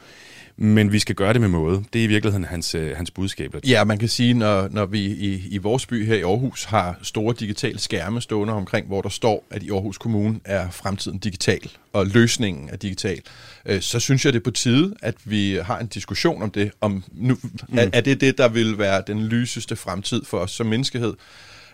Men 0.57 0.91
vi 0.91 0.99
skal 0.99 1.15
gøre 1.15 1.33
det 1.33 1.41
med 1.41 1.49
måde. 1.49 1.83
Det 1.93 1.99
er 1.99 2.03
i 2.03 2.07
virkeligheden 2.07 2.45
hans, 2.45 2.75
øh, 2.75 2.97
hans 2.97 3.11
budskab. 3.11 3.55
Ja, 3.67 3.83
man 3.83 3.99
kan 3.99 4.07
sige, 4.07 4.33
når, 4.33 4.67
når 4.71 4.85
vi 4.85 4.99
i, 4.99 5.47
i 5.49 5.57
vores 5.57 5.85
by 5.85 6.05
her 6.05 6.15
i 6.15 6.21
Aarhus 6.21 6.63
har 6.63 6.99
store 7.01 7.35
digitale 7.39 7.79
skærme 7.79 8.21
stående 8.21 8.53
omkring, 8.53 8.87
hvor 8.87 9.01
der 9.01 9.09
står, 9.09 9.45
at 9.49 9.63
i 9.63 9.69
Aarhus 9.71 9.97
Kommune 9.97 10.39
er 10.45 10.69
fremtiden 10.69 11.19
digital, 11.19 11.71
og 11.93 12.07
løsningen 12.07 12.69
er 12.69 12.75
digital, 12.75 13.21
øh, 13.65 13.81
så 13.81 13.99
synes 13.99 14.25
jeg, 14.25 14.33
det 14.33 14.39
er 14.39 14.43
på 14.43 14.51
tide, 14.51 14.95
at 15.01 15.15
vi 15.25 15.59
har 15.63 15.79
en 15.79 15.87
diskussion 15.87 16.41
om 16.41 16.51
det. 16.51 16.71
Om 16.81 17.03
nu, 17.11 17.37
mm. 17.43 17.77
er, 17.77 17.89
er 17.93 18.01
det 18.01 18.21
det, 18.21 18.37
der 18.37 18.47
vil 18.47 18.77
være 18.77 19.03
den 19.07 19.23
lyseste 19.23 19.75
fremtid 19.75 20.25
for 20.25 20.37
os 20.37 20.51
som 20.51 20.65
menneskehed? 20.65 21.13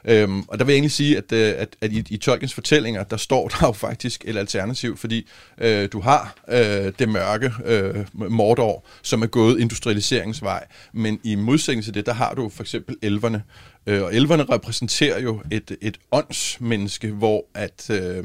Øhm, 0.05 0.41
og 0.41 0.59
der 0.59 0.65
vil 0.65 0.73
jeg 0.73 0.77
egentlig 0.77 0.91
sige, 0.91 1.17
at, 1.17 1.31
øh, 1.31 1.53
at, 1.57 1.75
at 1.81 1.91
i, 1.91 2.03
i 2.09 2.17
Tolkiens 2.17 2.53
fortællinger, 2.53 3.03
der 3.03 3.17
står 3.17 3.47
der 3.47 3.67
jo 3.67 3.71
faktisk 3.71 4.23
et 4.25 4.37
alternativ, 4.37 4.97
fordi 4.97 5.27
øh, 5.57 5.89
du 5.91 5.99
har 5.99 6.35
øh, 6.49 6.93
det 6.99 7.09
mørke 7.09 7.51
øh, 7.65 8.05
Mordor, 8.13 8.85
som 9.01 9.21
er 9.21 9.27
gået 9.27 9.59
industrialiseringsvej, 9.59 10.65
men 10.93 11.19
i 11.23 11.35
modsætning 11.35 11.83
til 11.83 11.93
det, 11.93 12.05
der 12.05 12.13
har 12.13 12.33
du 12.33 12.49
for 12.49 12.63
eksempel 12.63 12.95
elverne, 13.01 13.43
øh, 13.87 14.03
og 14.03 14.15
elverne 14.15 14.43
repræsenterer 14.43 15.19
jo 15.19 15.41
et, 15.51 15.77
et 15.81 15.97
åndsmenneske, 16.11 17.11
hvor 17.11 17.45
at... 17.53 17.89
Øh, 17.89 18.23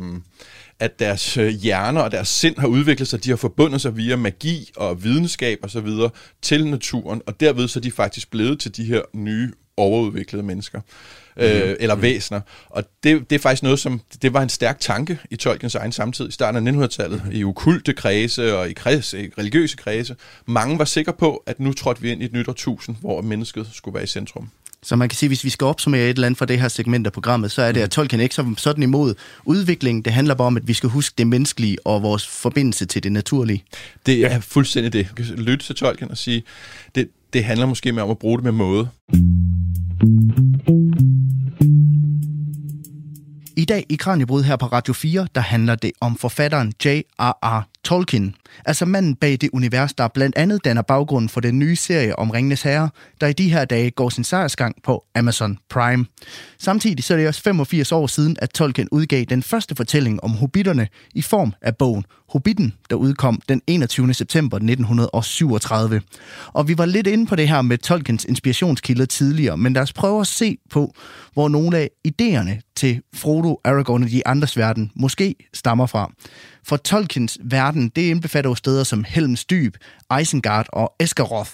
at 0.82 0.98
deres 0.98 1.36
øh, 1.36 1.48
hjerner 1.48 2.00
og 2.00 2.10
deres 2.10 2.28
sind 2.28 2.58
har 2.58 2.66
udviklet 2.66 3.08
sig, 3.08 3.24
de 3.24 3.28
har 3.28 3.36
forbundet 3.36 3.80
sig 3.80 3.96
via 3.96 4.16
magi 4.16 4.70
og 4.76 5.04
videnskab 5.04 5.58
og 5.62 5.70
så 5.70 5.80
videre 5.80 6.10
til 6.42 6.66
naturen, 6.66 7.22
og 7.26 7.40
derved 7.40 7.68
så 7.68 7.78
er 7.78 7.80
de 7.80 7.90
faktisk 7.90 8.30
blevet 8.30 8.60
til 8.60 8.76
de 8.76 8.84
her 8.84 9.00
nye 9.14 9.52
overudviklede 9.76 10.42
mennesker. 10.42 10.80
Øh, 11.36 11.68
mm. 11.68 11.76
eller 11.80 11.94
væsener. 11.94 12.40
Og 12.66 12.84
det, 13.04 13.30
det 13.30 13.36
er 13.36 13.40
faktisk 13.40 13.62
noget, 13.62 13.78
som 13.78 14.00
det 14.22 14.32
var 14.32 14.42
en 14.42 14.48
stærk 14.48 14.80
tanke 14.80 15.18
i 15.30 15.36
Tolkiens 15.36 15.74
egen 15.74 15.92
samtid 15.92 16.28
i 16.28 16.32
starten 16.32 16.68
af 16.68 16.86
1900-tallet, 16.86 17.22
mm. 17.24 17.30
i 17.32 17.44
okulte 17.44 17.92
kredse 17.92 18.56
og 18.56 18.70
i, 18.70 18.72
kredse, 18.72 19.24
i 19.24 19.30
religiøse 19.38 19.76
kredse. 19.76 20.16
Mange 20.46 20.78
var 20.78 20.84
sikre 20.84 21.12
på, 21.12 21.42
at 21.46 21.60
nu 21.60 21.72
trådte 21.72 22.02
vi 22.02 22.10
ind 22.10 22.22
i 22.22 22.24
et 22.24 22.32
nyt 22.32 22.48
årtusind, 22.48 22.96
hvor 23.00 23.20
mennesket 23.20 23.68
skulle 23.72 23.94
være 23.94 24.04
i 24.04 24.06
centrum. 24.06 24.48
Så 24.84 24.96
man 24.96 25.08
kan 25.08 25.16
sige, 25.16 25.28
hvis 25.28 25.44
vi 25.44 25.50
skal 25.50 25.64
opsummere 25.64 26.02
et 26.02 26.08
eller 26.08 26.26
andet 26.26 26.38
fra 26.38 26.46
det 26.46 26.60
her 26.60 26.68
segment 26.68 27.06
af 27.06 27.12
programmet, 27.12 27.50
så 27.50 27.62
er 27.62 27.72
det, 27.72 27.80
at 27.80 27.90
Tolkien 27.90 28.20
ikke 28.20 28.34
som 28.34 28.58
sådan 28.58 28.82
imod 28.82 29.14
udviklingen. 29.44 30.02
Det 30.02 30.12
handler 30.12 30.34
bare 30.34 30.46
om, 30.46 30.56
at 30.56 30.68
vi 30.68 30.72
skal 30.72 30.88
huske 30.88 31.14
det 31.18 31.26
menneskelige 31.26 31.86
og 31.86 32.02
vores 32.02 32.26
forbindelse 32.26 32.86
til 32.86 33.02
det 33.02 33.12
naturlige. 33.12 33.64
Det 34.06 34.24
er 34.24 34.40
fuldstændig 34.40 34.92
det. 34.92 35.08
Vi 35.16 35.24
kan 35.24 35.34
lytte 35.34 35.66
til 35.66 35.74
Tolkien 35.74 36.10
og 36.10 36.18
sige, 36.18 36.42
det, 36.94 37.08
det 37.32 37.44
handler 37.44 37.66
måske 37.66 37.92
mere 37.92 38.04
om 38.04 38.10
at 38.10 38.18
bruge 38.18 38.38
det 38.38 38.44
med 38.44 38.52
måde. 38.52 38.88
I 43.56 43.64
dag 43.64 43.84
i 43.88 43.96
Kranjebrud 43.96 44.42
her 44.42 44.56
på 44.56 44.66
Radio 44.66 44.94
4, 44.94 45.26
der 45.34 45.40
handler 45.40 45.74
det 45.74 45.92
om 46.00 46.16
forfatteren 46.16 46.72
J.R.R. 46.84 47.71
Tolkien. 47.84 48.34
Altså 48.64 48.86
manden 48.86 49.14
bag 49.16 49.38
det 49.40 49.50
univers, 49.52 49.92
der 49.92 50.08
blandt 50.08 50.36
andet 50.36 50.64
danner 50.64 50.82
baggrunden 50.82 51.28
for 51.28 51.40
den 51.40 51.58
nye 51.58 51.76
serie 51.76 52.18
om 52.18 52.30
Ringnes 52.30 52.62
Herre, 52.62 52.90
der 53.20 53.26
i 53.26 53.32
de 53.32 53.52
her 53.52 53.64
dage 53.64 53.90
går 53.90 54.08
sin 54.08 54.24
sejrsgang 54.24 54.74
på 54.84 55.04
Amazon 55.14 55.58
Prime. 55.70 56.06
Samtidig 56.58 57.04
så 57.04 57.14
er 57.14 57.18
det 57.18 57.28
også 57.28 57.42
85 57.42 57.92
år 57.92 58.06
siden, 58.06 58.36
at 58.38 58.50
Tolkien 58.50 58.88
udgav 58.92 59.24
den 59.24 59.42
første 59.42 59.76
fortælling 59.76 60.24
om 60.24 60.30
hobitterne 60.30 60.88
i 61.14 61.22
form 61.22 61.52
af 61.62 61.76
bogen 61.76 62.04
Hobbiten, 62.32 62.74
der 62.90 62.96
udkom 62.96 63.40
den 63.48 63.62
21. 63.66 64.14
september 64.14 64.56
1937. 64.56 66.02
Og 66.46 66.68
vi 66.68 66.78
var 66.78 66.86
lidt 66.86 67.06
inde 67.06 67.26
på 67.26 67.36
det 67.36 67.48
her 67.48 67.62
med 67.62 67.78
Tolkiens 67.78 68.24
inspirationskilder 68.24 69.04
tidligere, 69.04 69.56
men 69.56 69.72
lad 69.72 69.82
os 69.82 69.92
prøve 69.92 70.20
at 70.20 70.26
se 70.26 70.58
på, 70.70 70.94
hvor 71.32 71.48
nogle 71.48 71.78
af 71.78 71.90
idéerne 72.08 72.72
til 72.76 73.02
Frodo, 73.14 73.60
Aragorn 73.64 74.02
og 74.02 74.10
de 74.10 74.26
andres 74.26 74.56
verden 74.56 74.90
måske 74.94 75.34
stammer 75.54 75.86
fra. 75.86 76.12
For 76.66 76.76
Tolkiens 76.76 77.38
verden, 77.44 77.88
det 77.88 78.02
indbefatter 78.02 78.50
jo 78.50 78.54
steder 78.54 78.84
som 78.84 79.04
Helms 79.08 79.44
Dyb, 79.44 79.76
Isengard 80.20 80.66
og 80.68 80.94
Esgaroth. 81.00 81.50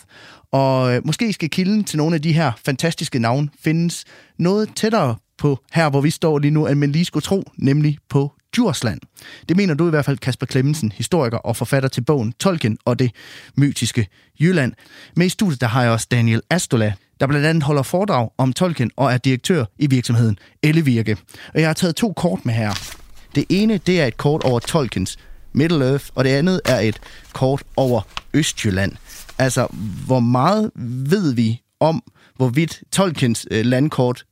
Og 0.53 0.95
øh, 0.95 1.07
måske 1.07 1.33
skal 1.33 1.51
kilden 1.51 1.85
til 1.85 1.97
nogle 1.97 2.15
af 2.15 2.23
de 2.23 2.33
her 2.33 2.53
fantastiske 2.65 3.19
navne 3.19 3.49
findes 3.65 4.05
noget 4.39 4.71
tættere 4.77 5.17
på 5.39 5.65
her, 5.73 5.91
hvor 5.91 6.01
vi 6.01 6.11
står 6.11 6.39
lige 6.39 6.51
nu, 6.51 6.67
end 6.67 6.79
man 6.79 6.93
lige 6.93 7.05
skulle 7.05 7.23
tro, 7.23 7.45
nemlig 7.57 7.99
på 8.09 8.33
Djursland. 8.57 9.01
Det 9.49 9.57
mener 9.57 9.75
du 9.75 9.87
i 9.87 9.91
hvert 9.91 10.05
fald, 10.05 10.19
Kasper 10.19 10.47
Klemmensen, 10.47 10.93
historiker 10.93 11.39
og 11.39 11.57
forfatter 11.57 11.89
til 11.89 12.01
bogen 12.01 12.33
Tolkien 12.33 12.79
og 12.85 12.99
det 12.99 13.11
mytiske 13.57 14.09
Jylland. 14.41 14.73
Med 15.17 15.27
i 15.27 15.29
studiet 15.29 15.61
der 15.61 15.67
har 15.67 15.83
jeg 15.83 15.91
også 15.91 16.07
Daniel 16.11 16.43
Astola, 16.51 16.93
der 17.21 17.27
blandt 17.27 17.47
andet 17.47 17.63
holder 17.63 17.83
foredrag 17.83 18.31
om 18.39 18.53
Tolkien 18.53 18.91
og 18.97 19.13
er 19.13 19.19
direktør 19.19 19.65
i 19.79 19.87
virksomheden 19.87 20.39
Ellevirke. 20.63 21.17
Og 21.55 21.61
jeg 21.61 21.69
har 21.69 21.75
taget 21.75 21.97
to 21.97 22.13
kort 22.13 22.47
med 22.47 22.55
her. 22.55 22.98
Det 23.35 23.45
ene, 23.49 23.79
det 23.87 24.01
er 24.01 24.07
et 24.07 24.17
kort 24.17 24.45
over 24.45 24.59
Tolkiens 24.59 25.19
Middle 25.53 25.85
Earth, 25.85 26.05
og 26.15 26.25
det 26.25 26.31
andet 26.31 26.61
er 26.65 26.81
et 26.81 27.01
kort 27.33 27.63
over 27.77 28.01
Østjylland. 28.35 28.93
Altså, 29.39 29.67
hvor 30.07 30.21
meget 30.21 30.71
ved 31.11 31.35
vi 31.35 31.63
om, 31.81 32.03
hvorvidt 32.37 32.83
Tolkiens 32.93 33.47
øh, 33.51 33.65
landkort 33.65 34.25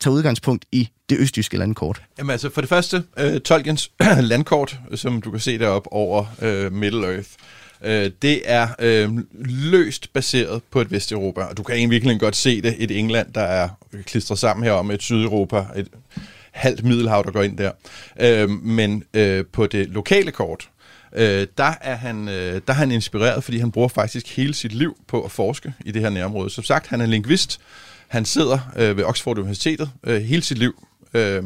tager 0.00 0.14
udgangspunkt 0.14 0.64
i 0.72 0.88
det 1.08 1.18
østjyske 1.18 1.56
landkort? 1.56 2.02
Jamen 2.18 2.30
altså, 2.30 2.50
for 2.50 2.60
det 2.60 2.68
første, 2.68 3.02
øh, 3.18 3.40
Tolkiens 3.40 3.90
landkort, 4.20 4.78
som 4.94 5.20
du 5.20 5.30
kan 5.30 5.40
se 5.40 5.58
deroppe 5.58 5.92
over 5.92 6.24
øh, 6.42 6.72
Middle 6.72 7.06
Earth, 7.06 7.28
øh, 7.84 8.10
det 8.22 8.42
er 8.44 8.68
øh, 8.78 9.10
løst 9.44 10.12
baseret 10.12 10.62
på 10.70 10.80
et 10.80 10.90
Vesteuropa, 10.90 11.42
og 11.42 11.56
du 11.56 11.62
kan 11.62 11.76
egentlig 11.76 11.90
virkelig 11.90 12.20
godt 12.20 12.36
se 12.36 12.62
det, 12.62 12.74
et 12.78 12.90
England, 12.90 13.32
der 13.32 13.40
er 13.40 13.68
klistret 14.06 14.38
sammen 14.38 14.64
her 14.64 14.72
om 14.72 14.90
et 14.90 15.02
Sydeuropa, 15.02 15.64
et 15.76 15.88
halvt 16.54 16.84
Middelhav, 16.84 17.22
der 17.26 17.30
går 17.30 17.42
ind 17.42 17.58
der. 17.58 17.72
Øh, 18.20 18.50
men 18.50 19.04
øh, 19.14 19.44
på 19.52 19.66
det 19.66 19.88
lokale 19.88 20.30
kort, 20.30 20.68
øh, 21.12 21.46
der, 21.58 21.74
er 21.80 21.94
han, 21.94 22.28
øh, 22.28 22.54
der 22.66 22.72
er 22.72 22.72
han 22.72 22.90
inspireret, 22.90 23.44
fordi 23.44 23.58
han 23.58 23.70
bruger 23.70 23.88
faktisk 23.88 24.36
hele 24.36 24.54
sit 24.54 24.72
liv 24.72 24.96
på 25.06 25.22
at 25.22 25.30
forske 25.30 25.74
i 25.84 25.90
det 25.90 26.02
her 26.02 26.10
nærområde. 26.10 26.50
Som 26.50 26.64
sagt, 26.64 26.86
han 26.86 27.00
er 27.00 27.06
lingvist. 27.06 27.60
Han 28.08 28.24
sidder 28.24 28.58
øh, 28.76 28.96
ved 28.96 29.04
Oxford 29.04 29.38
Universitetet 29.38 29.90
øh, 30.06 30.22
hele 30.22 30.42
sit 30.42 30.58
liv. 30.58 30.86
Øh, 31.14 31.42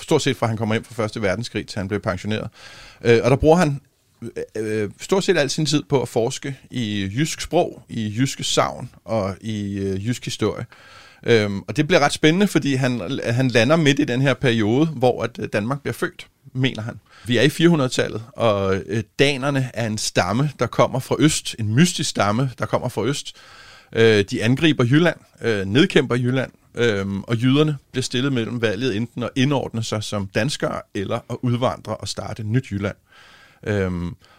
stort 0.00 0.22
set 0.22 0.36
fra 0.36 0.46
han 0.46 0.56
kommer 0.56 0.74
hjem 0.74 0.84
fra 0.84 0.94
Første 0.94 1.22
Verdenskrig, 1.22 1.66
til 1.66 1.78
han 1.78 1.88
blev 1.88 2.00
pensioneret. 2.00 2.48
Øh, 3.04 3.20
og 3.24 3.30
der 3.30 3.36
bruger 3.36 3.56
han 3.56 3.80
øh, 4.56 4.82
øh 4.84 4.90
stort 5.00 5.24
set 5.24 5.38
al 5.38 5.50
sin 5.50 5.66
tid 5.66 5.82
på 5.82 6.02
at 6.02 6.08
forske 6.08 6.58
i 6.70 7.10
jysk 7.16 7.40
sprog, 7.40 7.82
i 7.88 8.14
jyske 8.18 8.44
savn 8.44 8.90
og 9.04 9.36
i 9.40 9.78
øh, 9.78 10.06
jysk 10.06 10.24
historie. 10.24 10.66
Øhm, 11.22 11.62
og 11.68 11.76
det 11.76 11.86
bliver 11.86 12.00
ret 12.00 12.12
spændende, 12.12 12.46
fordi 12.46 12.74
han, 12.74 13.20
han 13.24 13.48
lander 13.48 13.76
midt 13.76 13.98
i 13.98 14.04
den 14.04 14.22
her 14.22 14.34
periode, 14.34 14.86
hvor 14.86 15.22
at 15.22 15.30
øh, 15.38 15.48
Danmark 15.52 15.80
bliver 15.80 15.94
født, 15.94 16.26
mener 16.52 16.82
han. 16.82 17.00
Vi 17.24 17.36
er 17.36 17.42
i 17.42 17.46
400-tallet, 17.46 18.22
og 18.32 18.76
øh, 18.86 19.02
danerne 19.18 19.70
er 19.74 19.86
en 19.86 19.98
stamme, 19.98 20.50
der 20.58 20.66
kommer 20.66 20.98
fra 20.98 21.16
øst, 21.18 21.56
en 21.58 21.74
mystisk 21.74 22.10
stamme, 22.10 22.50
der 22.58 22.66
kommer 22.66 22.88
fra 22.88 23.04
øst. 23.04 23.36
Øh, 23.92 24.24
de 24.30 24.44
angriber 24.44 24.84
Jylland, 24.84 25.16
øh, 25.42 25.64
nedkæmper 25.64 26.16
Jylland, 26.16 26.50
øh, 26.74 27.06
og 27.06 27.36
jyderne 27.42 27.76
bliver 27.92 28.02
stillet 28.02 28.32
mellem 28.32 28.62
valget 28.62 28.96
enten 28.96 29.22
at 29.22 29.30
indordne 29.36 29.82
sig 29.82 30.04
som 30.04 30.26
danskere, 30.26 30.80
eller 30.94 31.18
at 31.30 31.36
udvandre 31.42 31.96
og 31.96 32.08
starte 32.08 32.42
nyt 32.42 32.70
Jylland. 32.70 32.96
Øh, 33.66 33.90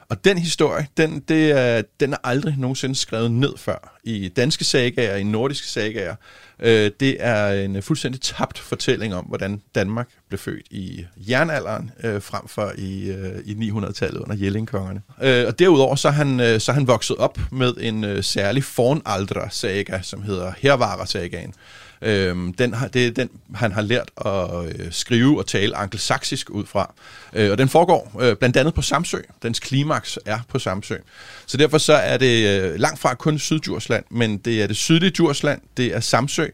og 0.10 0.26
den 0.26 0.38
historie, 0.38 0.88
den, 0.98 1.20
det 1.20 1.52
er, 1.52 1.82
den 2.00 2.14
er 2.14 2.18
aldrig 2.24 2.56
nogensinde 2.58 2.96
skrevet 2.96 3.32
ned 3.32 3.54
før. 3.58 4.00
I 4.04 4.28
danske 4.28 4.64
sagager, 4.64 5.16
i 5.16 5.24
nordiske 5.24 5.68
sagager. 5.68 6.16
Øh, 6.60 6.92
det 7.00 7.18
er 7.20 7.52
en 7.52 7.82
fuldstændig 7.82 8.22
tabt 8.22 8.60
fortælling 8.60 9.16
om, 9.16 9.26
hvordan 9.26 9.62
Danmark 9.76 10.10
blev 10.28 10.40
født 10.40 10.68
i 10.72 11.06
jernalderen, 11.18 11.92
øh, 12.04 12.22
frem 12.22 12.48
for 12.48 12.74
i, 12.78 13.10
øh, 13.10 13.40
i 13.46 13.70
900-tallet 13.70 14.20
under 14.20 14.36
Jellingkongerne. 14.36 15.02
Øh, 15.22 15.48
og 15.48 15.60
derudover 15.60 15.96
så 15.96 16.08
er, 16.08 16.12
han, 16.12 16.40
øh, 16.40 16.60
så 16.60 16.72
er 16.72 16.74
han 16.74 16.88
vokset 16.88 17.18
op 17.18 17.40
med 17.52 17.74
en 17.80 18.04
øh, 18.04 18.24
særlig 18.24 18.64
fornaldra-saga, 18.64 20.02
som 20.02 20.22
hedder 20.22 20.52
Hervarer-sagaen. 20.58 21.54
Øhm, 22.02 22.54
den 22.54 22.74
har, 22.74 22.88
det 22.88 23.08
er 23.08 23.12
den, 23.12 23.30
han 23.56 23.72
har 23.72 23.82
lært 23.82 24.12
at 24.26 24.66
øh, 24.66 24.92
skrive 24.92 25.38
og 25.38 25.48
tale 25.48 25.76
angelsaksisk 25.76 26.50
ud 26.50 26.66
fra. 26.66 26.94
Øh, 27.34 27.52
og 27.52 27.58
den 27.58 27.70
foregår 27.70 28.18
øh, 28.22 28.36
blandt 28.36 28.58
andet 28.58 28.74
på 28.74 28.82
Samsø. 28.82 29.18
Dens 29.44 29.60
klimaks 29.60 30.20
er 30.26 30.40
på 30.48 30.60
Samsø. 30.60 30.96
Så 31.46 31.58
derfor 31.58 31.78
så 31.78 31.94
er 31.94 32.18
det 32.18 32.62
øh, 32.62 32.80
langt 32.80 33.00
fra 33.00 33.14
kun 33.14 33.40
Syddjursland, 33.40 34.04
men 34.10 34.38
det 34.38 34.64
er 34.64 34.68
det 34.68 34.76
sydlige 34.76 35.12
Djursland, 35.12 35.62
det 35.78 35.96
er 35.96 36.00
Samsø, 36.00 36.48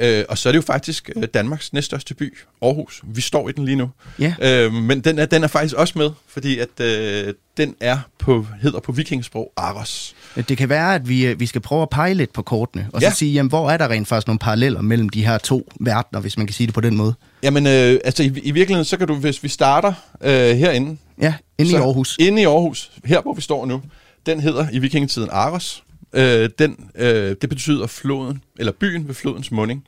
Øh, 0.00 0.24
og 0.28 0.38
så 0.38 0.48
er 0.48 0.52
det 0.52 0.56
jo 0.56 0.62
faktisk 0.62 1.10
øh, 1.16 1.22
Danmarks 1.34 1.72
næststørste 1.72 2.14
by, 2.14 2.38
Aarhus. 2.62 3.02
Vi 3.04 3.20
står 3.20 3.48
i 3.48 3.52
den 3.52 3.64
lige 3.64 3.76
nu. 3.76 3.90
Ja. 4.18 4.34
Øh, 4.40 4.72
men 4.72 5.00
den 5.00 5.18
er, 5.18 5.26
den 5.26 5.44
er 5.44 5.48
faktisk 5.48 5.74
også 5.74 5.98
med, 5.98 6.10
fordi 6.28 6.58
at 6.58 6.80
øh, 6.80 7.34
den 7.56 7.74
er 7.80 7.98
på, 8.18 8.46
hedder 8.62 8.80
på 8.80 8.92
vikingsprog 8.92 9.52
Aros. 9.56 10.14
Det 10.48 10.58
kan 10.58 10.68
være, 10.68 10.94
at 10.94 11.08
vi, 11.08 11.26
øh, 11.26 11.40
vi 11.40 11.46
skal 11.46 11.60
prøve 11.60 11.82
at 11.82 11.90
pege 11.90 12.14
lidt 12.14 12.32
på 12.32 12.42
kortene, 12.42 12.88
og 12.92 13.00
så 13.00 13.06
ja. 13.06 13.12
sige, 13.12 13.32
jamen, 13.32 13.48
hvor 13.48 13.70
er 13.70 13.76
der 13.76 13.88
rent 13.88 14.08
faktisk 14.08 14.26
nogle 14.26 14.38
paralleller 14.38 14.82
mellem 14.82 15.08
de 15.08 15.26
her 15.26 15.38
to 15.38 15.68
verdener, 15.80 16.20
hvis 16.20 16.36
man 16.36 16.46
kan 16.46 16.54
sige 16.54 16.66
det 16.66 16.74
på 16.74 16.80
den 16.80 16.96
måde? 16.96 17.14
Jamen, 17.42 17.66
øh, 17.66 18.00
altså 18.04 18.22
i, 18.22 18.26
i 18.26 18.50
virkeligheden, 18.50 18.84
så 18.84 18.96
kan 18.96 19.06
du, 19.06 19.14
hvis 19.14 19.42
vi 19.42 19.48
starter 19.48 19.92
øh, 20.20 20.56
herinde. 20.56 20.96
Ja, 21.20 21.34
inde 21.58 21.70
så, 21.70 21.76
i 21.76 21.80
Aarhus. 21.80 22.16
Inde 22.20 22.42
i 22.42 22.44
Aarhus, 22.44 22.90
her 23.04 23.22
hvor 23.22 23.34
vi 23.34 23.40
står 23.40 23.66
nu. 23.66 23.82
Den 24.26 24.40
hedder 24.40 24.66
i 24.72 24.78
vikingetiden 24.78 25.28
Aros. 25.32 25.82
Øh, 26.12 26.50
den, 26.58 26.90
øh, 26.94 27.36
det 27.40 27.48
betyder 27.48 27.86
floden, 27.86 28.42
eller 28.58 28.72
byen 28.72 29.08
ved 29.08 29.14
flodens 29.14 29.50
munding. 29.50 29.84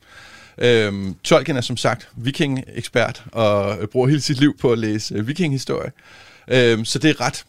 Øh, 0.57 0.93
Tolkien 1.23 1.57
er 1.57 1.61
som 1.61 1.77
sagt 1.77 2.09
viking-ekspert 2.15 3.23
og 3.31 3.77
bruger 3.89 4.07
hele 4.07 4.21
sit 4.21 4.39
liv 4.39 4.57
på 4.57 4.71
at 4.71 4.79
læse 4.79 5.15
øh, 5.15 5.27
vikinghistorie. 5.27 5.91
Øh, 6.47 6.85
så 6.85 6.99
det 6.99 7.09
er 7.09 7.21
ret 7.21 7.45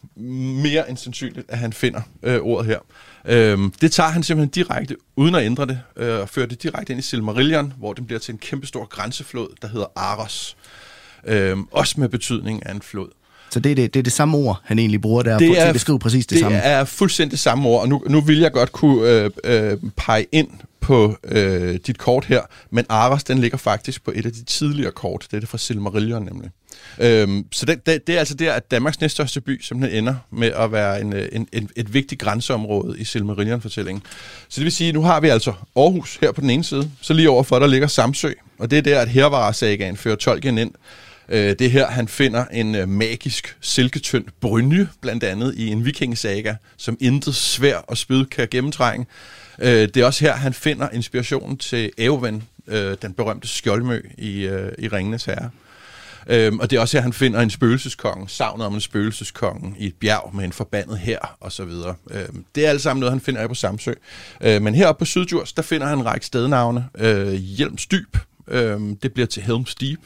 mere 0.62 0.90
end 0.90 0.96
sandsynligt, 0.96 1.46
at 1.48 1.58
han 1.58 1.72
finder 1.72 2.00
øh, 2.22 2.40
ordet 2.40 2.66
her. 2.66 2.78
Øh, 3.24 3.58
det 3.80 3.92
tager 3.92 4.10
han 4.10 4.22
simpelthen 4.22 4.50
direkte, 4.50 4.96
uden 5.16 5.34
at 5.34 5.44
ændre 5.44 5.66
det, 5.66 5.80
øh, 5.96 6.20
og 6.20 6.28
fører 6.28 6.46
det 6.46 6.62
direkte 6.62 6.92
ind 6.92 7.00
i 7.00 7.02
Silmarillion, 7.02 7.72
hvor 7.78 7.92
den 7.92 8.06
bliver 8.06 8.20
til 8.20 8.32
en 8.32 8.38
kæmpestor 8.38 8.84
grænseflod, 8.84 9.48
der 9.62 9.68
hedder 9.68 9.86
Aros. 9.96 10.56
Øh, 11.24 11.58
også 11.70 12.00
med 12.00 12.08
betydning 12.08 12.66
af 12.66 12.70
en 12.74 12.82
flod. 12.82 13.08
Så 13.52 13.60
det 13.60 13.70
er 13.70 13.74
det, 13.74 13.94
det, 13.94 14.00
er 14.00 14.02
det 14.02 14.12
samme 14.12 14.36
ord, 14.38 14.60
han 14.64 14.78
egentlig 14.78 15.00
bruger 15.00 15.22
der, 15.22 15.38
det 15.38 15.48
er, 15.48 15.54
til 15.54 15.60
at 15.60 15.72
beskrive 15.72 15.98
præcis 15.98 16.26
det, 16.26 16.30
det 16.30 16.40
samme. 16.40 16.56
Det 16.56 16.66
er 16.66 16.84
fuldstændig 16.84 17.30
det 17.30 17.38
samme 17.38 17.68
ord, 17.68 17.82
og 17.82 17.88
nu, 17.88 18.02
nu 18.06 18.20
vil 18.20 18.38
jeg 18.38 18.52
godt 18.52 18.72
kunne 18.72 19.08
øh, 19.08 19.30
øh, 19.44 19.78
pege 19.96 20.26
ind 20.32 20.48
på 20.80 21.16
øh, 21.24 21.78
dit 21.86 21.98
kort 21.98 22.24
her, 22.24 22.40
men 22.70 22.86
Aras, 22.88 23.24
den 23.24 23.38
ligger 23.38 23.58
faktisk 23.58 24.04
på 24.04 24.12
et 24.14 24.26
af 24.26 24.32
de 24.32 24.44
tidligere 24.44 24.90
kort. 24.92 25.26
Det 25.30 25.36
er 25.36 25.40
det 25.40 25.48
fra 25.48 25.58
Silmarillion 25.58 26.24
nemlig. 26.24 26.50
Øhm, 26.98 27.46
så 27.52 27.66
det, 27.66 27.86
det, 27.86 28.06
det 28.06 28.14
er 28.14 28.18
altså 28.18 28.34
der, 28.34 28.52
at 28.52 28.70
Danmarks 28.70 29.00
næststørste 29.00 29.40
by 29.40 29.62
simpelthen 29.62 29.98
ender 29.98 30.14
med 30.30 30.52
at 30.52 30.72
være 30.72 31.00
en, 31.00 31.12
øh, 31.12 31.28
en, 31.32 31.48
en, 31.52 31.68
et 31.76 31.94
vigtigt 31.94 32.20
grænseområde 32.20 32.98
i 32.98 33.04
Silmarillion-fortællingen. 33.04 34.02
Så 34.48 34.60
det 34.60 34.64
vil 34.64 34.72
sige, 34.72 34.92
nu 34.92 35.02
har 35.02 35.20
vi 35.20 35.28
altså 35.28 35.52
Aarhus 35.76 36.18
her 36.20 36.32
på 36.32 36.40
den 36.40 36.50
ene 36.50 36.64
side, 36.64 36.90
så 37.00 37.14
lige 37.14 37.30
overfor 37.30 37.58
der 37.58 37.66
ligger 37.66 37.86
Samsø, 37.86 38.30
og 38.58 38.70
det 38.70 38.78
er 38.78 38.82
der, 38.82 39.00
at 39.00 39.08
Hervara-sagaen 39.08 39.96
fører 39.96 40.16
Tolkien 40.16 40.58
ind 40.58 40.72
Øh, 41.32 41.56
det 41.58 41.70
her, 41.70 41.86
han 41.86 42.08
finder 42.08 42.44
en 42.44 42.74
øh, 42.74 42.88
magisk 42.88 43.56
silketynd 43.60 44.24
brynje, 44.40 44.88
blandt 45.00 45.24
andet 45.24 45.54
i 45.56 45.68
en 45.68 45.84
vikingesaga, 45.84 46.54
som 46.76 46.96
intet 47.00 47.34
svær 47.34 47.76
og 47.76 47.96
spyd 47.96 48.24
kan 48.24 48.48
gennemtrænge. 48.50 49.06
Øh, 49.58 49.68
det 49.68 49.96
er 49.96 50.06
også 50.06 50.24
her, 50.24 50.32
han 50.32 50.52
finder 50.52 50.88
inspirationen 50.90 51.56
til 51.56 51.90
Eowyn, 51.98 52.40
øh, 52.66 52.96
den 53.02 53.12
berømte 53.12 53.48
skjoldmø 53.48 54.02
i, 54.18 54.40
øh, 54.40 54.72
i 54.78 54.88
Ringenes 54.88 55.24
Herre. 55.24 55.50
Øhm, 56.26 56.58
og 56.58 56.70
det 56.70 56.76
er 56.76 56.80
også 56.80 56.96
her, 56.96 57.02
han 57.02 57.12
finder 57.12 57.40
en 57.40 57.50
spøgelseskonge, 57.50 58.28
savnet 58.28 58.66
om 58.66 58.74
en 58.74 58.80
spøgelseskonge 58.80 59.74
i 59.78 59.86
et 59.86 59.94
bjerg 59.94 60.30
med 60.34 60.44
en 60.44 60.52
forbandet 60.52 60.98
her 60.98 61.36
og 61.40 61.52
så 61.52 61.64
videre. 61.64 61.94
Øhm, 62.10 62.44
det 62.54 62.66
er 62.66 62.70
alt 62.70 62.80
sammen 62.80 63.00
noget, 63.00 63.12
han 63.12 63.20
finder 63.20 63.48
på 63.48 63.54
Samsø. 63.54 63.92
Øh, 64.40 64.62
men 64.62 64.74
heroppe 64.74 64.98
på 64.98 65.04
Syddjurs, 65.04 65.52
der 65.52 65.62
finder 65.62 65.86
han 65.86 65.98
en 65.98 66.06
række 66.06 66.26
stednavne. 66.26 66.88
Øh, 66.98 67.32
Hjelmsdyb, 67.32 68.16
øh, 68.48 68.80
det 69.02 69.12
bliver 69.12 69.26
til 69.26 69.42
Helms 69.42 69.74
Deep. 69.74 70.00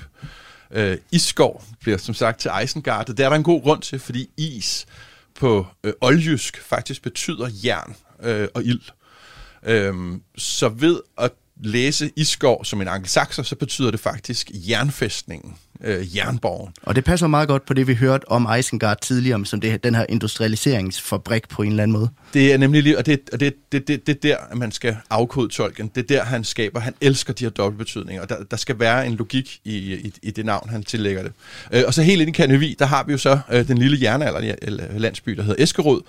Øh, 0.70 0.98
iskov 1.12 1.64
bliver 1.80 1.98
som 1.98 2.14
sagt 2.14 2.40
til 2.40 2.50
Isengard. 2.64 3.06
Det 3.06 3.20
er 3.20 3.28
der 3.28 3.36
en 3.36 3.42
god 3.42 3.62
grund 3.62 3.82
til, 3.82 3.98
fordi 3.98 4.30
is 4.36 4.86
på 5.34 5.66
øh, 5.84 5.92
oljysk 6.00 6.62
faktisk 6.62 7.02
betyder 7.02 7.48
jern 7.64 7.96
øh, 8.22 8.48
og 8.54 8.64
ild. 8.64 8.80
Øhm, 9.62 10.22
så 10.36 10.68
ved 10.68 11.00
at 11.18 11.32
læse 11.60 12.10
Isgård 12.16 12.64
som 12.64 12.80
en 12.80 12.88
angelsaxer, 12.88 13.42
så 13.42 13.56
betyder 13.56 13.90
det 13.90 14.00
faktisk 14.00 14.50
jernfæstningen, 14.54 15.54
øh, 15.84 16.16
jernborgen. 16.16 16.72
Og 16.82 16.96
det 16.96 17.04
passer 17.04 17.26
meget 17.26 17.48
godt 17.48 17.66
på 17.66 17.74
det, 17.74 17.86
vi 17.86 17.94
hørte 17.94 18.28
om 18.28 18.48
Isengard 18.58 19.00
tidligere, 19.00 19.46
som 19.46 19.60
det, 19.60 19.84
den 19.84 19.94
her 19.94 20.06
industrialiseringsfabrik 20.08 21.48
på 21.48 21.62
en 21.62 21.70
eller 21.70 21.82
anden 21.82 21.92
måde. 21.98 22.08
Det 22.34 22.52
er 22.52 22.58
nemlig 22.58 22.82
lige, 22.82 22.98
og 22.98 23.06
det, 23.06 23.20
og 23.32 23.40
det, 23.40 23.54
det, 23.72 23.88
det, 23.88 24.06
det 24.06 24.14
er 24.14 24.18
der, 24.22 24.56
man 24.56 24.72
skal 24.72 24.96
afkode 25.10 25.48
tolken. 25.48 25.90
Det 25.94 26.02
er 26.02 26.16
der, 26.16 26.24
han 26.24 26.44
skaber. 26.44 26.80
Han 26.80 26.94
elsker 27.00 27.32
de 27.32 27.44
her 27.44 27.50
dobbeltbetydninger, 27.50 28.22
og 28.22 28.28
der, 28.28 28.36
der 28.50 28.56
skal 28.56 28.78
være 28.78 29.06
en 29.06 29.14
logik 29.14 29.60
i, 29.64 29.76
i, 29.94 30.12
i 30.22 30.30
det 30.30 30.46
navn, 30.46 30.68
han 30.68 30.82
tillægger 30.82 31.22
det. 31.22 31.32
Øh, 31.72 31.82
og 31.86 31.94
så 31.94 32.02
helt 32.02 32.20
ind 32.20 32.28
i 32.28 32.32
Kanøvi, 32.32 32.76
der 32.78 32.86
har 32.86 33.04
vi 33.04 33.12
jo 33.12 33.18
så 33.18 33.38
øh, 33.52 33.68
den 33.68 33.78
lille 33.78 33.98
jernalder 34.02 34.98
landsby, 34.98 35.32
der 35.32 35.42
hedder 35.42 35.62
Eskerod, 35.62 36.00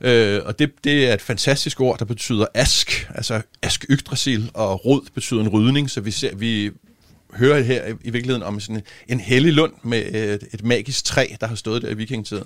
Øh, 0.00 0.40
og 0.44 0.58
det, 0.58 0.72
det 0.84 1.08
er 1.08 1.14
et 1.14 1.22
fantastisk 1.22 1.80
ord, 1.80 1.98
der 1.98 2.04
betyder 2.04 2.46
ask, 2.54 3.10
altså 3.14 3.42
ask 3.62 3.84
Yggdrasil, 3.90 4.50
og 4.54 4.84
rod 4.84 5.00
betyder 5.14 5.40
en 5.40 5.48
rydning, 5.48 5.90
så 5.90 6.00
vi, 6.00 6.10
ser, 6.10 6.34
vi 6.34 6.70
hører 7.34 7.62
her 7.62 7.86
i, 7.86 8.10
virkeligheden 8.10 8.42
om 8.42 8.60
sådan 8.60 8.76
en, 8.76 8.82
en 9.08 9.20
hellig 9.20 9.52
lund 9.52 9.72
med 9.82 10.04
øh, 10.14 10.34
et, 10.34 10.48
et 10.52 10.64
magisk 10.64 11.04
træ, 11.04 11.26
der 11.40 11.46
har 11.46 11.54
stået 11.54 11.82
der 11.82 11.88
i 11.88 11.94
vikingetiden. 11.94 12.44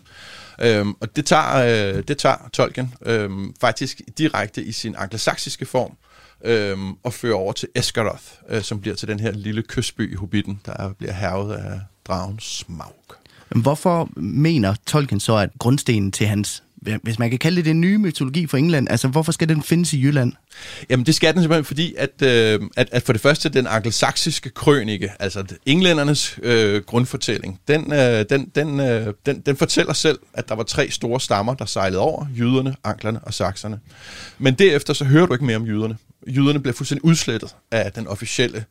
Øhm, 0.60 0.94
og 1.00 1.16
det 1.16 1.26
tager, 1.26 1.96
øh, 1.96 2.02
det 2.08 2.18
tager 2.18 2.48
Tolkien 2.52 2.94
øh, 3.06 3.30
faktisk 3.60 4.00
direkte 4.18 4.62
i 4.62 4.72
sin 4.72 4.94
anglosaksiske 4.98 5.66
form, 5.66 5.96
øh, 6.44 6.78
og 7.02 7.12
fører 7.12 7.34
over 7.34 7.52
til 7.52 7.68
Esgaroth, 7.74 8.24
øh, 8.48 8.62
som 8.62 8.80
bliver 8.80 8.96
til 8.96 9.08
den 9.08 9.20
her 9.20 9.32
lille 9.32 9.62
kystby 9.62 10.12
i 10.12 10.14
Hobbiten, 10.14 10.60
der 10.66 10.92
bliver 10.92 11.12
hervet 11.12 11.54
af 11.54 11.80
dragen 12.04 12.38
Smaug. 12.40 12.94
Hvorfor 13.48 14.10
mener 14.16 14.74
Tolkien 14.86 15.20
så, 15.20 15.36
at 15.36 15.50
grundstenen 15.58 16.12
til 16.12 16.26
hans 16.26 16.62
hvis 17.02 17.18
man 17.18 17.30
kan 17.30 17.38
kalde 17.38 17.56
det 17.56 17.64
den 17.64 17.80
nye 17.80 17.98
mytologi 17.98 18.46
for 18.46 18.56
England, 18.56 18.90
altså 18.90 19.08
hvorfor 19.08 19.32
skal 19.32 19.48
den 19.48 19.62
findes 19.62 19.92
i 19.92 20.02
Jylland? 20.02 20.32
Jamen 20.90 21.06
det 21.06 21.14
skal 21.14 21.34
den 21.34 21.42
simpelthen, 21.42 21.64
fordi 21.64 21.94
at, 21.98 22.22
øh, 22.22 22.60
at, 22.76 22.88
at 22.92 23.02
for 23.02 23.12
det 23.12 23.22
første 23.22 23.48
den 23.48 23.66
angelsaksiske 23.66 24.50
krønike, 24.50 25.12
altså 25.18 25.44
englændernes 25.66 26.38
øh, 26.42 26.82
grundfortælling, 26.82 27.60
den, 27.68 27.92
øh, 27.92 28.24
den, 28.30 28.50
den, 28.54 28.80
øh, 28.80 29.14
den, 29.26 29.40
den 29.40 29.56
fortæller 29.56 29.92
selv, 29.92 30.18
at 30.34 30.48
der 30.48 30.54
var 30.54 30.62
tre 30.62 30.90
store 30.90 31.20
stammer, 31.20 31.54
der 31.54 31.64
sejlede 31.64 32.00
over, 32.00 32.26
jyderne, 32.38 32.76
anglerne 32.84 33.20
og 33.22 33.34
sakserne. 33.34 33.80
Men 34.38 34.54
derefter 34.54 34.92
så 34.92 35.04
hører 35.04 35.26
du 35.26 35.32
ikke 35.32 35.44
mere 35.44 35.56
om 35.56 35.66
jyderne 35.66 35.96
jøderne 36.26 36.60
bliver 36.60 36.74
fuldstændig 36.74 37.04
udslettet 37.04 37.56
af 37.70 37.92
den 37.92 38.06
officielle 38.06 38.64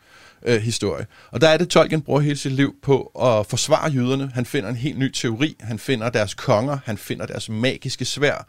øh, 0.46 0.62
historie. 0.62 1.06
Og 1.32 1.42
der 1.42 1.50
er 1.50 1.58
det, 1.58 1.70
Tolkien 1.70 2.02
bruger 2.02 2.20
hele 2.20 2.38
sit 2.38 2.52
liv 2.52 2.76
på 2.84 3.04
at 3.04 3.46
forsvare 3.46 3.92
jøderne. 3.92 4.32
Han 4.34 4.46
finder 4.46 4.70
en 4.70 4.76
helt 4.76 5.00
ny 5.00 5.12
teori. 5.12 5.56
Han 5.60 5.80
finder 5.80 6.10
deres 6.10 6.34
konger. 6.34 6.78
Han 6.86 6.98
finder 6.98 7.26
deres 7.26 7.50
magiske 7.50 8.06
svær. 8.06 8.48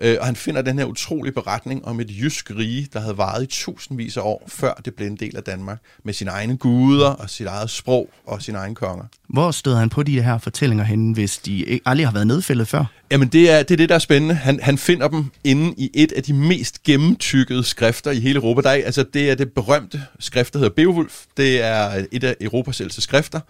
Øh, 0.00 0.16
og 0.20 0.26
han 0.26 0.36
finder 0.36 0.62
den 0.62 0.78
her 0.78 0.84
utrolige 0.84 1.32
beretning 1.32 1.84
om 1.84 2.00
et 2.00 2.10
jysk 2.10 2.50
rige, 2.50 2.88
der 2.92 3.00
havde 3.00 3.18
varet 3.18 3.42
i 3.42 3.46
tusindvis 3.46 4.16
af 4.16 4.20
år, 4.22 4.42
før 4.48 4.74
det 4.84 4.94
blev 4.94 5.06
en 5.06 5.16
del 5.16 5.36
af 5.36 5.42
Danmark, 5.42 5.78
med 6.04 6.14
sine 6.14 6.30
egne 6.30 6.56
guder 6.56 7.08
og 7.08 7.30
sit 7.30 7.46
eget 7.46 7.70
sprog 7.70 8.10
og 8.26 8.42
sine 8.42 8.58
egne 8.58 8.74
konger. 8.74 9.04
Hvor 9.28 9.50
støder 9.50 9.78
han 9.78 9.88
på 9.88 10.02
de 10.02 10.22
her 10.22 10.38
fortællinger 10.38 10.84
henne, 10.84 11.14
hvis 11.14 11.38
de 11.38 11.80
aldrig 11.86 12.06
har 12.06 12.12
været 12.12 12.26
nedfældet 12.26 12.68
før? 12.68 12.84
Jamen, 13.10 13.28
det 13.28 13.50
er 13.50 13.62
det, 13.62 13.70
er 13.70 13.76
det 13.76 13.88
der 13.88 13.94
er 13.94 13.98
spændende. 13.98 14.34
Han, 14.34 14.60
han 14.62 14.78
finder 14.78 15.08
dem 15.08 15.24
inde 15.44 15.74
i 15.76 15.90
et 15.94 16.12
af 16.12 16.22
de 16.22 16.32
mest 16.32 16.82
gennemtykkede 16.82 17.64
skrifter 17.64 18.10
i 18.10 18.20
hele 18.20 18.36
Europa. 18.36 18.60
Der 18.60 18.70
er, 18.70 18.84
altså, 18.84 19.04
det 19.14 19.30
er 19.30 19.34
det 19.34 19.52
berømte 19.52 20.02
skrift, 20.18 20.52
der 20.52 20.58
hedder 20.58 20.74
Beowulf. 20.74 21.22
Det 21.36 21.62
er 21.62 22.04
et 22.12 22.24
af 22.24 22.36
Europas 22.40 22.80
ældste 22.80 23.00
skrifter. 23.00 23.40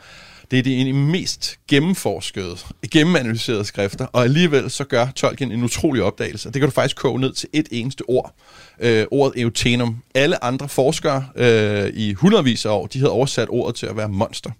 Det 0.51 0.59
er 0.59 0.63
de 0.63 0.93
mest 0.93 1.59
gennemforskede, 1.69 2.57
gennemanalyserede 2.91 3.65
skrifter, 3.65 4.07
og 4.07 4.25
alligevel 4.25 4.71
så 4.71 4.85
gør 4.85 5.07
Tolkien 5.17 5.53
en 5.53 5.65
utrolig 5.65 6.03
opdagelse. 6.03 6.49
Det 6.49 6.61
kan 6.61 6.69
du 6.69 6.71
faktisk 6.71 6.97
koge 6.97 7.21
ned 7.21 7.33
til 7.33 7.49
et 7.53 7.69
eneste 7.71 8.03
ord. 8.09 8.35
Øh, 8.81 9.07
ordet 9.11 9.43
eutenum. 9.43 9.97
Alle 10.15 10.45
andre 10.45 10.69
forskere 10.69 11.27
øh, 11.37 11.91
i 11.95 12.13
hundredvis 12.13 12.67
af 12.67 12.71
år, 12.71 12.87
de 12.87 12.99
havde 12.99 13.13
oversat 13.13 13.49
ordet 13.51 13.77
til 13.77 13.87
at 13.87 13.97
være 13.97 14.09
monster. 14.09 14.51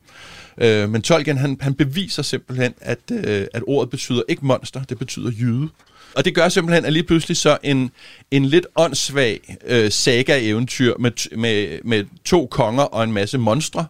Øh, 0.59 0.91
men 0.91 1.03
Tolkien, 1.03 1.39
han, 1.39 1.59
han 1.61 1.75
beviser 1.75 2.23
simpelthen, 2.23 2.75
at, 2.81 2.99
øh, 3.11 3.47
at 3.55 3.63
ordet 3.67 3.91
betyder 3.91 4.23
ikke 4.29 4.47
monster, 4.47 4.83
det 4.83 4.99
betyder 4.99 5.31
jyde. 5.41 5.69
Og 6.17 6.25
det 6.25 6.35
gør 6.35 6.49
simpelthen, 6.49 6.85
at 6.85 6.93
lige 6.93 7.03
pludselig 7.03 7.37
så 7.37 7.59
en, 7.63 7.91
en 8.31 8.45
lidt 8.45 8.67
åndssvag 8.77 9.57
øh, 9.67 9.91
saga-eventyr 9.91 10.95
med, 10.99 11.37
med, 11.37 11.79
med 11.85 12.05
to 12.25 12.47
konger 12.47 12.83
og 12.83 13.05
en 13.05 13.13
masse 13.13 13.39
monstre, 13.39 13.87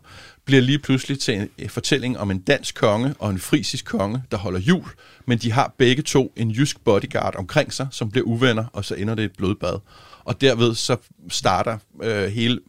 bliver 0.50 0.62
lige 0.62 0.78
pludselig 0.78 1.20
til 1.20 1.34
en, 1.34 1.48
øh, 1.58 1.68
fortælling 1.68 2.18
om 2.18 2.30
en 2.30 2.38
dansk 2.38 2.74
konge 2.74 3.14
og 3.18 3.30
en 3.30 3.38
frisisk 3.38 3.84
konge, 3.84 4.22
der 4.30 4.36
holder 4.36 4.60
jul, 4.60 4.84
men 5.26 5.38
de 5.38 5.52
har 5.52 5.74
begge 5.78 6.02
to 6.02 6.32
en 6.36 6.50
jysk 6.50 6.80
bodyguard 6.84 7.36
omkring 7.36 7.72
sig, 7.72 7.88
som 7.90 8.10
bliver 8.10 8.26
uvenner, 8.26 8.64
og 8.72 8.84
så 8.84 8.94
ender 8.94 9.14
det 9.14 9.24
et 9.24 9.32
blodbad. 9.36 9.78
Og 10.24 10.40
derved 10.40 10.74
så 10.74 10.96
starter 11.28 11.78
øh, 12.02 12.28
hele 12.28 12.60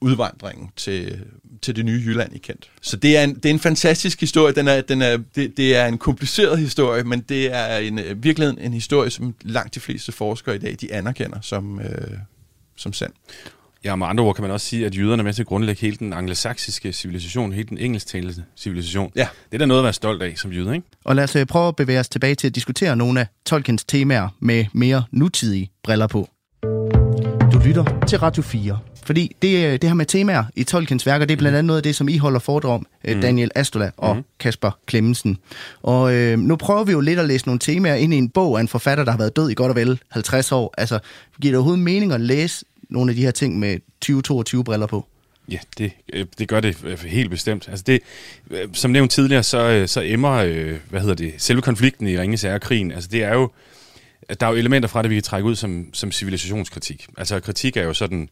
udvandringen 0.00 0.70
til, 0.76 1.24
til 1.62 1.76
det 1.76 1.84
nye 1.84 2.02
Jylland 2.06 2.34
i 2.34 2.38
Kent. 2.38 2.70
Så 2.80 2.96
det 2.96 3.16
er 3.16 3.24
en, 3.24 3.34
det 3.34 3.46
er 3.46 3.50
en 3.50 3.60
fantastisk 3.60 4.20
historie. 4.20 4.54
Den 4.54 4.68
er, 4.68 4.80
den 4.80 5.02
er, 5.02 5.18
det, 5.34 5.56
det 5.56 5.76
er 5.76 5.86
en 5.86 5.98
kompliceret 5.98 6.58
historie, 6.58 7.04
men 7.04 7.20
det 7.20 7.54
er 7.54 7.76
en, 7.76 7.98
øh, 7.98 8.24
virkelig 8.24 8.56
en 8.60 8.72
historie, 8.72 9.10
som 9.10 9.34
langt 9.42 9.74
de 9.74 9.80
fleste 9.80 10.12
forskere 10.12 10.56
i 10.56 10.58
dag 10.58 10.76
de 10.80 10.92
anerkender 10.92 11.40
som, 11.40 11.80
øh, 11.80 12.18
som 12.76 12.92
sand. 12.92 13.12
Ja, 13.84 13.96
med 13.96 14.06
andre 14.06 14.24
ord 14.24 14.34
kan 14.34 14.42
man 14.42 14.50
også 14.50 14.66
sige, 14.66 14.86
at 14.86 14.96
jøderne 14.96 15.20
er 15.20 15.24
med 15.24 15.32
til 15.32 15.42
at 15.42 15.46
grundlægge 15.46 15.80
hele 15.80 15.96
den 15.96 16.12
anglosaksiske 16.12 16.92
civilisation, 16.92 17.52
hele 17.52 17.68
den 17.68 17.78
engelsktalende 17.78 18.44
civilisation. 18.56 19.12
Ja. 19.16 19.28
Det 19.50 19.54
er 19.54 19.58
da 19.58 19.66
noget 19.66 19.80
at 19.80 19.84
være 19.84 19.92
stolt 19.92 20.22
af 20.22 20.32
som 20.36 20.52
jøde, 20.52 20.74
ikke? 20.74 20.86
Og 21.04 21.16
lad 21.16 21.24
os 21.24 21.36
øh, 21.36 21.46
prøve 21.46 21.68
at 21.68 21.76
bevæge 21.76 22.00
os 22.00 22.08
tilbage 22.08 22.34
til 22.34 22.46
at 22.46 22.54
diskutere 22.54 22.96
nogle 22.96 23.20
af 23.20 23.26
Tolkiens 23.46 23.84
temaer 23.84 24.28
med 24.40 24.64
mere 24.72 25.04
nutidige 25.10 25.70
briller 25.82 26.06
på. 26.06 26.28
Du 27.52 27.58
lytter 27.64 28.04
til 28.06 28.18
Radio 28.18 28.42
4. 28.42 28.78
Fordi 29.04 29.36
det, 29.42 29.66
øh, 29.66 29.72
det 29.72 29.84
her 29.84 29.94
med 29.94 30.06
temaer 30.06 30.44
i 30.56 30.64
Tolkiens 30.64 31.06
værker, 31.06 31.26
det 31.26 31.32
er 31.32 31.38
blandt 31.38 31.58
andet 31.58 31.66
noget 31.66 31.78
af 31.78 31.82
det, 31.82 31.96
som 31.96 32.08
I 32.08 32.16
holder 32.16 32.38
foredrag 32.38 32.72
om, 32.72 32.86
mm. 33.08 33.20
Daniel 33.20 33.50
Astola 33.54 33.90
og 33.96 34.16
mm. 34.16 34.24
Kasper 34.40 34.70
Klemmensen. 34.86 35.38
Og 35.82 36.14
øh, 36.14 36.38
nu 36.38 36.56
prøver 36.56 36.84
vi 36.84 36.92
jo 36.92 37.00
lidt 37.00 37.18
at 37.18 37.26
læse 37.26 37.46
nogle 37.46 37.58
temaer 37.58 37.94
ind 37.94 38.14
i 38.14 38.16
en 38.16 38.28
bog 38.28 38.56
af 38.56 38.60
en 38.60 38.68
forfatter, 38.68 39.04
der 39.04 39.10
har 39.10 39.18
været 39.18 39.36
død 39.36 39.50
i 39.50 39.54
godt 39.54 39.70
og 39.70 39.76
vel 39.76 40.00
50 40.10 40.52
år. 40.52 40.74
Altså, 40.78 40.98
giver 41.40 41.52
det 41.52 41.56
overhovedet 41.56 41.84
mening 41.84 42.12
at 42.12 42.20
læse 42.20 42.64
nogle 42.90 43.10
af 43.10 43.16
de 43.16 43.22
her 43.22 43.30
ting 43.30 43.58
med 43.58 43.78
2022 44.00 44.64
briller 44.64 44.86
på? 44.86 45.06
Ja, 45.50 45.58
det, 45.78 45.92
øh, 46.12 46.26
det 46.38 46.48
gør 46.48 46.60
det 46.60 46.84
øh, 46.84 46.98
helt 46.98 47.30
bestemt. 47.30 47.68
Altså 47.68 47.84
det, 47.86 48.00
øh, 48.50 48.68
som 48.72 48.90
nævnt 48.90 49.10
tidligere, 49.10 49.42
så, 49.42 49.84
så 49.86 50.02
emmer, 50.04 50.44
hvad 50.90 51.00
hedder 51.00 51.14
det, 51.14 51.34
selve 51.38 51.62
konflikten 51.62 52.06
i 52.06 52.18
Ringes 52.18 52.46
krigen, 52.60 52.92
altså 52.92 53.08
det 53.12 53.22
er 53.22 53.34
jo, 53.34 53.50
der 54.40 54.46
er 54.46 54.50
jo 54.50 54.56
elementer 54.56 54.88
fra 54.88 55.02
det, 55.02 55.10
vi 55.10 55.14
kan 55.14 55.22
trække 55.22 55.48
ud 55.48 55.56
som, 55.56 55.86
som 55.92 56.12
civilisationskritik. 56.12 57.06
Altså 57.18 57.40
kritik 57.40 57.76
er 57.76 57.82
jo 57.82 57.94
sådan 57.94 58.28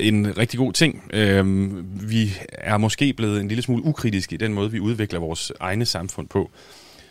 en 0.00 0.38
rigtig 0.38 0.58
god 0.58 0.72
ting. 0.72 1.02
Øhm, 1.12 1.86
vi 2.10 2.34
er 2.52 2.76
måske 2.76 3.12
blevet 3.12 3.40
en 3.40 3.48
lille 3.48 3.62
smule 3.62 3.84
ukritiske 3.84 4.34
i 4.34 4.38
den 4.38 4.52
måde, 4.54 4.70
vi 4.70 4.80
udvikler 4.80 5.20
vores 5.20 5.52
egne 5.60 5.86
samfund 5.86 6.28
på. 6.28 6.50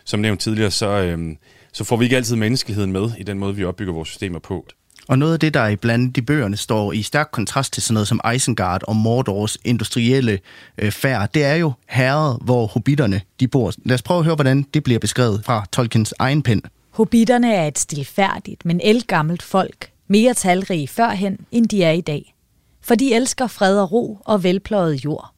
Som 0.04 0.20
nævnt 0.20 0.40
tidligere, 0.40 0.70
så, 0.70 0.88
øhm, 0.88 1.36
så 1.72 1.84
får 1.84 1.96
vi 1.96 2.04
ikke 2.04 2.16
altid 2.16 2.36
menneskeligheden 2.36 2.92
med 2.92 3.10
i 3.18 3.22
den 3.22 3.38
måde, 3.38 3.56
vi 3.56 3.64
opbygger 3.64 3.92
vores 3.92 4.08
systemer 4.08 4.38
på. 4.38 4.66
Og 5.08 5.18
noget 5.18 5.32
af 5.32 5.40
det, 5.40 5.54
der 5.54 5.66
i 5.66 5.76
blandt 5.76 6.16
de 6.16 6.22
bøgerne 6.22 6.56
står 6.56 6.92
i 6.92 7.02
stærk 7.02 7.28
kontrast 7.32 7.72
til 7.72 7.82
sådan 7.82 7.94
noget 7.94 8.08
som 8.08 8.20
Isengard 8.34 8.82
og 8.88 8.96
Mordors 8.96 9.58
industrielle 9.64 10.38
øh, 10.78 10.92
færd, 10.92 11.32
det 11.34 11.44
er 11.44 11.54
jo 11.54 11.72
herret, 11.88 12.38
hvor 12.42 12.66
hobitterne 12.66 13.20
de 13.40 13.48
bor. 13.48 13.72
Lad 13.84 13.94
os 13.94 14.02
prøve 14.02 14.18
at 14.18 14.24
høre, 14.24 14.34
hvordan 14.34 14.62
det 14.62 14.84
bliver 14.84 14.98
beskrevet 14.98 15.44
fra 15.44 15.66
Tolkiens 15.72 16.14
egen 16.18 16.42
pen. 16.42 16.62
Hobitterne 16.90 17.54
er 17.54 17.66
et 17.66 17.78
stilfærdigt, 17.78 18.64
men 18.64 18.80
elgammelt 18.84 19.42
folk, 19.42 19.90
mere 20.08 20.34
talrige 20.34 20.88
førhen, 20.88 21.38
end 21.52 21.68
de 21.68 21.82
er 21.82 21.92
i 21.92 22.00
dag. 22.00 22.34
For 22.80 22.94
de 22.94 23.14
elsker 23.14 23.46
fred 23.46 23.78
og 23.78 23.92
ro 23.92 24.18
og 24.24 24.42
velpløjet 24.42 25.04
jord. 25.04 25.32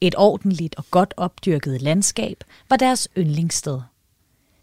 Et 0.00 0.14
ordentligt 0.18 0.74
og 0.74 0.84
godt 0.90 1.14
opdyrket 1.16 1.82
landskab 1.82 2.44
var 2.70 2.76
deres 2.76 3.08
yndlingssted. 3.18 3.80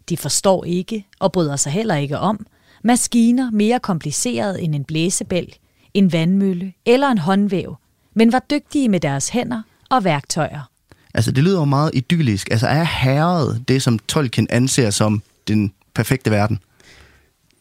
De 0.08 0.16
forstår 0.16 0.64
ikke 0.64 1.06
og 1.18 1.32
bryder 1.32 1.56
sig 1.56 1.72
heller 1.72 1.94
ikke 1.94 2.18
om, 2.18 2.46
Maskiner 2.84 3.50
mere 3.50 3.80
komplicerede 3.80 4.62
end 4.62 4.74
en 4.74 4.84
blæsebælg, 4.84 5.56
en 5.94 6.12
vandmølle 6.12 6.72
eller 6.86 7.08
en 7.08 7.18
håndvæv, 7.18 7.76
men 8.14 8.32
var 8.32 8.42
dygtige 8.50 8.88
med 8.88 9.00
deres 9.00 9.28
hænder 9.28 9.62
og 9.90 10.04
værktøjer. 10.04 10.70
Altså, 11.14 11.32
det 11.32 11.44
lyder 11.44 11.58
jo 11.58 11.64
meget 11.64 11.90
idyllisk. 11.94 12.48
Altså, 12.50 12.66
er 12.66 12.84
herret 12.84 13.64
det, 13.68 13.82
som 13.82 13.98
Tolkien 13.98 14.46
anser 14.50 14.90
som 14.90 15.22
den 15.48 15.72
perfekte 15.94 16.30
verden? 16.30 16.58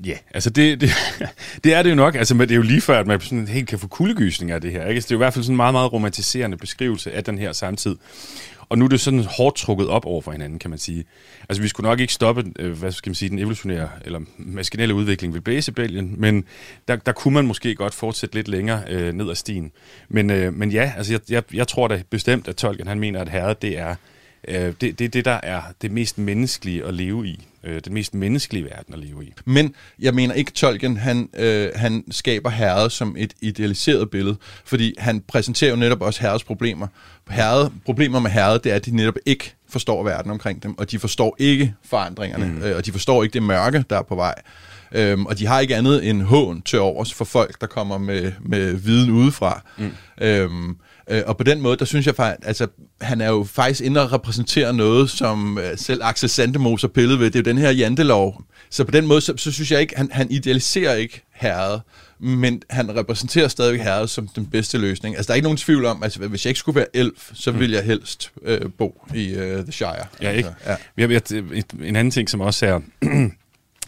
Ja, 0.05 0.17
altså 0.33 0.49
det, 0.49 0.81
det, 0.81 0.89
det 1.63 1.73
er 1.73 1.83
det 1.83 1.89
jo 1.89 1.95
nok. 1.95 2.15
Altså, 2.15 2.35
men 2.35 2.47
det 2.47 2.51
er 2.51 2.55
jo 2.55 2.61
lige 2.61 2.81
før, 2.81 2.99
at 2.99 3.07
man 3.07 3.21
sådan 3.21 3.47
helt 3.47 3.67
kan 3.67 3.79
få 3.79 3.87
kuldegysninger 3.87 4.55
af 4.55 4.61
det 4.61 4.71
her. 4.71 4.81
Ikke? 4.81 4.97
Altså, 4.97 5.07
det 5.07 5.11
er 5.11 5.15
jo 5.15 5.19
i 5.19 5.23
hvert 5.23 5.33
fald 5.33 5.43
sådan 5.43 5.53
en 5.53 5.57
meget, 5.57 5.73
meget 5.73 5.93
romantiserende 5.93 6.57
beskrivelse 6.57 7.11
af 7.11 7.23
den 7.23 7.37
her 7.37 7.51
samtid. 7.51 7.95
Og 8.69 8.77
nu 8.77 8.85
er 8.85 8.89
det 8.89 8.99
sådan 8.99 9.25
hårdt 9.37 9.55
trukket 9.55 9.87
op 9.87 10.05
over 10.05 10.21
for 10.21 10.31
hinanden, 10.31 10.59
kan 10.59 10.69
man 10.69 10.79
sige. 10.79 11.05
Altså, 11.49 11.61
vi 11.61 11.67
skulle 11.67 11.89
nok 11.89 11.99
ikke 11.99 12.13
stoppe, 12.13 12.43
øh, 12.59 12.71
hvad 12.79 12.91
skal 12.91 13.09
man 13.09 13.15
sige, 13.15 13.29
den 13.29 13.39
evolutionære 13.39 13.89
eller 14.05 14.19
maskinelle 14.37 14.95
udvikling 14.95 15.33
ved 15.33 15.41
blæsebælgen, 15.41 16.15
men 16.17 16.43
der, 16.87 16.95
der 16.95 17.11
kunne 17.11 17.33
man 17.33 17.47
måske 17.47 17.75
godt 17.75 17.93
fortsætte 17.93 18.35
lidt 18.35 18.47
længere 18.47 18.83
øh, 18.89 19.13
ned 19.13 19.29
ad 19.29 19.35
stien. 19.35 19.71
Men, 20.09 20.29
øh, 20.29 20.53
men 20.53 20.71
ja, 20.71 20.93
altså, 20.97 21.13
jeg, 21.13 21.21
jeg, 21.29 21.43
jeg 21.53 21.67
tror 21.67 21.87
da 21.87 22.01
bestemt, 22.09 22.47
at 22.47 22.55
Tolkien, 22.55 22.87
han 22.87 22.99
mener, 22.99 23.21
at 23.21 23.29
herret, 23.29 23.61
det 23.61 23.77
er 23.77 23.95
øh, 24.47 24.73
det, 24.81 24.99
det, 24.99 25.13
det, 25.13 25.25
der 25.25 25.39
er 25.43 25.61
det 25.81 25.91
mest 25.91 26.17
menneskelige 26.17 26.85
at 26.85 26.93
leve 26.93 27.27
i. 27.27 27.45
Øh, 27.63 27.81
den 27.85 27.93
mest 27.93 28.13
menneskelige 28.13 28.65
verden 28.65 28.93
at 28.93 28.99
leve 28.99 29.25
i. 29.25 29.33
Men 29.45 29.75
jeg 29.99 30.13
mener 30.13 30.33
ikke, 30.33 30.51
Tolkien 30.51 30.97
han, 30.97 31.29
øh, 31.37 31.69
han 31.75 32.03
skaber 32.11 32.49
herret 32.49 32.91
som 32.91 33.15
et 33.17 33.33
idealiseret 33.41 34.09
billede, 34.09 34.37
fordi 34.65 34.93
han 34.97 35.21
præsenterer 35.27 35.71
jo 35.71 35.75
netop 35.75 36.01
også 36.01 36.21
herrets 36.21 36.43
problemer. 36.43 36.87
Herred, 37.29 37.69
problemer 37.85 38.19
med 38.19 38.31
herret, 38.31 38.63
det 38.63 38.71
er, 38.71 38.75
at 38.75 38.85
de 38.85 38.95
netop 38.95 39.15
ikke 39.25 39.53
forstår 39.69 40.03
verden 40.03 40.31
omkring 40.31 40.63
dem, 40.63 40.77
og 40.77 40.91
de 40.91 40.99
forstår 40.99 41.35
ikke 41.39 41.73
forandringerne, 41.83 42.45
mm. 42.45 42.63
øh, 42.63 42.75
og 42.75 42.85
de 42.85 42.91
forstår 42.91 43.23
ikke 43.23 43.33
det 43.33 43.43
mørke, 43.43 43.83
der 43.89 43.97
er 43.97 44.03
på 44.03 44.15
vej. 44.15 44.35
Øhm, 44.91 45.25
og 45.25 45.39
de 45.39 45.47
har 45.47 45.59
ikke 45.59 45.75
andet 45.75 46.09
end 46.09 46.21
hån 46.21 46.61
til 46.61 46.79
overs 46.79 47.13
for 47.13 47.25
folk, 47.25 47.61
der 47.61 47.67
kommer 47.67 47.97
med, 47.97 48.31
med 48.41 48.73
viden 48.73 49.11
udefra. 49.11 49.61
Mm. 49.77 49.91
Øhm, 50.21 50.77
Øh, 51.09 51.23
og 51.25 51.37
på 51.37 51.43
den 51.43 51.61
måde, 51.61 51.77
der 51.77 51.85
synes 51.85 52.05
jeg 52.05 52.15
faktisk, 52.15 52.47
altså, 52.47 52.67
han 53.01 53.21
er 53.21 53.29
jo 53.29 53.43
faktisk 53.43 53.81
inde 53.81 54.01
og 54.01 54.13
repræsenterer 54.13 54.71
noget, 54.71 55.09
som 55.09 55.57
øh, 55.57 55.77
selv 55.77 56.01
Axel 56.03 56.29
Sandemoser 56.29 56.87
pillede 56.87 57.19
ved. 57.19 57.25
Det 57.25 57.35
er 57.35 57.39
jo 57.39 57.55
den 57.55 57.57
her 57.57 57.71
jantelov. 57.71 58.43
Så 58.69 58.83
på 58.83 58.91
den 58.91 59.07
måde, 59.07 59.21
så, 59.21 59.33
så 59.37 59.51
synes 59.51 59.71
jeg 59.71 59.81
ikke, 59.81 59.97
han, 59.97 60.09
han 60.11 60.31
idealiserer 60.31 60.95
ikke 60.95 61.21
herret, 61.33 61.81
men 62.19 62.61
han 62.69 62.95
repræsenterer 62.95 63.47
stadigvæk 63.47 63.81
herret 63.81 64.09
som 64.09 64.27
den 64.27 64.45
bedste 64.45 64.77
løsning. 64.77 65.15
Altså, 65.15 65.27
der 65.27 65.33
er 65.33 65.35
ikke 65.35 65.45
nogen 65.45 65.57
tvivl 65.57 65.85
om, 65.85 66.03
altså, 66.03 66.27
hvis 66.27 66.45
jeg 66.45 66.49
ikke 66.49 66.59
skulle 66.59 66.75
være 66.75 66.87
elf, 66.93 67.31
så 67.33 67.51
ville 67.51 67.75
jeg 67.75 67.85
helst 67.85 68.31
øh, 68.41 68.61
bo 68.77 69.05
i 69.15 69.33
øh, 69.33 69.63
The 69.63 69.71
Shire. 69.71 70.05
Ja, 70.21 70.31
ikke? 70.31 70.49
Altså, 70.49 70.85
ja. 70.97 71.07
Har, 71.07 71.87
en 71.87 71.95
anden 71.95 72.11
ting, 72.11 72.29
som 72.29 72.41
også 72.41 72.65
er 72.65 72.79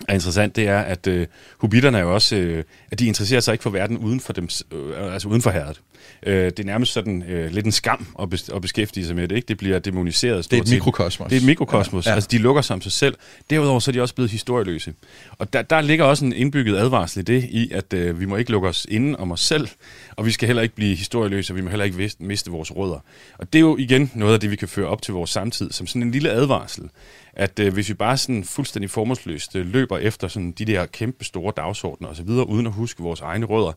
er 0.08 0.14
interessant, 0.14 0.56
det 0.56 0.68
er, 0.68 0.80
at 0.80 1.08
øh, 1.08 1.28
hobitterne 1.58 1.98
er 1.98 2.02
jo 2.02 2.14
også, 2.14 2.36
øh, 2.36 2.64
at 2.92 3.00
de 3.00 3.08
interesserer 3.08 3.40
sig 3.40 3.52
ikke 3.52 3.64
for 3.64 3.70
verden 3.70 3.98
uden 3.98 4.20
for 4.20 4.34
dem, 4.34 4.50
øh, 4.72 5.14
altså 5.14 5.28
uden 5.28 5.42
for 5.42 5.50
herret. 5.50 5.82
Øh, 6.26 6.46
det 6.46 6.60
er 6.60 6.64
nærmest 6.64 6.94
sådan 6.94 7.24
øh, 7.24 7.52
lidt 7.52 7.66
en 7.66 7.72
skam 7.72 8.08
at, 8.22 8.30
bes, 8.30 8.50
at 8.50 8.62
beskæftige 8.62 9.06
sig 9.06 9.16
med 9.16 9.28
det, 9.28 9.36
ikke? 9.36 9.48
Det 9.48 9.58
bliver 9.58 9.80
demoniseret. 9.80 10.52
Det 10.52 10.58
er 10.58 10.62
et 10.62 10.70
mikrokosmos. 10.72 11.30
Det 11.30 11.36
er 11.36 11.40
et 11.40 11.46
mikrokosmos. 11.46 12.06
Ja, 12.06 12.10
ja. 12.10 12.16
Altså, 12.16 12.28
de 12.32 12.38
lukker 12.38 12.62
sig 12.62 12.74
om 12.74 12.82
sig 12.82 12.92
selv. 12.92 13.16
Derudover 13.50 13.80
så 13.80 13.92
er 13.92 13.94
de 13.94 14.02
også 14.02 14.16
blevet 14.16 14.32
historieløse. 14.32 14.94
Og 15.38 15.54
der, 15.54 15.62
der 15.62 15.82
ligger 15.82 16.06
også 16.06 16.26
en 16.26 16.34
indbygget 16.34 16.78
advarsel 16.78 17.20
i 17.20 17.24
det, 17.24 17.44
i 17.44 17.72
at 17.72 17.94
øh, 17.94 18.20
vi 18.20 18.26
må 18.26 18.36
ikke 18.36 18.52
lukke 18.52 18.68
os 18.68 18.88
inden 18.90 19.16
om 19.16 19.32
os 19.32 19.42
selv, 19.42 19.68
og 20.16 20.26
vi 20.26 20.32
skal 20.32 20.48
heller 20.48 20.64
ikke 20.64 20.76
blive 20.76 20.96
historieløse, 20.96 21.54
og 21.54 21.58
vi 21.58 21.62
må 21.62 21.70
heller 21.70 21.86
ikke 21.86 22.12
miste 22.20 22.52
vores 22.52 22.76
rødder. 22.76 23.04
Og 23.38 23.54
det 23.54 23.60
er 23.60 23.64
jo 23.64 23.78
igen 23.78 24.12
noget 24.16 24.34
af 24.34 24.40
det, 24.40 24.52
vi 24.52 24.56
kan 24.56 24.68
føre 24.68 24.88
op 24.88 25.02
til 25.02 25.14
vores 25.14 25.30
samtid, 25.30 25.72
som 25.72 25.88
sådan 25.88 26.02
en 26.02 26.12
lille 26.12 26.30
advarsel 26.30 26.90
at 27.34 27.60
øh, 27.60 27.74
hvis 27.74 27.90
vi 27.90 27.94
bare 27.94 28.18
sådan 28.18 28.44
fuldstændig 28.44 28.90
formålsløst 28.90 29.56
øh, 29.56 29.66
løber 29.66 29.98
efter 29.98 30.28
sådan 30.28 30.52
de 30.52 30.66
der 30.66 30.86
kæmpe 30.86 31.26
store 31.26 31.54
dagsordner 31.58 32.08
og 32.08 32.16
så 32.16 32.24
videre, 32.24 32.50
uden 32.50 32.68
at 32.68 32.74
huske 32.74 33.04
vores 33.04 33.22
egne 33.22 33.46
rødder, 33.46 33.72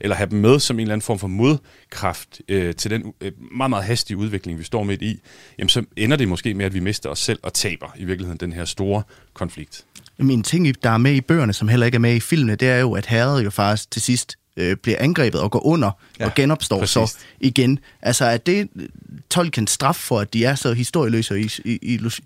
eller 0.00 0.16
have 0.16 0.30
dem 0.30 0.38
med 0.38 0.58
som 0.58 0.76
en 0.76 0.80
eller 0.80 0.92
anden 0.92 1.04
form 1.04 1.18
for 1.18 1.28
modkraft 1.28 2.40
øh, 2.48 2.74
til 2.74 2.90
den 2.90 3.12
øh, 3.20 3.32
meget, 3.52 3.70
meget 3.70 3.84
hastige 3.84 4.16
udvikling, 4.16 4.58
vi 4.58 4.64
står 4.64 4.82
midt 4.82 5.02
i, 5.02 5.20
jamen 5.58 5.68
så 5.68 5.84
ender 5.96 6.16
det 6.16 6.28
måske 6.28 6.54
med, 6.54 6.64
at 6.64 6.74
vi 6.74 6.80
mister 6.80 7.10
os 7.10 7.18
selv 7.18 7.38
og 7.42 7.54
taber 7.54 7.94
i 7.96 8.04
virkeligheden 8.04 8.40
den 8.40 8.52
her 8.52 8.64
store 8.64 9.02
konflikt. 9.34 9.84
Min 10.18 10.42
ting, 10.42 10.82
der 10.82 10.90
er 10.90 10.98
med 10.98 11.12
i 11.12 11.20
bøgerne, 11.20 11.52
som 11.52 11.68
heller 11.68 11.86
ikke 11.86 11.96
er 11.96 12.00
med 12.00 12.14
i 12.14 12.20
filmene, 12.20 12.56
det 12.56 12.68
er 12.68 12.78
jo, 12.78 12.92
at 12.92 13.06
herret 13.06 13.44
jo 13.44 13.50
faktisk 13.50 13.90
til 13.90 14.02
sidst 14.02 14.36
øh, 14.58 14.76
bliver 14.76 14.98
angrebet 15.00 15.40
og 15.40 15.50
går 15.50 15.66
under 15.66 15.90
ja, 16.20 16.26
og 16.26 16.34
genopstår 16.34 16.78
præcis. 16.78 16.92
så 16.92 17.16
igen. 17.40 17.78
Altså 18.02 18.24
er 18.24 18.36
det 18.36 18.68
Tolkiens 19.30 19.70
straf 19.70 19.96
for, 19.96 20.20
at 20.20 20.32
de 20.32 20.44
er 20.44 20.54
så 20.54 20.72
historieløse 20.72 21.34
og 21.34 21.40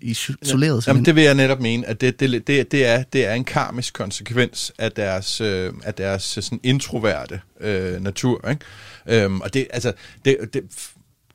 isoleret? 0.01 0.87
Jamen 0.87 1.05
det 1.05 1.15
vil 1.15 1.23
jeg 1.23 1.35
netop 1.35 1.59
mene, 1.59 1.87
at 1.87 2.01
det, 2.01 2.19
det, 2.19 2.47
det, 2.47 2.71
det, 2.71 2.85
er, 2.85 3.03
det 3.03 3.25
er 3.25 3.33
en 3.33 3.43
karmisk 3.43 3.93
konsekvens 3.93 4.73
af 4.77 4.91
deres, 4.91 5.41
øh, 5.41 5.73
af 5.83 5.93
deres 5.93 6.23
sådan 6.23 6.59
introverte 6.63 7.41
øh, 7.59 8.01
natur. 8.01 8.49
Ikke? 8.49 9.23
Øhm, 9.23 9.41
og 9.41 9.53
det, 9.53 9.67
altså, 9.69 9.93
det, 10.25 10.37
det, 10.53 10.61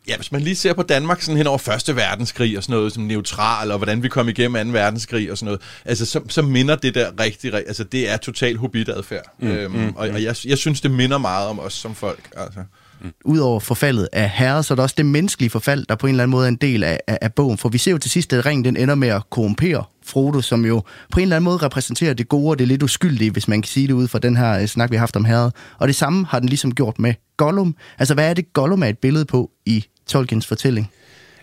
Ja, 0.08 0.16
hvis 0.16 0.32
man 0.32 0.40
lige 0.40 0.56
ser 0.56 0.72
på 0.72 0.82
Danmark 0.82 1.22
sådan 1.22 1.36
hen 1.36 1.46
over 1.46 1.58
Første 1.58 1.96
Verdenskrig 1.96 2.56
og 2.56 2.62
sådan 2.62 2.76
noget, 2.76 2.92
som 2.92 3.02
neutral, 3.02 3.70
og 3.70 3.78
hvordan 3.78 4.02
vi 4.02 4.08
kom 4.08 4.28
igennem 4.28 4.66
2. 4.66 4.72
Verdenskrig 4.72 5.30
og 5.30 5.38
sådan 5.38 5.46
noget, 5.46 5.60
altså 5.84 6.06
så, 6.06 6.20
så 6.28 6.42
minder 6.42 6.76
det 6.76 6.94
der 6.94 7.10
rigtig, 7.20 7.54
altså 7.54 7.84
det 7.84 8.10
er 8.10 8.16
total 8.16 8.56
hobbit-adfærd. 8.56 9.34
Mm, 9.38 9.48
øhm, 9.48 9.72
mm, 9.72 9.92
og, 9.96 10.08
og 10.08 10.22
jeg, 10.22 10.36
jeg 10.44 10.58
synes, 10.58 10.80
det 10.80 10.90
minder 10.90 11.18
meget 11.18 11.48
om 11.48 11.60
os 11.60 11.72
som 11.72 11.94
folk. 11.94 12.30
Altså. 12.36 12.60
Mm. 13.00 13.12
Udover 13.24 13.60
forfaldet 13.60 14.08
af 14.12 14.30
herre, 14.30 14.62
så 14.62 14.74
er 14.74 14.76
der 14.76 14.82
også 14.82 14.94
det 14.98 15.06
menneskelige 15.06 15.50
forfald, 15.50 15.86
der 15.88 15.94
på 15.94 16.06
en 16.06 16.10
eller 16.10 16.22
anden 16.22 16.30
måde 16.30 16.44
er 16.44 16.48
en 16.48 16.56
del 16.56 16.84
af, 16.84 17.00
af, 17.06 17.18
af 17.22 17.32
bogen. 17.32 17.58
For 17.58 17.68
vi 17.68 17.78
ser 17.78 17.90
jo 17.90 17.98
til 17.98 18.10
sidst, 18.10 18.32
at 18.32 18.46
ringen 18.46 18.64
den 18.64 18.76
ender 18.76 18.94
med 18.94 19.08
at 19.08 19.22
korrumpere 19.30 19.84
Frodo, 20.04 20.40
som 20.40 20.64
jo 20.64 20.82
på 21.12 21.20
en 21.20 21.22
eller 21.22 21.36
anden 21.36 21.44
måde 21.44 21.56
repræsenterer 21.56 22.14
det 22.14 22.28
gode 22.28 22.50
og 22.50 22.58
det 22.58 22.68
lidt 22.68 22.82
uskyldige, 22.82 23.30
hvis 23.30 23.48
man 23.48 23.62
kan 23.62 23.68
sige 23.68 23.86
det 23.86 23.92
ud 23.92 24.08
fra 24.08 24.18
den 24.18 24.36
her 24.36 24.60
øh, 24.60 24.66
snak, 24.66 24.90
vi 24.90 24.96
har 24.96 25.00
haft 25.00 25.16
om 25.16 25.24
herret. 25.24 25.52
Og 25.78 25.88
det 25.88 25.96
samme 25.96 26.26
har 26.26 26.38
den 26.38 26.48
ligesom 26.48 26.74
gjort 26.74 26.98
med 26.98 27.14
Gollum. 27.36 27.74
Altså, 27.98 28.14
hvad 28.14 28.30
er 28.30 28.34
det, 28.34 28.52
Gollum 28.52 28.82
er 28.82 28.86
et 28.86 28.98
billede 28.98 29.24
på 29.24 29.50
i 29.66 29.84
Tolkiens 30.08 30.46
fortælling? 30.46 30.90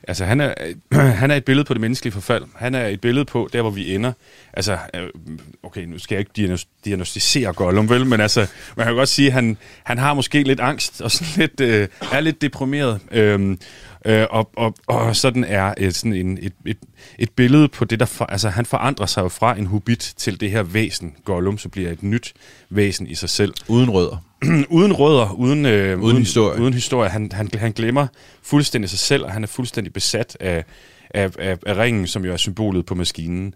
Altså, 0.07 0.25
han 0.25 0.41
er, 0.41 0.53
han 1.21 1.31
er 1.31 1.35
et 1.35 1.45
billede 1.45 1.65
på 1.65 1.73
det 1.73 1.81
menneskelige 1.81 2.13
forfald. 2.13 2.43
Han 2.55 2.75
er 2.75 2.87
et 2.87 3.01
billede 3.01 3.25
på, 3.25 3.49
der 3.53 3.61
hvor 3.61 3.71
vi 3.71 3.95
ender. 3.95 4.11
Altså, 4.53 4.77
øh, 4.93 5.09
okay, 5.63 5.85
nu 5.85 5.99
skal 5.99 6.15
jeg 6.15 6.19
ikke 6.19 6.61
diagnostisere 6.85 7.53
Gollum, 7.53 7.89
vel, 7.89 8.05
men 8.05 8.21
altså, 8.21 8.47
man 8.77 8.85
kan 8.85 8.95
godt 8.95 9.09
sige, 9.09 9.27
at 9.27 9.33
han, 9.33 9.57
han 9.83 9.97
har 9.97 10.13
måske 10.13 10.43
lidt 10.43 10.59
angst, 10.59 11.01
og 11.01 11.11
sådan 11.11 11.33
lidt, 11.37 11.61
øh, 11.61 11.87
er 12.11 12.19
lidt 12.19 12.41
deprimeret. 12.41 12.99
Øh, 13.11 13.57
Øh, 14.05 14.27
og, 14.29 14.51
og, 14.57 14.75
og 14.87 15.15
sådan 15.15 15.43
er 15.43 15.73
et, 15.77 15.95
sådan 15.95 16.13
en, 16.13 16.37
et, 16.41 16.53
et, 16.65 16.77
et 17.19 17.29
billede 17.29 17.67
på 17.67 17.85
det, 17.85 17.99
der... 17.99 18.05
For, 18.05 18.25
altså, 18.25 18.49
han 18.49 18.65
forandrer 18.65 19.05
sig 19.05 19.21
jo 19.21 19.29
fra 19.29 19.57
en 19.57 19.65
hobbit 19.65 20.13
til 20.17 20.39
det 20.39 20.51
her 20.51 20.63
væsen, 20.63 21.15
Gollum, 21.25 21.57
så 21.57 21.69
bliver 21.69 21.91
et 21.91 22.03
nyt 22.03 22.33
væsen 22.69 23.07
i 23.07 23.15
sig 23.15 23.29
selv. 23.29 23.53
Uden 23.67 23.89
rødder. 23.89 24.17
uden 24.69 24.93
rødder, 24.93 25.31
uden, 25.31 25.65
øh, 25.65 25.71
uden, 25.71 26.01
uden 26.01 26.17
historie. 26.17 26.61
Uden 26.61 26.73
historie. 26.73 27.09
Han, 27.09 27.31
han, 27.33 27.49
han 27.57 27.71
glemmer 27.71 28.07
fuldstændig 28.43 28.89
sig 28.89 28.99
selv, 28.99 29.23
og 29.23 29.31
han 29.31 29.43
er 29.43 29.47
fuldstændig 29.47 29.93
besat 29.93 30.37
af, 30.39 30.63
af, 31.09 31.31
af, 31.39 31.57
af 31.65 31.77
ringen, 31.77 32.07
som 32.07 32.25
jo 32.25 32.33
er 32.33 32.37
symbolet 32.37 32.85
på 32.85 32.95
maskinen. 32.95 33.53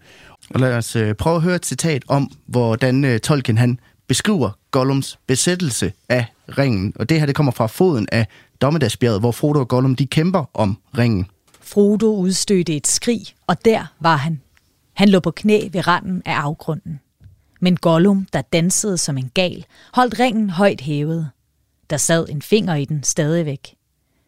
Og 0.54 0.60
lad 0.60 0.76
os 0.76 0.96
øh, 0.96 1.14
prøve 1.14 1.36
at 1.36 1.42
høre 1.42 1.56
et 1.56 1.66
citat 1.66 2.02
om, 2.08 2.30
hvordan 2.46 3.04
øh, 3.04 3.20
Tolkien 3.20 3.58
han 3.58 3.78
beskriver 4.10 4.50
Gollums 4.70 5.18
besættelse 5.26 5.92
af 6.08 6.26
ringen. 6.58 6.92
Og 6.96 7.08
det 7.08 7.18
her 7.18 7.26
det 7.26 7.34
kommer 7.34 7.52
fra 7.52 7.66
foden 7.66 8.08
af 8.12 8.26
Dommedagsbjerget, 8.60 9.20
hvor 9.20 9.32
Frodo 9.32 9.60
og 9.60 9.68
Gollum 9.68 9.96
de 9.96 10.06
kæmper 10.06 10.44
om 10.54 10.78
ringen. 10.98 11.26
Frodo 11.60 12.16
udstødte 12.16 12.76
et 12.76 12.86
skrig, 12.86 13.22
og 13.46 13.64
der 13.64 13.86
var 14.00 14.16
han. 14.16 14.40
Han 14.92 15.08
lå 15.08 15.20
på 15.20 15.30
knæ 15.30 15.68
ved 15.72 15.86
randen 15.86 16.22
af 16.24 16.34
afgrunden. 16.34 17.00
Men 17.60 17.76
Gollum, 17.76 18.26
der 18.32 18.42
dansede 18.42 18.98
som 18.98 19.18
en 19.18 19.30
gal, 19.34 19.64
holdt 19.92 20.18
ringen 20.18 20.50
højt 20.50 20.80
hævet. 20.80 21.30
Der 21.90 21.96
sad 21.96 22.28
en 22.28 22.42
finger 22.42 22.74
i 22.74 22.84
den 22.84 23.02
stadigvæk. 23.02 23.74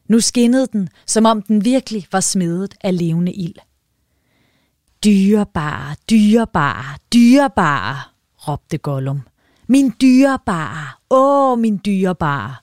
Nu 0.08 0.20
skinnede 0.20 0.66
den, 0.72 0.88
som 1.06 1.26
om 1.26 1.42
den 1.42 1.64
virkelig 1.64 2.06
var 2.12 2.20
smedet 2.20 2.74
af 2.80 2.98
levende 2.98 3.32
ild. 3.32 3.56
Dyrebare, 5.04 5.96
dyrebare, 6.10 6.98
dyrebare, 7.12 7.96
råbte 8.48 8.78
Gollum. 8.78 9.22
Min 9.66 9.92
dyrebare, 10.00 10.86
åh, 11.10 11.58
min 11.58 11.80
dyrebare. 11.84 12.54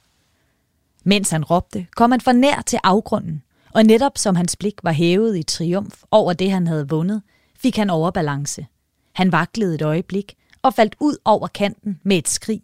Mens 1.04 1.30
han 1.30 1.43
råbte, 1.43 1.88
kom 1.95 2.12
han 2.12 2.22
for 2.22 2.32
nær 2.32 2.62
til 2.62 2.80
afgrunden, 2.84 3.43
og 3.74 3.84
netop 3.84 4.18
som 4.18 4.36
hans 4.36 4.56
blik 4.56 4.84
var 4.84 4.91
hævet 4.91 5.38
i 5.38 5.43
triumf 5.43 6.04
over 6.12 6.34
det, 6.34 6.52
han 6.52 6.68
havde 6.68 6.89
vundet, 6.89 7.22
fik 7.58 7.78
han 7.78 7.89
overbalance. 7.89 8.68
Han 9.14 9.32
vaklede 9.32 9.76
et 9.76 9.82
øjeblik 9.82 10.36
og 10.62 10.74
faldt 10.74 10.95
ud 11.00 11.18
over 11.26 11.47
kanten 11.47 12.00
med 12.04 12.18
et 12.18 12.28
skrig. 12.28 12.62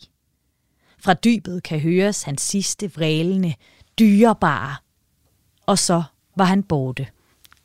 Fra 1.00 1.14
dybet 1.14 1.64
kan 1.64 1.80
høres 1.80 2.24
hans 2.24 2.42
sidste 2.42 2.94
vrælende, 2.94 3.54
dyrebare. 4.00 4.76
Og 5.66 5.80
så 5.80 6.04
var 6.36 6.46
han 6.46 6.64
borte. 6.64 7.08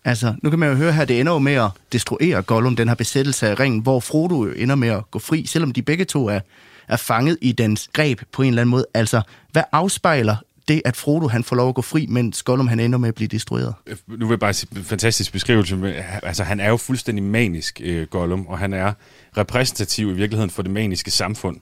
Altså, 0.05 0.35
nu 0.43 0.51
kan 0.51 0.59
man 0.59 0.69
jo 0.69 0.75
høre 0.75 0.93
her, 0.93 1.05
det 1.05 1.21
ender 1.21 1.33
jo 1.33 1.39
med 1.39 1.53
at 1.53 1.71
destruere 1.93 2.43
Gollum, 2.43 2.77
den 2.77 2.89
her 2.89 2.95
besættelse 2.95 3.49
af 3.49 3.61
ringen, 3.61 3.81
hvor 3.81 4.01
Frodo 4.01 4.45
jo 4.45 4.53
ender 4.53 4.75
med 4.75 4.89
at 4.89 5.11
gå 5.11 5.19
fri, 5.19 5.47
selvom 5.47 5.73
de 5.73 5.83
begge 5.83 6.05
to 6.05 6.27
er, 6.27 6.41
er 6.89 6.97
fanget 6.97 7.39
i 7.41 7.53
dens 7.53 7.91
greb 7.93 8.21
på 8.33 8.43
en 8.43 8.49
eller 8.49 8.63
anden 8.63 8.71
måde. 8.71 8.87
Altså, 8.95 9.23
hvad 9.53 9.63
afspejler 9.73 10.37
det, 10.71 10.83
at 10.85 10.97
Frodo 10.97 11.29
han 11.29 11.45
får 11.45 11.57
lov 11.57 11.69
at 11.69 11.75
gå 11.75 11.83
fri, 11.83 12.07
mens 12.07 12.43
Gollum 12.43 12.69
han 12.69 12.81
ender 12.81 12.99
med 12.99 13.09
at 13.09 13.15
blive 13.15 13.29
destrueret. 13.29 13.75
Nu 14.07 14.27
vil 14.27 14.33
jeg 14.33 14.39
bare 14.39 14.53
sige, 14.53 14.85
fantastisk 14.85 15.33
beskrivelse. 15.33 15.77
Men, 15.77 15.95
altså, 16.23 16.45
han 16.45 16.61
er 16.61 16.69
jo 16.69 16.77
fuldstændig 16.77 17.25
manisk, 17.25 17.81
øh, 17.85 18.07
Gollum, 18.07 18.47
og 18.47 18.59
han 18.59 18.73
er 18.73 18.93
repræsentativ 19.37 20.11
i 20.11 20.13
virkeligheden 20.13 20.51
for 20.51 20.63
det 20.63 20.71
maniske 20.71 21.11
samfund. 21.11 21.57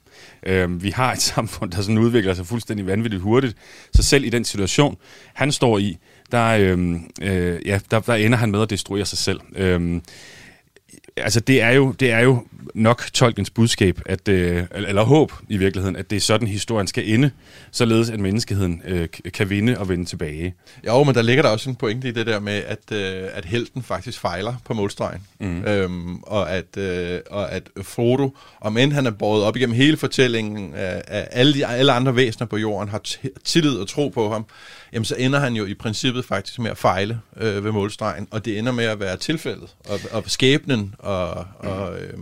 Øh, 0.46 0.82
vi 0.82 0.90
har 0.90 1.12
et 1.12 1.22
samfund, 1.34 1.70
der 1.70 1.82
sådan 1.82 1.98
udvikler 1.98 2.34
sig 2.34 2.46
fuldstændig 2.46 2.86
vanvittigt 2.86 3.22
hurtigt, 3.22 3.56
så 3.92 4.02
selv 4.02 4.24
i 4.24 4.30
den 4.30 4.44
situation, 4.44 4.96
han 5.34 5.52
står 5.52 5.78
i, 5.78 5.98
der, 6.32 6.46
øh, 6.46 6.94
øh, 7.22 7.66
ja, 7.66 7.80
der, 7.90 8.00
der 8.00 8.14
ender 8.14 8.38
han 8.38 8.50
med 8.50 8.62
at 8.62 8.70
destruere 8.70 9.06
sig 9.06 9.18
selv. 9.18 9.40
Øh, 9.56 10.00
altså 11.16 11.40
det 11.40 11.62
er 11.62 11.70
jo, 11.70 11.92
det 11.92 12.10
er 12.10 12.20
jo 12.20 12.44
nok 12.74 13.04
Tolkiens 13.12 13.50
budskab, 13.50 14.00
at, 14.06 14.28
øh, 14.28 14.64
eller 14.72 15.02
håb 15.02 15.32
i 15.48 15.56
virkeligheden, 15.56 15.96
at 15.96 16.10
det 16.10 16.16
er 16.16 16.20
sådan, 16.20 16.48
historien 16.48 16.86
skal 16.86 17.08
ende, 17.08 17.30
således 17.70 18.10
at 18.10 18.20
menneskeheden 18.20 18.82
øh, 18.84 19.08
kan 19.34 19.50
vinde 19.50 19.78
og 19.78 19.88
vende 19.88 20.04
tilbage. 20.04 20.54
Jo, 20.86 21.04
men 21.04 21.14
der 21.14 21.22
ligger 21.22 21.42
der 21.42 21.50
også 21.50 21.70
en 21.70 21.76
pointe 21.76 22.08
i 22.08 22.12
det 22.12 22.26
der 22.26 22.40
med, 22.40 22.62
at, 22.66 22.92
øh, 22.92 23.28
at 23.32 23.44
helten 23.44 23.82
faktisk 23.82 24.20
fejler 24.20 24.54
på 24.64 24.74
målstregen. 24.74 25.20
Mm. 25.40 25.64
Øhm, 25.64 26.16
og, 26.22 26.50
at, 26.50 26.76
øh, 26.76 27.20
og 27.30 27.52
at 27.52 27.62
Frodo, 27.82 28.36
om 28.60 28.76
end 28.76 28.92
han 28.92 29.06
er 29.06 29.10
båret 29.10 29.44
op 29.44 29.56
igennem 29.56 29.76
hele 29.76 29.96
fortællingen 29.96 30.74
af, 30.74 31.02
af 31.06 31.28
alle, 31.30 31.54
de, 31.54 31.66
alle 31.66 31.92
andre 31.92 32.16
væsener 32.16 32.46
på 32.46 32.56
jorden, 32.56 32.88
har 32.88 33.02
tillid 33.44 33.76
og 33.76 33.88
tro 33.88 34.08
på 34.08 34.32
ham, 34.32 34.46
jamen 34.92 35.04
så 35.04 35.14
ender 35.18 35.38
han 35.38 35.54
jo 35.54 35.66
i 35.66 35.74
princippet 35.74 36.24
faktisk 36.24 36.58
med 36.58 36.70
at 36.70 36.78
fejle 36.78 37.20
øh, 37.36 37.64
ved 37.64 37.72
målstregen, 37.72 38.28
og 38.30 38.44
det 38.44 38.58
ender 38.58 38.72
med 38.72 38.84
at 38.84 39.00
være 39.00 39.16
tilfældet, 39.16 39.74
og, 39.88 40.00
og 40.10 40.24
skæbnen, 40.26 40.94
og, 40.98 41.46
og 41.58 42.00
øh, 42.00 42.18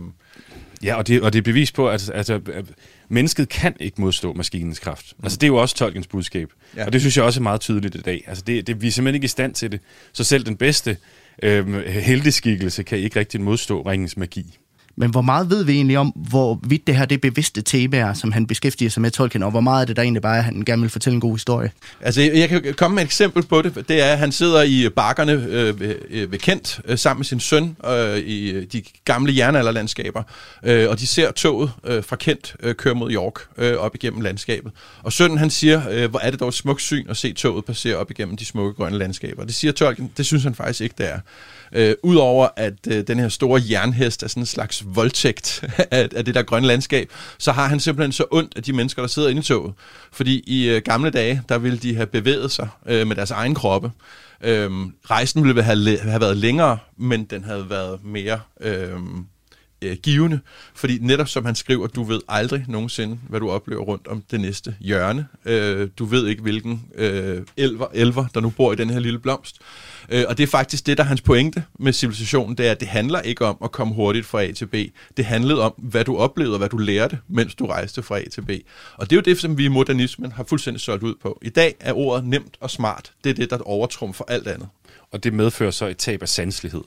Ja, 0.83 0.95
og 0.95 1.07
det, 1.07 1.21
og 1.21 1.33
det 1.33 1.39
er 1.39 1.43
bevis 1.43 1.71
på, 1.71 1.89
at, 1.89 2.09
at, 2.09 2.29
at 2.29 2.65
mennesket 3.09 3.49
kan 3.49 3.75
ikke 3.79 4.01
modstå 4.01 4.33
maskinens 4.33 4.79
kraft. 4.79 5.13
Mm. 5.17 5.25
Altså, 5.25 5.37
det 5.37 5.43
er 5.43 5.47
jo 5.47 5.55
også 5.55 5.75
Tolkiens 5.75 6.07
budskab. 6.07 6.49
Ja. 6.75 6.85
Og 6.85 6.93
det 6.93 7.01
synes 7.01 7.17
jeg 7.17 7.25
også 7.25 7.39
er 7.39 7.43
meget 7.43 7.61
tydeligt 7.61 7.95
i 7.95 8.01
dag. 8.01 8.23
Altså, 8.27 8.43
det, 8.47 8.67
det, 8.67 8.81
vi 8.81 8.87
er 8.87 8.91
simpelthen 8.91 9.15
ikke 9.15 9.25
i 9.25 9.27
stand 9.27 9.53
til 9.53 9.71
det. 9.71 9.79
Så 10.13 10.23
selv 10.23 10.45
den 10.45 10.57
bedste 10.57 10.97
øh, 11.43 11.85
heldeskikkelse 11.85 12.83
kan 12.83 12.97
ikke 12.97 13.19
rigtig 13.19 13.41
modstå 13.41 13.81
ringens 13.81 14.17
magi. 14.17 14.57
Men 14.99 15.09
hvor 15.09 15.21
meget 15.21 15.49
ved 15.49 15.63
vi 15.63 15.73
egentlig 15.73 15.97
om, 15.97 16.07
hvor 16.07 16.59
vidt 16.63 16.87
det 16.87 16.95
her 16.95 17.05
det 17.05 17.21
bevidste 17.21 17.61
temaer, 17.61 18.13
som 18.13 18.31
han 18.31 18.47
beskæftiger 18.47 18.89
sig 18.89 19.01
med 19.01 19.11
Tolkien, 19.11 19.43
og 19.43 19.51
hvor 19.51 19.59
meget 19.59 19.81
er 19.81 19.85
det 19.85 19.95
der 19.95 20.01
egentlig 20.01 20.21
bare, 20.21 20.37
at 20.37 20.43
han 20.43 20.63
gerne 20.65 20.81
vil 20.81 20.91
fortælle 20.91 21.15
en 21.15 21.21
god 21.21 21.35
historie? 21.35 21.71
Altså, 22.01 22.21
jeg 22.21 22.49
kan 22.49 22.73
komme 22.77 22.95
med 22.95 23.03
et 23.03 23.07
eksempel 23.07 23.43
på 23.43 23.61
det. 23.61 23.89
Det 23.89 24.01
er, 24.01 24.11
at 24.11 24.17
han 24.17 24.31
sidder 24.31 24.63
i 24.63 24.89
bakkerne 24.89 25.31
øh, 25.31 25.79
ved, 25.79 25.95
øh, 26.09 26.31
ved 26.31 26.39
Kent 26.39 26.79
øh, 26.85 26.97
sammen 26.97 27.19
med 27.19 27.25
sin 27.25 27.39
søn 27.39 27.77
øh, 27.89 28.17
i 28.17 28.51
øh, 28.51 28.65
de 28.73 28.83
gamle 29.05 29.37
jernalderlandskaber, 29.37 30.23
øh, 30.63 30.89
og 30.89 30.99
de 30.99 31.07
ser 31.07 31.31
toget 31.31 31.71
øh, 31.83 32.03
fra 32.03 32.15
Kent 32.15 32.55
øh, 32.63 32.75
køre 32.75 32.95
mod 32.95 33.11
York 33.11 33.39
øh, 33.57 33.75
op 33.75 33.95
igennem 33.95 34.21
landskabet. 34.21 34.71
Og 35.03 35.13
sønnen 35.13 35.37
han 35.37 35.49
siger, 35.49 35.81
øh, 35.91 36.09
hvor 36.09 36.19
er 36.19 36.31
det 36.31 36.39
dog 36.39 36.47
et 36.47 36.53
smukt 36.53 36.81
syn 36.81 37.05
at 37.09 37.17
se 37.17 37.33
toget 37.33 37.65
passere 37.65 37.95
op 37.95 38.11
igennem 38.11 38.37
de 38.37 38.45
smukke 38.45 38.73
grønne 38.73 38.97
landskaber. 38.97 39.45
Det 39.45 39.55
siger 39.55 39.71
Tolkien, 39.71 40.11
det 40.17 40.25
synes 40.25 40.43
han 40.43 40.55
faktisk 40.55 40.81
ikke, 40.81 40.95
det 40.97 41.09
er. 41.11 41.19
Øh, 41.71 41.95
Udover 42.03 42.47
at 42.55 42.73
øh, 42.87 43.07
den 43.07 43.19
her 43.19 43.29
store 43.29 43.61
jernhest 43.69 44.23
er 44.23 44.27
sådan 44.27 44.43
en 44.43 44.47
slags 44.47 44.83
voldtægt 44.95 45.63
af, 45.91 46.09
af 46.15 46.25
det 46.25 46.35
der 46.35 46.43
grønne 46.43 46.67
landskab, 46.67 47.09
så 47.37 47.51
har 47.51 47.67
han 47.67 47.79
simpelthen 47.79 48.11
så 48.11 48.25
ondt 48.31 48.53
af 48.55 48.63
de 48.63 48.73
mennesker, 48.73 49.01
der 49.01 49.07
sidder 49.07 49.29
inde 49.29 49.39
i 49.39 49.43
toget. 49.43 49.73
Fordi 50.11 50.43
i 50.47 50.69
øh, 50.69 50.81
gamle 50.85 51.09
dage, 51.09 51.41
der 51.49 51.57
ville 51.57 51.77
de 51.77 51.95
have 51.95 52.07
bevæget 52.07 52.51
sig 52.51 52.67
øh, 52.85 53.07
med 53.07 53.15
deres 53.15 53.31
egen 53.31 53.55
kroppe. 53.55 53.91
Øh, 54.43 54.71
rejsen 55.09 55.43
ville 55.43 55.63
have, 55.63 55.97
have 55.97 56.21
været 56.21 56.37
længere, 56.37 56.77
men 56.97 57.25
den 57.25 57.43
havde 57.43 57.69
været 57.69 58.03
mere... 58.03 58.39
Øh, 58.61 58.99
øh, 59.81 59.97
givende, 60.03 60.39
fordi 60.75 60.97
netop 61.01 61.27
som 61.27 61.45
han 61.45 61.55
skriver, 61.55 61.87
du 61.87 62.03
ved 62.03 62.21
aldrig 62.29 62.65
nogensinde, 62.67 63.19
hvad 63.29 63.39
du 63.39 63.49
oplever 63.49 63.81
rundt 63.81 64.07
om 64.07 64.23
det 64.31 64.41
næste 64.41 64.75
hjørne. 64.79 65.27
Øh, 65.45 65.89
du 65.99 66.05
ved 66.05 66.27
ikke, 66.27 66.41
hvilken 66.41 66.85
øh, 66.95 67.41
elver, 67.57 67.87
elver, 67.93 68.25
der 68.33 68.39
nu 68.39 68.49
bor 68.49 68.73
i 68.73 68.75
den 68.75 68.89
her 68.89 68.99
lille 68.99 69.19
blomst. 69.19 69.59
Øh, 70.09 70.25
og 70.27 70.37
det 70.37 70.43
er 70.43 70.47
faktisk 70.47 70.85
det, 70.85 70.97
der 70.97 71.03
er 71.03 71.07
hans 71.07 71.21
pointe 71.21 71.63
med 71.79 71.93
civilisationen, 71.93 72.57
det 72.57 72.67
er, 72.67 72.71
at 72.71 72.79
det 72.79 72.87
handler 72.87 73.21
ikke 73.21 73.45
om 73.45 73.57
at 73.63 73.71
komme 73.71 73.93
hurtigt 73.93 74.25
fra 74.25 74.43
A 74.43 74.51
til 74.51 74.65
B. 74.65 74.75
Det 75.17 75.25
handlede 75.25 75.61
om, 75.61 75.73
hvad 75.77 76.05
du 76.05 76.17
oplevede 76.17 76.53
og 76.53 76.57
hvad 76.57 76.69
du 76.69 76.77
lærte, 76.77 77.19
mens 77.27 77.55
du 77.55 77.65
rejste 77.65 78.03
fra 78.03 78.19
A 78.19 78.23
til 78.29 78.41
B. 78.41 78.49
Og 78.93 79.09
det 79.09 79.15
er 79.15 79.17
jo 79.17 79.21
det, 79.21 79.39
som 79.39 79.57
vi 79.57 79.65
i 79.65 79.67
modernismen 79.67 80.31
har 80.31 80.43
fuldstændig 80.43 80.81
solgt 80.81 81.03
ud 81.03 81.15
på. 81.21 81.39
I 81.41 81.49
dag 81.49 81.75
er 81.79 81.93
ordet 81.93 82.25
nemt 82.25 82.57
og 82.59 82.71
smart. 82.71 83.11
Det 83.23 83.29
er 83.29 83.33
det, 83.33 83.49
der 83.49 83.57
overtrumfer 83.57 84.25
alt 84.27 84.47
andet. 84.47 84.67
Og 85.11 85.23
det 85.23 85.33
medfører 85.33 85.71
så 85.71 85.85
et 85.85 85.97
tab 85.97 86.21
af 86.21 86.29
sanselighed. 86.29 86.81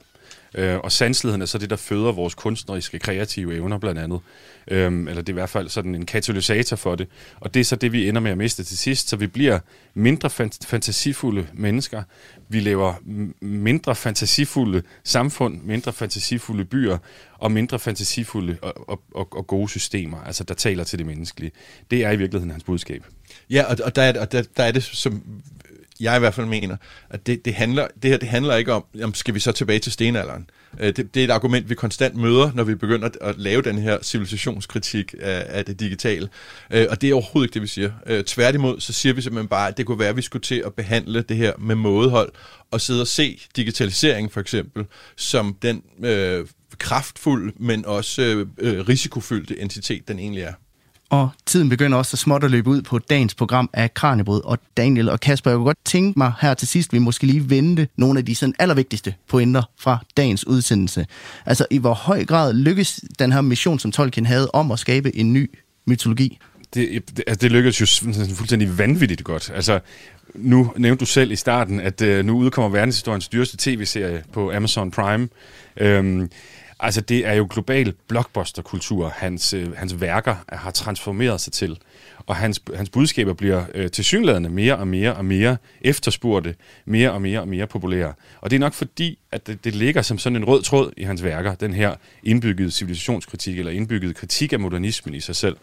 Øh, 0.55 0.79
og 0.79 0.93
sanseligheden 0.93 1.43
er 1.43 1.47
så 1.47 1.59
det, 1.59 1.71
der 1.71 1.77
føder 1.77 2.13
vores 2.13 2.35
kunstneriske, 2.35 2.99
kreative 2.99 3.55
evner 3.55 3.79
blandt 3.79 4.01
andet. 4.01 4.21
Øh, 4.69 4.87
eller 4.87 5.15
det 5.15 5.29
er 5.29 5.33
i 5.33 5.33
hvert 5.33 5.49
fald 5.49 5.69
sådan 5.69 5.95
en 5.95 6.07
katalysator 6.07 6.77
for 6.77 6.95
det. 6.95 7.09
Og 7.41 7.55
det 7.55 7.61
er 7.61 7.65
så 7.65 7.77
det, 7.77 7.93
vi 7.93 8.09
ender 8.09 8.21
med 8.21 8.31
at 8.31 8.39
miste 8.39 8.65
til 8.65 8.79
sidst. 8.79 9.09
Så 9.09 9.17
vi 9.17 9.27
bliver 9.27 9.59
mindre 9.95 10.29
fant- 10.29 10.67
fantasifulde 10.67 11.47
mennesker. 11.53 12.03
Vi 12.49 12.61
lever 12.61 12.95
mindre 13.41 13.95
fantasifulde 13.95 14.83
samfund, 15.05 15.63
mindre 15.63 15.93
fantasifulde 15.93 16.65
byer 16.65 16.99
og 17.39 17.53
mindre 17.53 17.79
fantasifulde 17.79 18.57
og, 18.63 18.89
og, 18.89 19.03
og, 19.15 19.29
og 19.33 19.47
gode 19.47 19.69
systemer, 19.69 20.25
altså 20.25 20.45
der 20.45 20.55
taler 20.55 20.85
til 20.85 20.99
det 20.99 21.07
menneskelige. 21.07 21.53
Det 21.91 22.05
er 22.05 22.11
i 22.11 22.17
virkeligheden 22.17 22.51
hans 22.51 22.65
budskab. 22.65 23.05
Ja, 23.51 23.65
og, 23.65 23.77
og, 23.85 23.97
der, 23.97 24.03
er, 24.03 24.21
og 24.21 24.33
der, 24.33 24.43
der 24.57 24.65
er 24.65 24.73
det, 24.73 24.83
som 24.83 25.23
jeg 26.01 26.17
i 26.17 26.19
hvert 26.19 26.35
fald 26.35 26.47
mener, 26.47 26.77
at 27.11 27.27
det, 27.27 27.45
det, 27.45 27.55
handler, 27.55 27.87
det 28.03 28.11
her 28.11 28.19
det 28.19 28.29
handler 28.29 28.57
ikke 28.57 28.73
om, 28.73 28.85
om, 29.03 29.15
skal 29.15 29.35
vi 29.35 29.41
så 29.41 29.53
tilbage 29.53 29.79
til 29.79 29.93
stenalderen. 29.93 30.51
Øh, 30.81 30.87
det, 30.97 31.15
det 31.15 31.21
er 31.21 31.25
et 31.25 31.31
argument, 31.31 31.71
vi 31.71 31.75
konstant 31.75 32.17
møder, 32.17 32.51
når 32.55 32.65
vi 32.65 32.75
begynder 32.75 33.07
at, 33.09 33.19
at 33.21 33.39
lave 33.39 33.63
den 33.63 33.79
her 33.79 33.99
civilisationskritik 34.03 35.15
af, 35.21 35.47
af 35.49 35.65
det 35.65 35.81
digitale. 35.81 36.29
Øh, 36.71 36.87
og 36.91 37.01
det 37.01 37.11
er 37.11 37.15
overhovedet 37.15 37.47
ikke 37.47 37.55
det, 37.55 37.63
vi 37.63 37.67
siger. 37.67 37.91
Øh, 38.07 38.25
tværtimod, 38.25 38.81
så 38.81 38.93
siger 38.93 39.13
vi 39.13 39.23
simpelthen 39.23 39.49
bare, 39.49 39.69
at 39.69 39.77
det 39.77 39.87
kunne 39.87 39.99
være, 39.99 40.09
at 40.09 40.17
vi 40.17 40.23
skulle 40.23 40.43
til 40.43 40.63
at 40.67 40.75
behandle 40.75 41.23
det 41.23 41.37
her 41.37 41.53
med 41.59 41.75
mådehold, 41.75 42.33
og 42.71 42.81
sidde 42.81 43.01
og 43.01 43.07
se 43.07 43.41
digitalisering 43.57 44.33
for 44.33 44.41
eksempel, 44.41 44.85
som 45.17 45.57
den 45.63 45.83
øh, 46.05 46.47
kraftfuld, 46.79 47.53
men 47.57 47.87
også 47.87 48.23
øh, 48.23 48.47
øh 48.59 48.89
risikofyldte 48.89 49.61
entitet, 49.61 50.09
den 50.09 50.19
egentlig 50.19 50.43
er. 50.43 50.53
Og 51.11 51.31
tiden 51.47 51.69
begynder 51.69 51.99
også 51.99 52.11
så 52.11 52.17
småt 52.17 52.45
at 52.45 52.51
løbe 52.51 52.71
ud 52.71 52.83
på 52.83 52.99
dagens 52.99 53.35
program 53.35 53.71
af 53.73 53.95
Kranjebrød. 53.95 54.45
Og 54.45 54.59
Daniel 54.77 55.09
og 55.09 55.21
Kasper, 55.21 55.51
jeg 55.51 55.57
kunne 55.57 55.65
godt 55.65 55.79
tænke 55.85 56.19
mig 56.19 56.33
her 56.41 56.55
til 56.55 56.69
sidst, 56.69 56.93
vi 56.93 56.99
måske 56.99 57.27
lige 57.27 57.51
vente 57.51 57.89
nogle 57.97 58.19
af 58.19 58.25
de 58.25 58.35
sådan 58.35 58.55
allervigtigste 58.59 59.15
pointer 59.29 59.63
fra 59.79 59.99
dagens 60.17 60.47
udsendelse. 60.47 61.07
Altså 61.47 61.67
i 61.71 61.79
hvor 61.79 61.95
høj 61.95 62.25
grad 62.25 62.55
lykkes 62.55 63.01
den 63.19 63.33
her 63.33 63.41
mission, 63.41 63.79
som 63.79 63.93
Tolkien 63.93 64.27
havde 64.27 64.51
om 64.51 64.71
at 64.71 64.79
skabe 64.79 65.17
en 65.17 65.33
ny 65.33 65.51
mytologi? 65.87 66.39
Det, 66.75 67.03
det, 67.17 67.25
altså, 67.27 67.39
det 67.41 67.53
lykkedes 67.53 67.81
jo 67.81 67.87
fuldstændig 68.35 68.79
vanvittigt 68.79 69.25
godt. 69.25 69.51
Altså, 69.55 69.81
nu 70.35 70.73
nævnte 70.77 71.01
du 71.01 71.07
selv 71.07 71.33
i 71.33 71.37
starten, 71.37 71.81
at 71.81 72.03
øh, 72.03 72.25
nu 72.25 72.37
udkommer 72.37 72.71
verdenshistoriens 72.71 73.29
dyreste 73.29 73.57
tv-serie 73.57 74.23
på 74.33 74.53
Amazon 74.53 74.91
Prime. 74.91 75.29
Øhm, 75.77 76.31
Altså, 76.83 77.01
det 77.01 77.27
er 77.27 77.33
jo 77.33 77.47
global 77.51 77.95
blockbuster-kultur, 78.09 79.09
hans, 79.09 79.55
øh, 79.55 79.77
hans 79.77 80.01
værker 80.01 80.37
har 80.49 80.71
transformeret 80.71 81.41
sig 81.41 81.53
til. 81.53 81.79
Og 82.27 82.37
hans, 82.37 82.63
hans 82.75 82.91
budskaber 82.91 83.33
bliver 83.33 83.65
øh, 83.75 83.91
tilsyneladende 83.91 84.51
mere 84.51 84.77
og 84.77 84.89
mere 84.89 85.15
og 85.15 85.25
mere 85.25 85.57
efterspurgte, 85.81 86.55
mere 86.85 87.13
og 87.13 87.23
mere 87.23 87.41
og 87.41 87.49
mere 87.49 87.67
populære. 87.67 88.13
Og 88.41 88.51
det 88.51 88.57
er 88.57 88.61
nok 88.61 88.73
fordi, 88.73 89.19
at 89.33 89.47
det, 89.47 89.65
det 89.65 89.75
ligger 89.75 90.03
som 90.03 90.19
sådan 90.19 90.37
en 90.37 90.45
rød 90.45 90.63
tråd 90.63 90.93
i 90.97 91.03
hans 91.03 91.25
værker, 91.25 91.55
den 91.55 91.75
her 91.75 91.95
indbyggede 92.23 92.71
civilisationskritik, 92.71 93.59
eller 93.59 93.73
indbyggede 93.73 94.15
kritik 94.15 94.53
af 94.53 94.61
modernismen 94.61 95.15
i 95.15 95.21
sig 95.21 95.37
selv. 95.37 95.57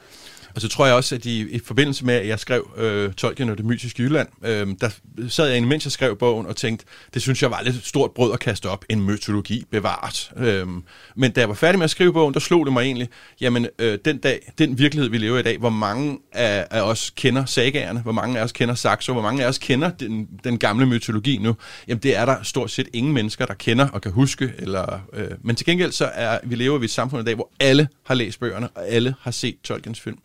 Og 0.57 0.61
så 0.61 0.67
tror 0.67 0.85
jeg 0.85 0.95
også, 0.95 1.15
at 1.15 1.25
i, 1.25 1.49
i 1.49 1.59
forbindelse 1.59 2.05
med, 2.05 2.13
at 2.13 2.27
jeg 2.27 2.39
skrev 2.39 2.69
øh, 2.77 3.13
Tolkien 3.13 3.49
og 3.49 3.57
det 3.57 3.65
mytiske 3.65 4.03
Jylland, 4.03 4.27
øh, 4.43 4.67
der 4.81 4.89
sad 5.29 5.47
jeg, 5.47 5.63
mens 5.63 5.85
jeg 5.85 5.91
skrev 5.91 6.17
bogen, 6.17 6.45
og 6.45 6.55
tænkte, 6.55 6.85
det 7.13 7.21
synes 7.21 7.41
jeg 7.41 7.51
var 7.51 7.61
lidt 7.61 7.85
stort 7.85 8.11
brød 8.11 8.33
at 8.33 8.39
kaste 8.39 8.69
op, 8.69 8.85
en 8.89 9.01
mytologi 9.01 9.63
bevaret. 9.71 10.31
Øh, 10.37 10.67
men 11.15 11.31
da 11.31 11.39
jeg 11.39 11.49
var 11.49 11.55
færdig 11.55 11.79
med 11.79 11.83
at 11.83 11.89
skrive 11.89 12.13
bogen, 12.13 12.33
der 12.33 12.39
slog 12.39 12.65
det 12.65 12.73
mig 12.73 12.81
egentlig, 12.81 13.09
jamen 13.41 13.67
øh, 13.79 13.99
den 14.05 14.17
dag, 14.17 14.51
den 14.57 14.77
virkelighed, 14.77 15.09
vi 15.09 15.17
lever 15.17 15.39
i 15.39 15.43
dag, 15.43 15.57
hvor 15.57 15.69
mange 15.69 16.19
af, 16.33 16.67
af 16.71 16.81
os 16.81 17.13
kender 17.15 17.45
sagagerne, 17.45 18.01
hvor 18.01 18.11
mange 18.11 18.39
af 18.39 18.43
os 18.43 18.51
kender 18.51 18.75
Saxo, 18.75 19.13
hvor 19.13 19.21
mange 19.21 19.43
af 19.43 19.47
os 19.47 19.57
kender 19.57 19.89
den, 19.89 20.27
den 20.43 20.57
gamle 20.57 20.85
mytologi 20.85 21.37
nu, 21.37 21.55
jamen 21.87 22.03
det 22.03 22.15
er 22.15 22.25
der 22.25 22.43
stort 22.43 22.71
set 22.71 22.87
ingen 22.93 23.13
mennesker, 23.13 23.45
der 23.45 23.53
kender 23.53 23.87
og 23.87 24.01
kan 24.01 24.11
huske. 24.11 24.53
Eller, 24.59 24.99
øh, 25.13 25.31
men 25.41 25.55
til 25.55 25.65
gengæld 25.65 25.91
så 25.91 26.05
er 26.13 26.39
vi 26.43 26.55
lever 26.55 26.77
vi 26.77 26.83
i 26.83 26.85
et 26.85 26.91
samfund 26.91 27.21
i 27.21 27.25
dag, 27.25 27.35
hvor 27.35 27.51
alle 27.59 27.87
har 28.05 28.15
læst 28.15 28.39
bøgerne, 28.39 28.67
og 28.67 28.87
alle 28.87 29.15
har 29.21 29.31
set 29.31 29.55
Tolkiens 29.63 29.99
film. 30.01 30.17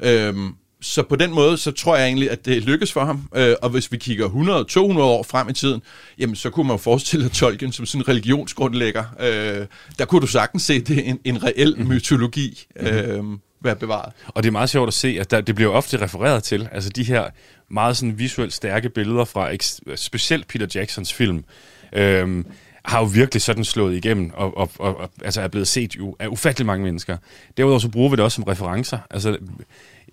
Øhm, 0.00 0.54
så 0.80 1.02
på 1.02 1.16
den 1.16 1.34
måde, 1.34 1.58
så 1.58 1.72
tror 1.72 1.96
jeg 1.96 2.06
egentlig, 2.06 2.30
at 2.30 2.46
det 2.46 2.62
lykkes 2.62 2.92
for 2.92 3.04
ham. 3.04 3.28
Øh, 3.34 3.54
og 3.62 3.70
hvis 3.70 3.92
vi 3.92 3.96
kigger 3.96 4.28
100-200 4.28 5.00
år 5.00 5.22
frem 5.22 5.48
i 5.48 5.52
tiden, 5.52 5.82
jamen 6.18 6.36
så 6.36 6.50
kunne 6.50 6.66
man 6.66 6.74
jo 6.74 6.78
forestille 6.78 7.28
Tolkien 7.28 7.72
som 7.72 7.86
sådan 7.86 8.00
en 8.00 8.08
religionsgrundlægger. 8.08 9.04
Øh, 9.20 9.66
der 9.98 10.04
kunne 10.04 10.20
du 10.20 10.26
sagtens 10.26 10.62
se 10.62 10.80
det 10.80 11.08
en, 11.08 11.18
en 11.24 11.44
reel 11.44 11.74
mm. 11.78 11.86
mytologi 11.86 12.66
øh, 12.76 13.24
være 13.60 13.76
bevaret. 13.76 14.12
Og 14.28 14.42
det 14.42 14.48
er 14.48 14.52
meget 14.52 14.70
sjovt 14.70 14.88
at 14.88 14.94
se, 14.94 15.16
at 15.20 15.30
der, 15.30 15.40
det 15.40 15.54
bliver 15.54 15.72
ofte 15.72 16.00
refereret 16.00 16.42
til, 16.42 16.68
altså 16.72 16.90
de 16.90 17.04
her 17.04 17.24
meget 17.70 17.96
sådan 17.96 18.18
visuelt 18.18 18.52
stærke 18.52 18.88
billeder 18.88 19.24
fra 19.24 19.50
specielt 19.96 20.48
Peter 20.48 20.66
Jacksons 20.74 21.12
film. 21.12 21.44
Øh, 21.92 22.44
har 22.86 22.98
jo 22.98 23.04
virkelig 23.04 23.42
sådan 23.42 23.64
slået 23.64 23.96
igennem, 23.96 24.30
og, 24.34 24.56
og, 24.56 24.70
og, 24.78 24.96
og 24.96 25.10
altså 25.24 25.40
er 25.40 25.48
blevet 25.48 25.68
set 25.68 25.96
jo 25.96 26.16
af 26.18 26.26
ufattelig 26.26 26.66
mange 26.66 26.84
mennesker. 26.84 27.16
Derudover 27.56 27.78
så 27.78 27.88
bruger 27.88 28.10
vi 28.10 28.16
det 28.16 28.24
også 28.24 28.34
som 28.34 28.44
referencer. 28.44 28.98
Altså, 29.10 29.36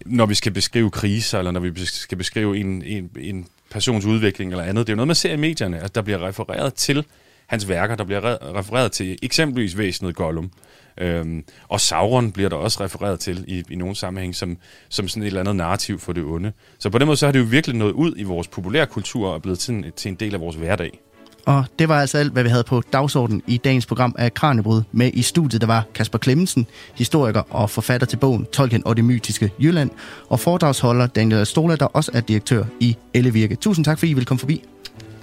når 0.05 0.25
vi 0.25 0.35
skal 0.35 0.51
beskrive 0.51 0.91
kriser, 0.91 1.37
eller 1.37 1.51
når 1.51 1.59
vi 1.59 1.85
skal 1.85 2.17
beskrive 2.17 2.57
en, 2.57 2.83
en, 2.85 3.09
en 3.19 3.47
persons 3.71 4.05
udvikling 4.05 4.51
eller 4.51 4.63
andet. 4.63 4.87
Det 4.87 4.91
er 4.91 4.93
jo 4.93 4.97
noget, 4.97 5.07
man 5.07 5.15
ser 5.15 5.33
i 5.33 5.37
medierne, 5.37 5.79
at 5.79 5.95
der 5.95 6.01
bliver 6.01 6.27
refereret 6.27 6.73
til 6.73 7.05
hans 7.47 7.69
værker, 7.69 7.95
der 7.95 8.03
bliver 8.03 8.55
refereret 8.55 8.91
til 8.91 9.17
eksempelvis 9.21 9.77
væsenet 9.77 10.15
Gollum. 10.15 10.51
Øhm, 10.97 11.43
og 11.67 11.81
Sauron 11.81 12.31
bliver 12.31 12.49
der 12.49 12.55
også 12.55 12.83
refereret 12.83 13.19
til 13.19 13.45
i, 13.47 13.63
i 13.69 13.75
nogle 13.75 13.95
sammenhæng 13.95 14.35
som, 14.35 14.57
som 14.89 15.07
sådan 15.07 15.23
et 15.23 15.27
eller 15.27 15.39
andet 15.39 15.55
narrativ 15.55 15.99
for 15.99 16.13
det 16.13 16.23
onde. 16.23 16.51
Så 16.79 16.89
på 16.89 16.97
den 16.97 17.05
måde 17.05 17.17
så 17.17 17.25
har 17.25 17.31
det 17.31 17.39
jo 17.39 17.45
virkelig 17.45 17.75
nået 17.75 17.91
ud 17.91 18.13
i 18.17 18.23
vores 18.23 18.47
populærkultur 18.47 19.29
og 19.29 19.41
blevet 19.41 19.59
til 19.59 19.73
en, 19.73 19.85
til 19.95 20.09
en 20.09 20.15
del 20.15 20.33
af 20.33 20.41
vores 20.41 20.55
hverdag. 20.55 20.99
Og 21.45 21.65
det 21.79 21.89
var 21.89 22.01
altså 22.01 22.17
alt, 22.17 22.33
hvad 22.33 22.43
vi 22.43 22.49
havde 22.49 22.63
på 22.63 22.81
dagsordenen 22.93 23.41
i 23.47 23.57
dagens 23.57 23.85
program 23.85 24.15
af 24.17 24.33
Kranjebrud. 24.33 24.81
Med 24.91 25.11
i 25.13 25.21
studiet, 25.21 25.61
der 25.61 25.67
var 25.67 25.83
Kasper 25.95 26.17
Klemmensen, 26.17 26.67
historiker 26.95 27.41
og 27.49 27.69
forfatter 27.69 28.07
til 28.07 28.17
bogen 28.17 28.45
Tolkien 28.45 28.87
og 28.87 28.97
det 28.97 29.05
mytiske 29.05 29.51
Jylland, 29.59 29.89
og 30.29 30.39
foredragsholder 30.39 31.07
Daniel 31.07 31.45
Stola, 31.45 31.75
der 31.75 31.85
også 31.85 32.11
er 32.13 32.21
direktør 32.21 32.63
i 32.79 32.97
Ellevirke. 33.13 33.55
Tusind 33.55 33.85
tak, 33.85 33.99
fordi 33.99 34.11
I 34.11 34.13
vil 34.13 34.25
komme 34.25 34.39
forbi. 34.39 34.63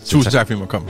Tusind 0.05 0.33
tak, 0.33 0.47
fordi 0.47 0.59
I 0.59 0.61
må 0.61 0.67
komme. 0.67 0.89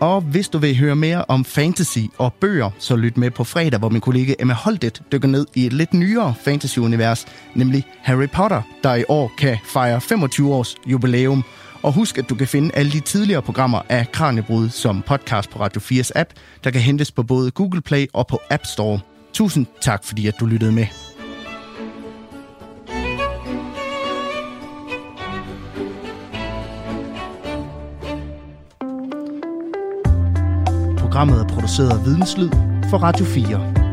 Og 0.00 0.20
hvis 0.20 0.48
du 0.48 0.58
vil 0.58 0.76
høre 0.78 0.96
mere 0.96 1.24
om 1.28 1.44
fantasy 1.44 1.98
og 2.18 2.32
bøger, 2.32 2.70
så 2.78 2.96
lyt 2.96 3.16
med 3.16 3.30
på 3.30 3.44
fredag, 3.44 3.78
hvor 3.78 3.88
min 3.88 4.00
kollega 4.00 4.34
Emma 4.38 4.54
Holdet 4.54 5.02
dykker 5.12 5.28
ned 5.28 5.46
i 5.54 5.66
et 5.66 5.72
lidt 5.72 5.94
nyere 5.94 6.34
fantasy-univers, 6.40 7.26
nemlig 7.54 7.84
Harry 8.02 8.28
Potter, 8.28 8.62
der 8.84 8.94
i 8.94 9.04
år 9.08 9.32
kan 9.38 9.58
fejre 9.64 10.00
25 10.00 10.54
års 10.54 10.76
jubilæum. 10.86 11.44
Og 11.82 11.92
husk, 11.92 12.18
at 12.18 12.30
du 12.30 12.34
kan 12.34 12.48
finde 12.48 12.70
alle 12.74 12.92
de 12.92 13.00
tidligere 13.00 13.42
programmer 13.42 13.82
af 13.88 14.12
Kranjebrud 14.12 14.68
som 14.68 15.02
podcast 15.02 15.50
på 15.50 15.60
Radio 15.60 15.80
4's 15.80 16.10
app, 16.14 16.30
der 16.64 16.70
kan 16.70 16.80
hentes 16.80 17.12
på 17.12 17.22
både 17.22 17.50
Google 17.50 17.80
Play 17.80 18.06
og 18.12 18.26
på 18.26 18.40
App 18.50 18.66
Store. 18.66 19.00
Tusind 19.32 19.66
tak, 19.80 20.04
fordi 20.04 20.26
at 20.26 20.34
du 20.40 20.46
lyttede 20.46 20.72
med. 20.72 20.86
Programmet 30.98 31.40
er 31.40 31.48
produceret 31.48 31.90
af 31.98 32.04
Videnslyd 32.04 32.50
for 32.90 32.98
Radio 32.98 33.24
4. 33.24 33.85